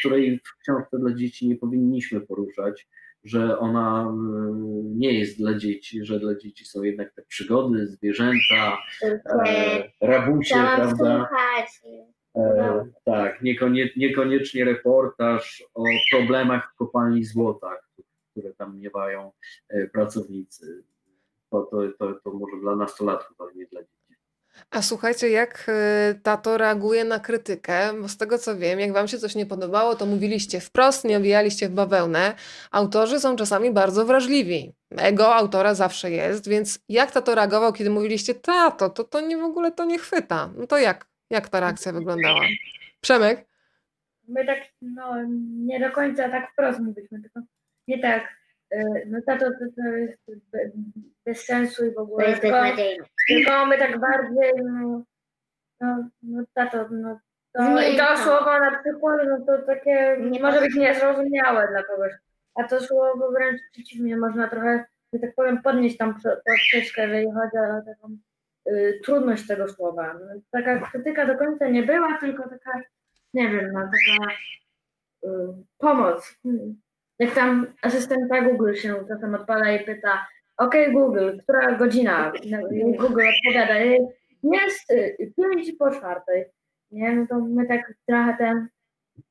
[0.00, 2.88] której w książce dla dzieci nie powinniśmy poruszać,
[3.24, 4.52] że ona e,
[4.84, 11.28] nie jest dla dzieci, że dla dzieci są jednak te przygody, zwierzęta, e, rabusie, prawda?
[12.36, 15.82] E, tak, niekonie, niekoniecznie reportaż o
[16.12, 17.76] problemach w kopalni złota,
[18.30, 19.32] które tam miewają
[19.68, 20.84] e, pracownicy.
[21.50, 23.98] To, to, to, to może dla nastolatków, ale nie dla dzieci.
[24.70, 27.92] A słuchajcie, jak y, tato reaguje na krytykę?
[28.00, 31.16] Bo z tego co wiem, jak wam się coś nie podobało, to mówiliście wprost, nie
[31.16, 32.34] owijaliście w bawełnę.
[32.70, 34.72] Autorzy są czasami bardzo wrażliwi.
[34.90, 39.42] Ego autora zawsze jest, więc jak tato reagował, kiedy mówiliście, tato, to, to nie w
[39.42, 40.50] ogóle to nie chwyta?
[40.56, 42.40] No to jak, jak ta reakcja wyglądała?
[43.00, 43.46] Przemek?
[44.28, 45.14] My tak, no,
[45.66, 47.40] nie do końca tak wprost mówiliśmy, tylko
[47.88, 48.37] nie tak,
[49.06, 50.76] no tato, to, to jest
[51.26, 52.24] bez sensu i w ogóle.
[52.24, 53.04] To jest beznadziejne.
[53.28, 55.02] Tylko my tak bardziej, no,
[55.80, 57.18] no, no tato, no
[57.52, 62.12] to, i to słowo na przykład, no to takie nie może być niezrozumiałe dla kogoś.
[62.54, 66.14] A to słowo wręcz przeciwnie, można trochę, że tak powiem, podnieść tam
[66.46, 68.16] poprzeczkę, jeżeli chodzi o taką
[68.68, 70.14] y, trudność tego słowa.
[70.14, 72.80] No, taka krytyka do końca nie była, tylko taka,
[73.34, 74.32] nie wiem, no, taka
[75.24, 75.28] y,
[75.78, 76.38] pomoc.
[76.42, 76.80] Hmm.
[77.18, 80.26] Jak tam asystenta Google się czasem odpala i pyta,
[80.56, 82.32] OK Google, która godzina?
[82.98, 83.74] Google odpowiada,
[84.42, 86.44] jest y, pięć po czwartej.
[86.90, 88.68] Nie, no to my tak trochę ten,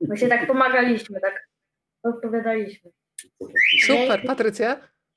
[0.02, 1.48] my się tak pomagaliśmy, tak
[2.04, 2.92] odpowiadaliśmy.
[3.82, 4.68] Super, Patrycja?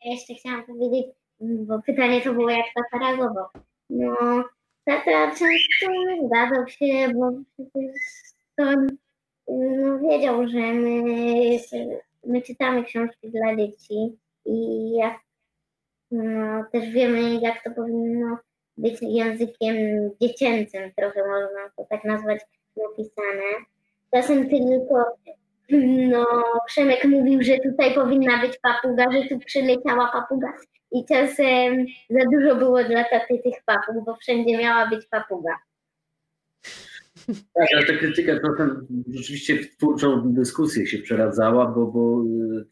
[0.05, 1.07] Ja jeszcze chciałam powiedzieć,
[1.41, 3.47] bo pytanie to było jak tata reagował.
[3.91, 4.45] No,
[4.85, 5.93] tata często
[6.27, 7.95] zgadzał się, bo przecież
[8.57, 8.65] to
[9.49, 11.03] no, wiedział, że my,
[12.25, 15.19] my czytamy książki dla dzieci i jak
[16.11, 18.39] no, też wiemy, jak to powinno
[18.77, 19.77] być językiem
[20.23, 22.41] dziecięcym, trochę można to tak nazwać
[22.77, 23.43] napisane.
[24.15, 25.17] Czasem tylko
[26.11, 26.27] no,
[26.67, 30.53] Przemek mówił, że tutaj powinna być papuga, że tu przyleciała papuga
[30.93, 35.57] i czasem za dużo było dla taty tych papug, bo wszędzie miała być papuga.
[37.35, 38.77] Tak, ale ta krytyka trochę
[39.09, 42.67] rzeczywiście w twórczą dyskusję się przeradzała, bo, bo y,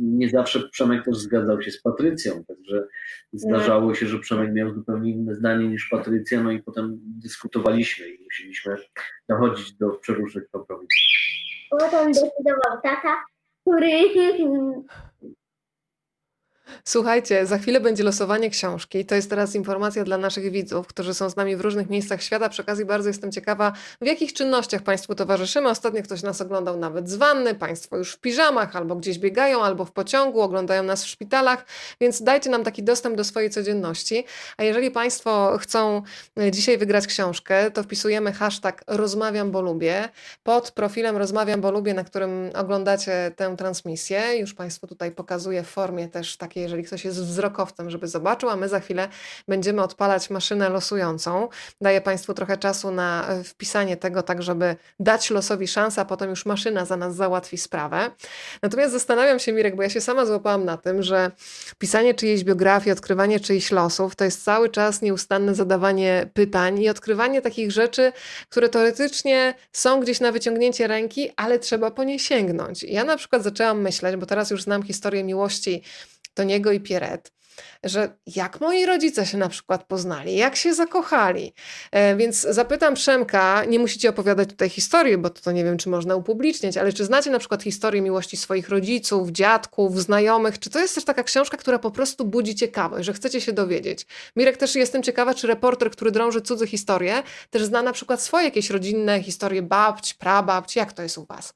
[0.00, 2.86] nie zawsze Przemek też zgadzał się z Patrycją, także
[3.32, 8.24] zdarzało się, że Przemek miał zupełnie inne zdanie niż Patrycja, no i potem dyskutowaliśmy i
[8.24, 8.76] musieliśmy
[9.28, 11.06] dochodzić do przeróżnych kompromisów.
[11.70, 13.24] Potem decydował tata,
[13.60, 13.90] który
[16.84, 19.04] Słuchajcie, za chwilę będzie losowanie książki.
[19.04, 22.48] To jest teraz informacja dla naszych widzów, którzy są z nami w różnych miejscach świata.
[22.48, 25.68] Przy okazji bardzo jestem ciekawa, w jakich czynnościach Państwu towarzyszymy.
[25.68, 29.84] Ostatnio ktoś nas oglądał nawet z wanny, Państwo już w piżamach, albo gdzieś biegają, albo
[29.84, 31.64] w pociągu, oglądają nas w szpitalach,
[32.00, 34.24] więc dajcie nam taki dostęp do swojej codzienności.
[34.56, 36.02] A jeżeli Państwo chcą
[36.38, 40.08] e, dzisiaj wygrać książkę, to wpisujemy hashtag rozmawiam, bo lubię
[40.42, 44.36] pod profilem rozmawiam, bo lubię, na którym oglądacie tę transmisję.
[44.38, 48.56] Już Państwu tutaj pokazuję w formie też takiej jeżeli ktoś jest wzrokowcem, żeby zobaczył, a
[48.56, 49.08] my za chwilę
[49.48, 51.48] będziemy odpalać maszynę losującą.
[51.80, 56.30] Daję Państwu trochę czasu na e, wpisanie tego, tak żeby dać losowi szansę, a potem
[56.30, 58.10] już maszyna za nas załatwi sprawę.
[58.62, 61.30] Natomiast zastanawiam się, Mirek, bo ja się sama złapałam na tym, że
[61.78, 67.42] pisanie czyjejś biografii, odkrywanie czyichś losów, to jest cały czas nieustanne zadawanie pytań i odkrywanie
[67.42, 68.12] takich rzeczy,
[68.48, 72.82] które teoretycznie są gdzieś na wyciągnięcie ręki, ale trzeba po nie sięgnąć.
[72.82, 75.82] Ja na przykład zaczęłam myśleć, bo teraz już znam historię miłości
[76.34, 77.32] Toniego i Pieret,
[77.84, 81.52] że jak moi rodzice się na przykład poznali, jak się zakochali.
[81.90, 85.88] E, więc zapytam Przemka, nie musicie opowiadać tutaj historii, bo to, to nie wiem, czy
[85.88, 90.58] można upubliczniać, ale czy znacie na przykład historię miłości swoich rodziców, dziadków, znajomych?
[90.58, 94.06] Czy to jest też taka książka, która po prostu budzi ciekawość, że chcecie się dowiedzieć?
[94.36, 98.44] Mirek, też jestem ciekawa, czy reporter, który drąży cudze historie, też zna na przykład swoje
[98.44, 100.76] jakieś rodzinne historie babć, prababć.
[100.76, 101.54] Jak to jest u was?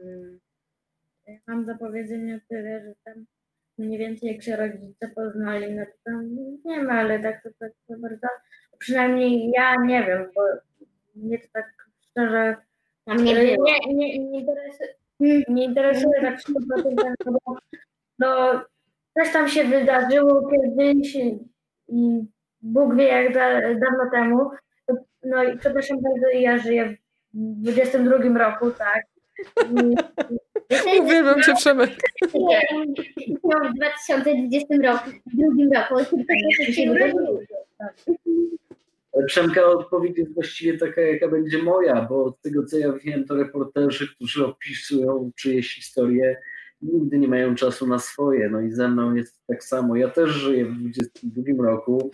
[0.00, 0.35] Hmm
[1.46, 3.24] mam do powiedzenia tyle, że tam
[3.78, 7.72] mniej więcej jak się rodzice poznali, no to tam nie ma, ale tak to, tak
[7.88, 8.26] to bardzo,
[8.78, 10.42] przynajmniej ja nie wiem, bo
[11.14, 11.74] mnie to tak
[12.10, 12.56] szczerze
[13.04, 14.94] tam nie, nie, nie, nie, interesuje,
[15.48, 17.56] nie interesuje tak szczerze, bo
[18.18, 18.60] no,
[19.18, 21.16] coś tam się wydarzyło kiedyś
[21.88, 22.26] i
[22.62, 24.50] Bóg wie jak da, dawno temu,
[25.22, 26.96] no i przepraszam bardzo, ja żyję
[27.34, 29.02] w 22 roku, tak,
[31.00, 31.90] Uwielbiam cię, Przemek.
[33.72, 35.94] w 2020 roku, w drugim roku.
[39.26, 43.36] Przemka odpowiedź jest właściwie taka, jaka będzie moja, bo z tego co ja wiem, to
[43.36, 46.36] reporterzy, którzy opisują czyjeś historie,
[46.82, 48.48] nigdy nie mają czasu na swoje.
[48.48, 49.96] No i ze mną jest tak samo.
[49.96, 52.10] Ja też żyję w 22 roku.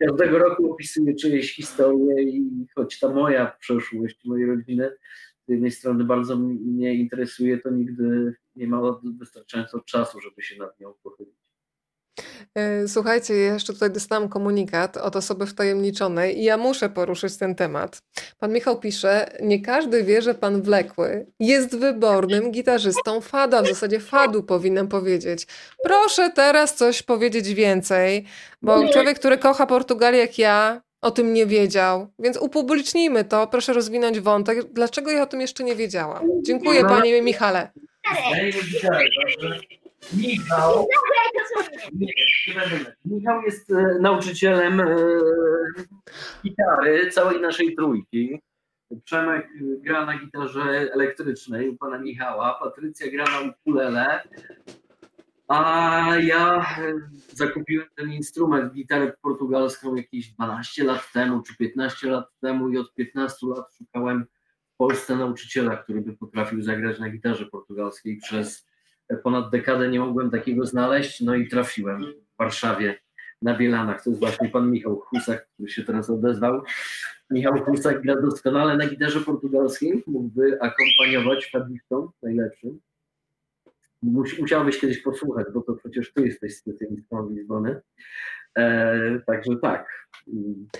[0.00, 4.90] Każdego roku opisuję czyjeś historie i choć ta moja przeszłość mojej rodziny
[5.52, 10.94] jednej strony bardzo mnie interesuje, to nigdy nie ma wystarczająco czasu, żeby się nad nią
[11.02, 11.42] pochylić.
[12.54, 17.54] E, słuchajcie, ja jeszcze tutaj dostałam komunikat od osoby wtajemniczonej i ja muszę poruszyć ten
[17.54, 18.02] temat.
[18.38, 24.00] Pan Michał pisze, nie każdy wie, że pan Wlekły jest wybornym gitarzystą fada, w zasadzie
[24.00, 25.46] fadu powinnam powiedzieć.
[25.84, 28.24] Proszę teraz coś powiedzieć więcej,
[28.62, 33.46] bo człowiek, który kocha Portugalię jak ja, o tym nie wiedział, więc upublicznijmy to.
[33.46, 34.72] Proszę rozwinąć wątek.
[34.72, 36.28] Dlaczego ja o tym jeszcze nie wiedziałam?
[36.42, 37.70] Dziękuję, panie Michale.
[40.12, 40.86] Michał,
[43.04, 44.96] Michał jest e, nauczycielem e,
[46.42, 48.40] gitary całej naszej trójki.
[49.04, 50.62] Przemek gra na gitarze
[50.94, 54.22] elektrycznej u pana Michała, Patrycja gra na ukulele,
[55.52, 56.92] a ja e,
[57.32, 62.94] zakupiłem ten instrument, gitarę portugalską jakieś 12 lat temu, czy 15 lat temu i od
[62.94, 64.24] 15 lat szukałem
[64.74, 68.16] w Polsce nauczyciela, który by potrafił zagrać na gitarze portugalskiej.
[68.16, 68.66] Przez
[69.22, 72.98] ponad dekadę nie mogłem takiego znaleźć, no i trafiłem w Warszawie
[73.42, 74.04] na Bielanach.
[74.04, 76.62] To jest właśnie pan Michał Husak, który się teraz odezwał.
[77.30, 82.80] Michał Husak gra doskonale na gitarze portugalskiej, mógłby akompaniować fadistom najlepszym.
[84.02, 87.80] Musiałbyś kiedyś posłuchać, bo to przecież ty jesteś specjalistą Lizbony.
[88.58, 89.86] E, także tak,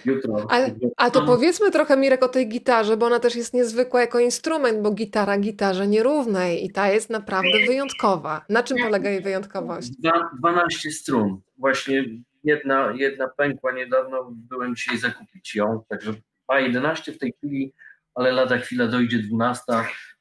[0.04, 0.46] jutro.
[0.48, 4.20] Ale, a to powiedzmy trochę, Mirek, o tej gitarze, bo ona też jest niezwykła jako
[4.20, 8.44] instrument, bo gitara gitarze nierównej i ta jest naprawdę wyjątkowa.
[8.48, 9.90] Na czym polega jej wyjątkowość?
[10.38, 11.40] 12 strun.
[11.58, 12.04] Właśnie
[12.44, 16.14] jedna, jedna pękła niedawno, byłem dzisiaj zakupić ją, także
[16.48, 17.74] ma 11 w tej chwili,
[18.14, 19.62] ale lada chwila dojdzie 12,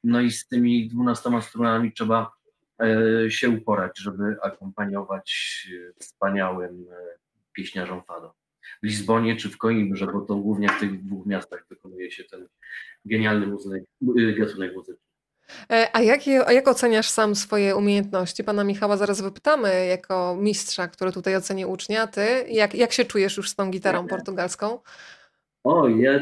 [0.04, 2.32] no i z tymi 12 strunami trzeba
[3.30, 5.68] się uporać, żeby akompaniować
[6.00, 6.96] wspaniałym e,
[7.54, 8.34] pieśniarzom fado.
[8.84, 12.48] W Lizbonie czy w Coimbrze, bo to głównie w tych dwóch miastach wykonuje się ten
[13.06, 13.84] genialny muzyk,
[14.38, 15.12] gatunek muzyczny.
[15.72, 18.44] E, a jak, a jak oceniasz sam swoje umiejętności?
[18.44, 22.08] Pana Michała zaraz wypytamy jako mistrza, który tutaj oceni ucznia.
[22.08, 24.80] Ty, jak, jak się czujesz już z tą gitarą portugalską?
[25.64, 26.20] O, ja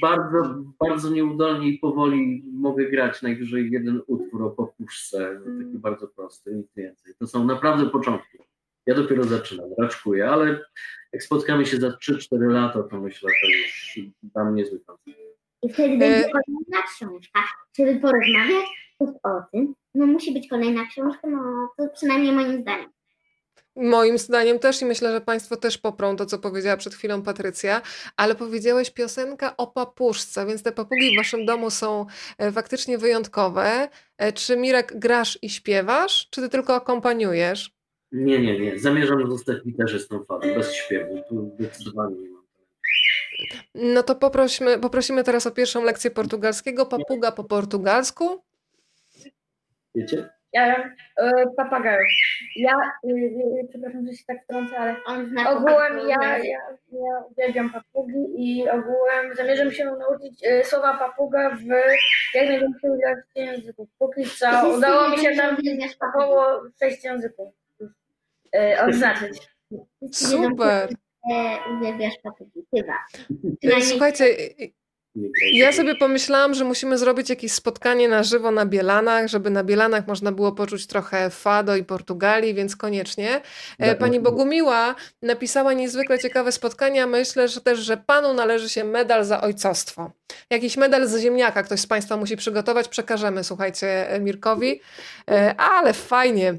[0.00, 6.54] bardzo, bardzo nieudolnie i powoli mogę grać najwyżej jeden utwór o popuszce, taki bardzo prosty,
[6.54, 7.14] nic więcej.
[7.18, 8.38] To są naprawdę początki.
[8.86, 10.60] Ja dopiero zaczynam, raczkuję, ale
[11.12, 15.16] jak spotkamy się za 3-4 lata, to myślę, że już dam niezły koncert.
[15.62, 16.30] I wtedy będzie e...
[16.30, 17.40] kolejna książka,
[17.78, 18.66] żeby porozmawiać
[19.22, 19.74] o tym.
[19.94, 22.90] No musi być kolejna książka, no to przynajmniej moim zdaniem.
[23.78, 27.82] Moim zdaniem też i myślę, że Państwo też poprą to, co powiedziała przed chwilą Patrycja,
[28.16, 32.06] ale powiedziałeś piosenka o papuszce, więc te papugi w Waszym domu są
[32.38, 33.88] e, faktycznie wyjątkowe.
[34.18, 37.78] E, czy Mirek grasz i śpiewasz, czy Ty tylko akompaniujesz?
[38.12, 38.78] Nie, nie, nie.
[38.78, 41.22] Zamierzam zostać gitarzystą fady, bez śpiewu.
[41.28, 42.42] Tu zdecydowanie nie mam
[43.74, 46.86] No to poprosimy, poprosimy teraz o pierwszą lekcję portugalskiego.
[46.86, 48.42] Papuga po portugalsku.
[49.94, 50.37] Wiecie?
[50.52, 52.04] Ja, y, papagaj.
[52.56, 52.72] Ja,
[53.04, 54.96] y, y, przepraszam, że się tak wtrącę, ale
[55.48, 56.60] ogółem ja, ja,
[56.92, 61.66] ja uwielbiam papugi i ogółem zamierzam się nauczyć y, słowa papuga w
[62.34, 63.88] jak największej ilości języków.
[63.98, 65.56] Póki co udało mi się tam
[66.00, 67.48] około sześć języków
[68.54, 69.48] y, odznaczyć.
[70.12, 70.88] Super.
[71.76, 72.94] Uwielbiasz papugi, chyba.
[73.80, 74.24] Słuchajcie,
[75.52, 80.06] ja sobie pomyślałam, że musimy zrobić jakieś spotkanie na żywo na Bielanach, żeby na Bielanach
[80.06, 83.40] można było poczuć trochę Fado i Portugalii, więc koniecznie.
[83.78, 87.06] E, pani Bogumiła napisała niezwykle ciekawe spotkania.
[87.06, 90.17] Myślę, że też, że panu należy się medal za ojcostwo.
[90.50, 94.80] Jakiś medal z ziemniaka ktoś z Państwa musi przygotować, przekażemy, słuchajcie, e, Mirkowi.
[95.30, 96.58] E, ale fajnie.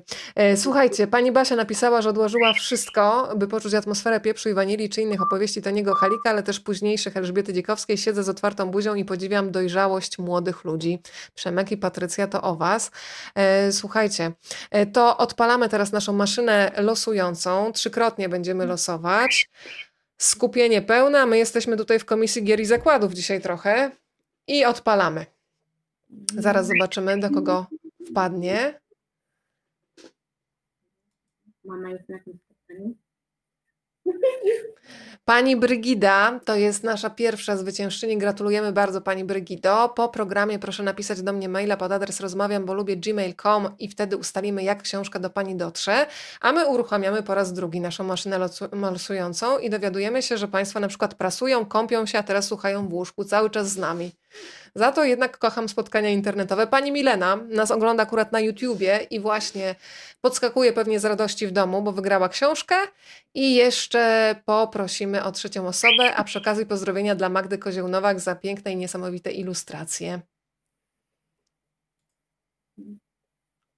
[0.55, 5.21] Słuchajcie, pani Basia napisała, że odłożyła wszystko, by poczuć atmosferę pieprzu i wanilii czy innych
[5.21, 7.97] opowieści Taniego Halika, ale też późniejszych Elżbiety Dziekowskiej.
[7.97, 10.99] Siedzę z otwartą buzią i podziwiam dojrzałość młodych ludzi.
[11.35, 12.91] Przemek i Patrycja, to o Was.
[13.35, 14.31] E, słuchajcie,
[14.71, 17.71] e, to odpalamy teraz naszą maszynę losującą.
[17.71, 19.49] Trzykrotnie będziemy losować.
[20.21, 21.25] Skupienie pełne.
[21.25, 23.91] My jesteśmy tutaj w Komisji Gier i Zakładów dzisiaj trochę.
[24.47, 25.25] I odpalamy.
[26.37, 27.67] Zaraz zobaczymy, do kogo
[28.11, 28.79] wpadnie.
[31.63, 32.48] Mama jest na tym.
[35.29, 38.17] Pani Brygida to jest nasza pierwsza zwyciężczyni.
[38.17, 39.89] Gratulujemy bardzo Pani Brygido.
[39.89, 44.17] Po programie proszę napisać do mnie maila pod adres rozmawiam, bo lubię gmail.com i wtedy
[44.17, 46.07] ustalimy, jak książka do Pani dotrze.
[46.41, 48.39] A my uruchamiamy po raz drugi naszą maszynę
[48.71, 52.93] losującą i dowiadujemy się, że Państwo na przykład prasują, kąpią się, a teraz słuchają w
[52.93, 54.11] łóżku cały czas z nami.
[54.75, 56.67] Za to jednak kocham spotkania internetowe.
[56.67, 59.75] Pani Milena nas ogląda akurat na YouTubie i właśnie
[60.21, 62.75] podskakuje pewnie z radości w domu, bo wygrała książkę
[63.33, 68.71] i jeszcze poprosimy o trzecią osobę, a przy okazji pozdrowienia dla Magdy Kozieł-Nowak za piękne
[68.71, 70.19] i niesamowite ilustracje.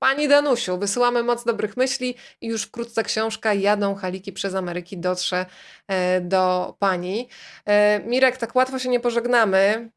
[0.03, 5.45] Pani Danusiu, wysyłamy moc dobrych myśli i już wkrótce książka Jadą Haliki przez Ameryki dotrze
[5.87, 7.29] e, do Pani.
[7.65, 9.89] E, Mirek, tak łatwo się nie pożegnamy.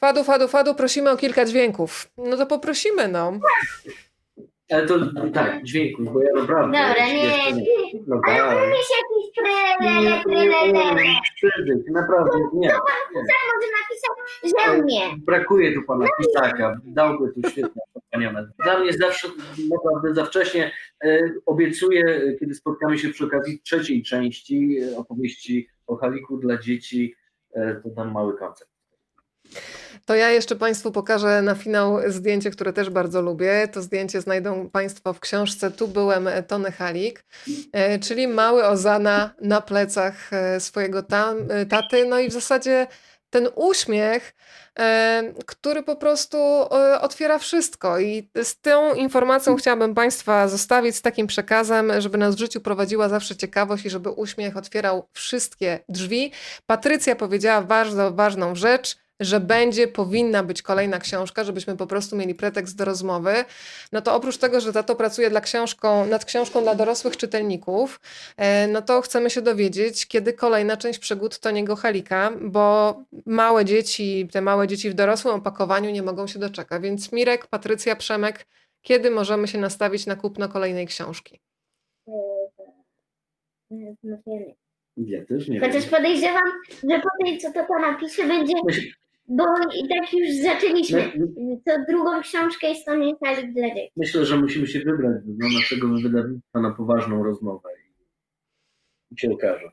[0.00, 2.10] Fadu, fadu, fadu, prosimy o kilka dźwięków.
[2.16, 3.32] No to poprosimy, no.
[4.70, 4.94] Ale to
[5.34, 6.78] tak, dźwięków, bo ja naprawdę...
[6.78, 7.64] Dobra, nie, nie.
[8.06, 8.56] No, ale tak.
[8.56, 10.22] umiesz jakiś trailer,
[11.40, 11.76] trailer.
[11.90, 12.68] Naprawdę, nie.
[12.68, 15.00] To pan Kusak może napisać, że umie.
[15.18, 18.46] Brakuje tu pana Pisaka, dałby tu świetne spotkania.
[18.64, 19.28] Dla mnie zawsze,
[19.70, 20.72] naprawdę za wcześnie
[21.04, 27.14] e, obiecuję, kiedy spotkamy się przy okazji trzeciej części e, opowieści o Haliku dla dzieci,
[27.52, 28.77] e, to dam mały koncert.
[30.04, 33.68] To ja jeszcze Państwu pokażę na finał zdjęcie, które też bardzo lubię.
[33.72, 37.24] To zdjęcie znajdą Państwo w książce Tu byłem Tony Halik,
[37.72, 42.04] e, czyli mały Ozana na plecach e, swojego e, taty.
[42.04, 42.86] No i w zasadzie
[43.30, 44.34] ten uśmiech,
[44.78, 48.00] e, który po prostu e, otwiera wszystko.
[48.00, 53.08] I z tą informacją chciałabym Państwa zostawić, z takim przekazem, żeby nas w życiu prowadziła
[53.08, 56.32] zawsze ciekawość i żeby uśmiech otwierał wszystkie drzwi.
[56.66, 62.34] Patrycja powiedziała bardzo ważną rzecz że będzie, powinna być kolejna książka, żebyśmy po prostu mieli
[62.34, 63.34] pretekst do rozmowy,
[63.92, 68.00] no to oprócz tego, że tato pracuje dla książką, nad książką dla dorosłych czytelników,
[68.36, 72.96] e, no to chcemy się dowiedzieć, kiedy kolejna część przygód Toniego Halika, bo
[73.26, 76.82] małe dzieci, te małe dzieci w dorosłym opakowaniu nie mogą się doczekać.
[76.82, 78.46] Więc Mirek, Patrycja, Przemek,
[78.82, 81.40] kiedy możemy się nastawić na kupno kolejnej książki?
[84.96, 85.90] Ja też nie Chociaż wiem.
[85.90, 86.52] podejrzewam,
[86.90, 88.52] że po tej, co to napisze, będzie
[89.28, 89.44] Bo
[89.76, 91.12] i tak już zaczęliśmy.
[91.64, 93.92] Co drugą książkę jest to nie Halik dla dzieci.
[93.96, 97.68] Myślę, że musimy się wybrać do naszego wydawnictwa na poważną rozmowę
[99.10, 99.70] i się okaże.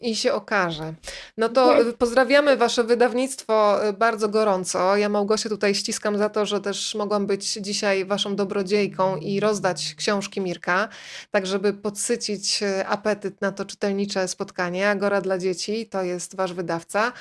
[0.00, 0.94] I się okaże.
[1.36, 4.96] No to pozdrawiamy Wasze wydawnictwo y, bardzo gorąco.
[4.96, 9.94] Ja Małgosię tutaj ściskam za to, że też mogłam być dzisiaj Waszą dobrodziejką i rozdać
[9.94, 10.88] książki Mirka,
[11.30, 14.88] tak żeby podsycić y, apetyt na to czytelnicze spotkanie.
[14.88, 17.12] Agora dla dzieci to jest Wasz wydawca.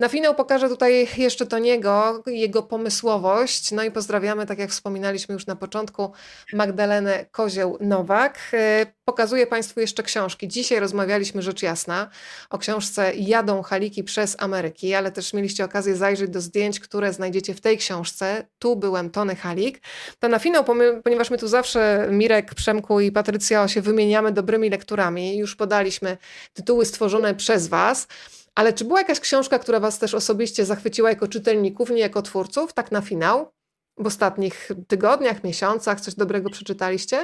[0.00, 3.72] Na finał pokażę tutaj jeszcze Toniego, jego pomysłowość.
[3.72, 6.12] No i pozdrawiamy, tak jak wspominaliśmy już na początku,
[6.52, 8.38] Magdalenę Kozieł-Nowak.
[8.52, 10.48] E, pokazuję Państwu jeszcze książki.
[10.48, 12.10] Dzisiaj rozmawialiśmy rzecz jasna
[12.50, 17.54] o książce Jadą Haliki przez Ameryki, ale też mieliście okazję zajrzeć do zdjęć, które znajdziecie
[17.54, 18.46] w tej książce.
[18.58, 19.82] Tu byłem Tony Halik.
[20.18, 20.64] To na finał,
[21.04, 26.16] ponieważ my tu zawsze Mirek, Przemku i Patrycja się wymieniamy dobrymi lekturami, już podaliśmy
[26.52, 28.06] tytuły stworzone przez Was.
[28.58, 32.72] Ale czy była jakaś książka, która Was też osobiście zachwyciła jako czytelników, nie jako twórców,
[32.72, 33.52] tak na finał?
[33.96, 37.16] W ostatnich tygodniach, miesiącach coś dobrego przeczytaliście?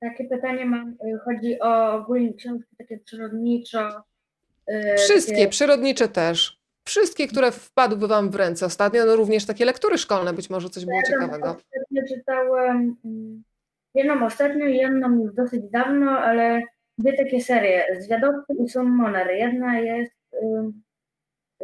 [0.00, 0.96] Takie pytanie mam.
[1.24, 4.02] Chodzi o ogólnie książki takie przyrodniczo.
[4.96, 5.48] Wszystkie, takie...
[5.48, 6.60] przyrodnicze też.
[6.84, 10.84] Wszystkie, które wpadły Wam w ręce ostatnio, no również takie lektury szkolne, być może coś
[10.84, 11.48] było ja ciekawego.
[11.48, 13.42] Ostatnio czytałem mm,
[13.94, 16.62] jedną ostatnio, jedną już dosyć dawno, ale
[16.98, 19.30] dwie takie serie, Zwiadowcy i Summoner.
[19.30, 20.72] Jedna jest y,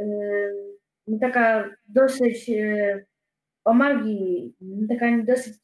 [0.02, 3.06] y, taka dosyć y,
[3.64, 4.55] o magii,
[4.88, 5.55] taka dosyć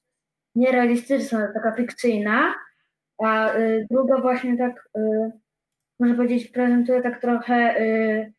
[0.54, 2.54] nierealistyczna, taka fikcyjna,
[3.18, 5.30] a y, druga właśnie tak, y,
[6.00, 8.32] można powiedzieć, prezentuje tak trochę y,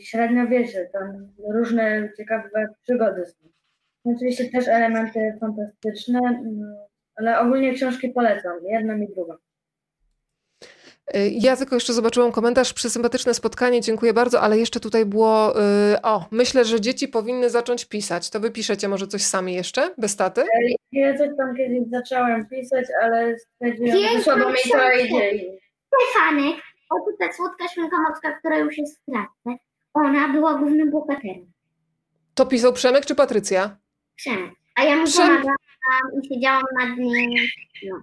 [0.00, 3.24] średniowiecze, tam różne ciekawe przygody.
[4.04, 6.76] Oczywiście też elementy fantastyczne, mm,
[7.16, 9.34] ale ogólnie książki polecam, jedną i drugą.
[11.16, 15.54] Y, ja tylko jeszcze zobaczyłam komentarz, przysympatyczne spotkanie, dziękuję bardzo, ale jeszcze tutaj było,
[15.90, 18.30] yy, o, myślę, że dzieci powinny zacząć pisać.
[18.30, 20.44] To wy piszecie może coś sami jeszcze, bez taty?
[20.92, 25.58] Ja coś tam kiedyś zacząłem pisać, ale stwierdziłam, że słabo mi to idzie.
[25.86, 26.56] Stefanek,
[26.90, 29.64] oto ta słodka świnka morska, która już jest w klatce,
[29.94, 31.52] ona była głównym bohaterem.
[32.34, 33.76] To pisał Przemek czy Patrycja?
[34.16, 34.50] Przemek.
[34.76, 35.26] A ja mu Przem...
[35.26, 37.30] pomagałam i siedziałam nad nim.
[37.84, 37.96] No.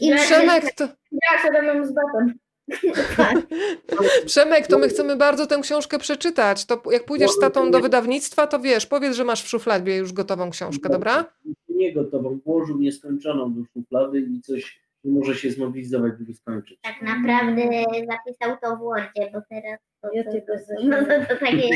[0.00, 0.84] I Przemek to...
[1.12, 2.34] Ja sobie z batem.
[4.26, 6.64] Przemek, to my chcemy bardzo tę książkę przeczytać.
[6.66, 10.12] To jak pójdziesz z tatą do wydawnictwa, to wiesz, powiedz, że masz w szufladzie już
[10.12, 11.24] gotową książkę, dobra?
[11.68, 16.78] Nie gotową, włożył nieskończoną do szuflady i coś nie może się zmobilizować, żeby skończyć.
[16.82, 17.62] Tak naprawdę
[18.10, 21.68] zapisał to w Wordzie, bo teraz to, to, to, no, to, to takie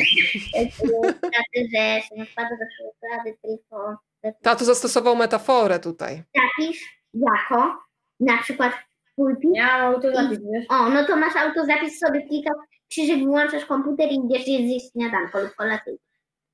[1.13, 3.97] straty, że się nie wpada do szuflady, tylko...
[4.43, 6.23] Tato zastosował metaforę tutaj.
[6.37, 7.79] Zapisz jako
[8.21, 8.73] na przykład
[9.19, 9.51] pulpit.
[9.55, 10.65] Ja mam autozapis, wiesz?
[10.69, 12.57] O, no to masz autozapis, sobie klikasz,
[12.91, 16.05] krzyżyk, wyłączasz komputer i idziesz zjeść śniadanko lub kolacyjkę.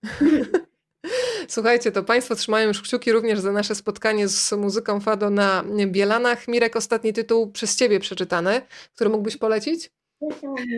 [1.49, 6.49] Słuchajcie, to Państwo trzymają już kciuki również za nasze spotkanie z muzyką Fado na Bielanach.
[6.49, 8.61] Mirek, ostatni tytuł przez Ciebie przeczytany,
[8.95, 9.91] który mógłbyś polecić?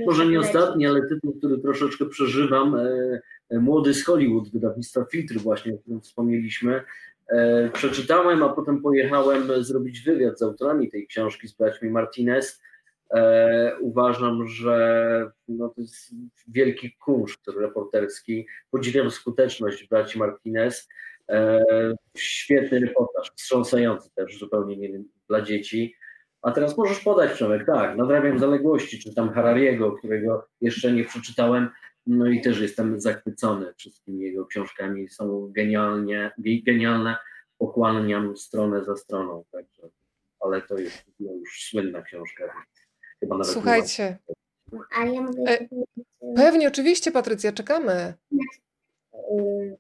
[0.07, 2.75] Może nie ostatni, ale tytuł, który troszeczkę przeżywam.
[2.75, 6.83] E, e, Młody z Hollywood, wydawnictwa Filtr właśnie, o którym wspomnieliśmy.
[7.29, 12.63] E, przeczytałem, a potem pojechałem zrobić wywiad z autorami tej książki, z braćmi Martinez.
[13.15, 16.15] E, uważam, że no, to jest
[16.49, 18.47] wielki kunszt reporterski.
[18.71, 20.89] Podziwiam skuteczność braci Martinez.
[21.31, 21.65] E,
[22.17, 25.95] świetny reportaż, wstrząsający też zupełnie nie dla dzieci.
[26.43, 31.69] A teraz możesz podać, Przemek, tak, nadrabiam zaległości, czytam Harariego, którego jeszcze nie przeczytałem,
[32.07, 35.09] no i też jestem zachwycony wszystkimi jego książkami.
[35.09, 37.17] Są genialnie, genialne.
[37.59, 39.45] Pochłaniam stronę za stroną.
[39.53, 39.83] Także,
[40.41, 42.65] ale to jest już słynna książka.
[43.21, 44.19] Chyba nawet Słuchajcie.
[44.99, 45.69] A ja mogę e,
[46.37, 48.15] Pewnie, oczywiście, Patrycja, czekamy.
[49.15, 49.77] Y,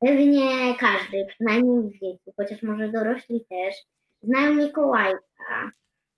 [0.00, 3.74] pewnie każdy, przynajmniej w dzieci, chociaż może dorośli też,
[4.22, 5.72] znają Mikołajka.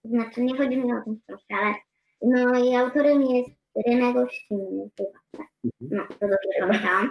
[0.04, 1.74] Znaczy, nie chodzi mi o tę książkę, ale
[2.22, 5.46] no i autorem jest Rynę gościnny chyba, tak.
[5.80, 7.10] No, to dobrze pamiętam.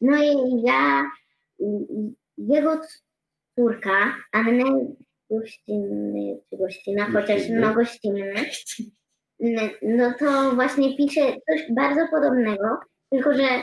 [0.00, 1.10] No i ja,
[1.58, 1.66] i
[2.38, 2.80] jego
[3.58, 4.64] córka, Anna
[5.30, 8.34] Gościnny, czy Gościna, chociaż no Gościnny,
[9.82, 12.78] no to właśnie pisze coś bardzo podobnego,
[13.10, 13.62] tylko że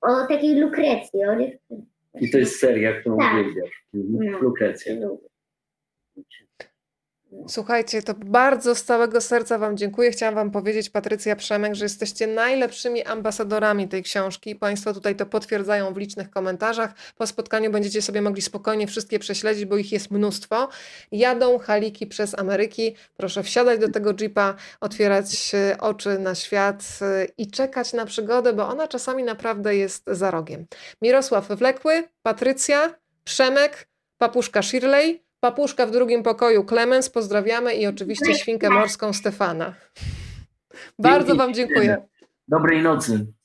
[0.00, 1.82] o takiej Lukrecji, o dziewczynie.
[2.20, 3.32] I to jest seria, którą Tak.
[3.34, 3.86] uwielbiasz.
[3.94, 4.30] Mhm.
[4.32, 4.38] No.
[4.38, 4.94] Lukrecja.
[7.48, 10.10] Słuchajcie, to bardzo z całego serca Wam dziękuję.
[10.10, 14.56] Chciałam Wam powiedzieć, Patrycja Przemek, że jesteście najlepszymi ambasadorami tej książki.
[14.56, 16.94] Państwo tutaj to potwierdzają w licznych komentarzach.
[17.16, 20.68] Po spotkaniu będziecie sobie mogli spokojnie wszystkie prześledzić, bo ich jest mnóstwo.
[21.12, 22.96] Jadą haliki przez Ameryki.
[23.16, 28.68] Proszę wsiadać do tego jeepa, otwierać oczy na świat e, i czekać na przygodę, bo
[28.68, 30.66] ona czasami naprawdę jest za rogiem.
[31.02, 32.94] Mirosław Wlekły, Patrycja,
[33.24, 33.88] Przemek,
[34.18, 39.74] papuszka Shirley, papuszka w drugim pokoju Clemens, pozdrawiamy i oczywiście świnkę morską Stefana.
[40.98, 42.06] Bardzo Wam dziękuję.
[42.48, 43.32] Dobrej nocy.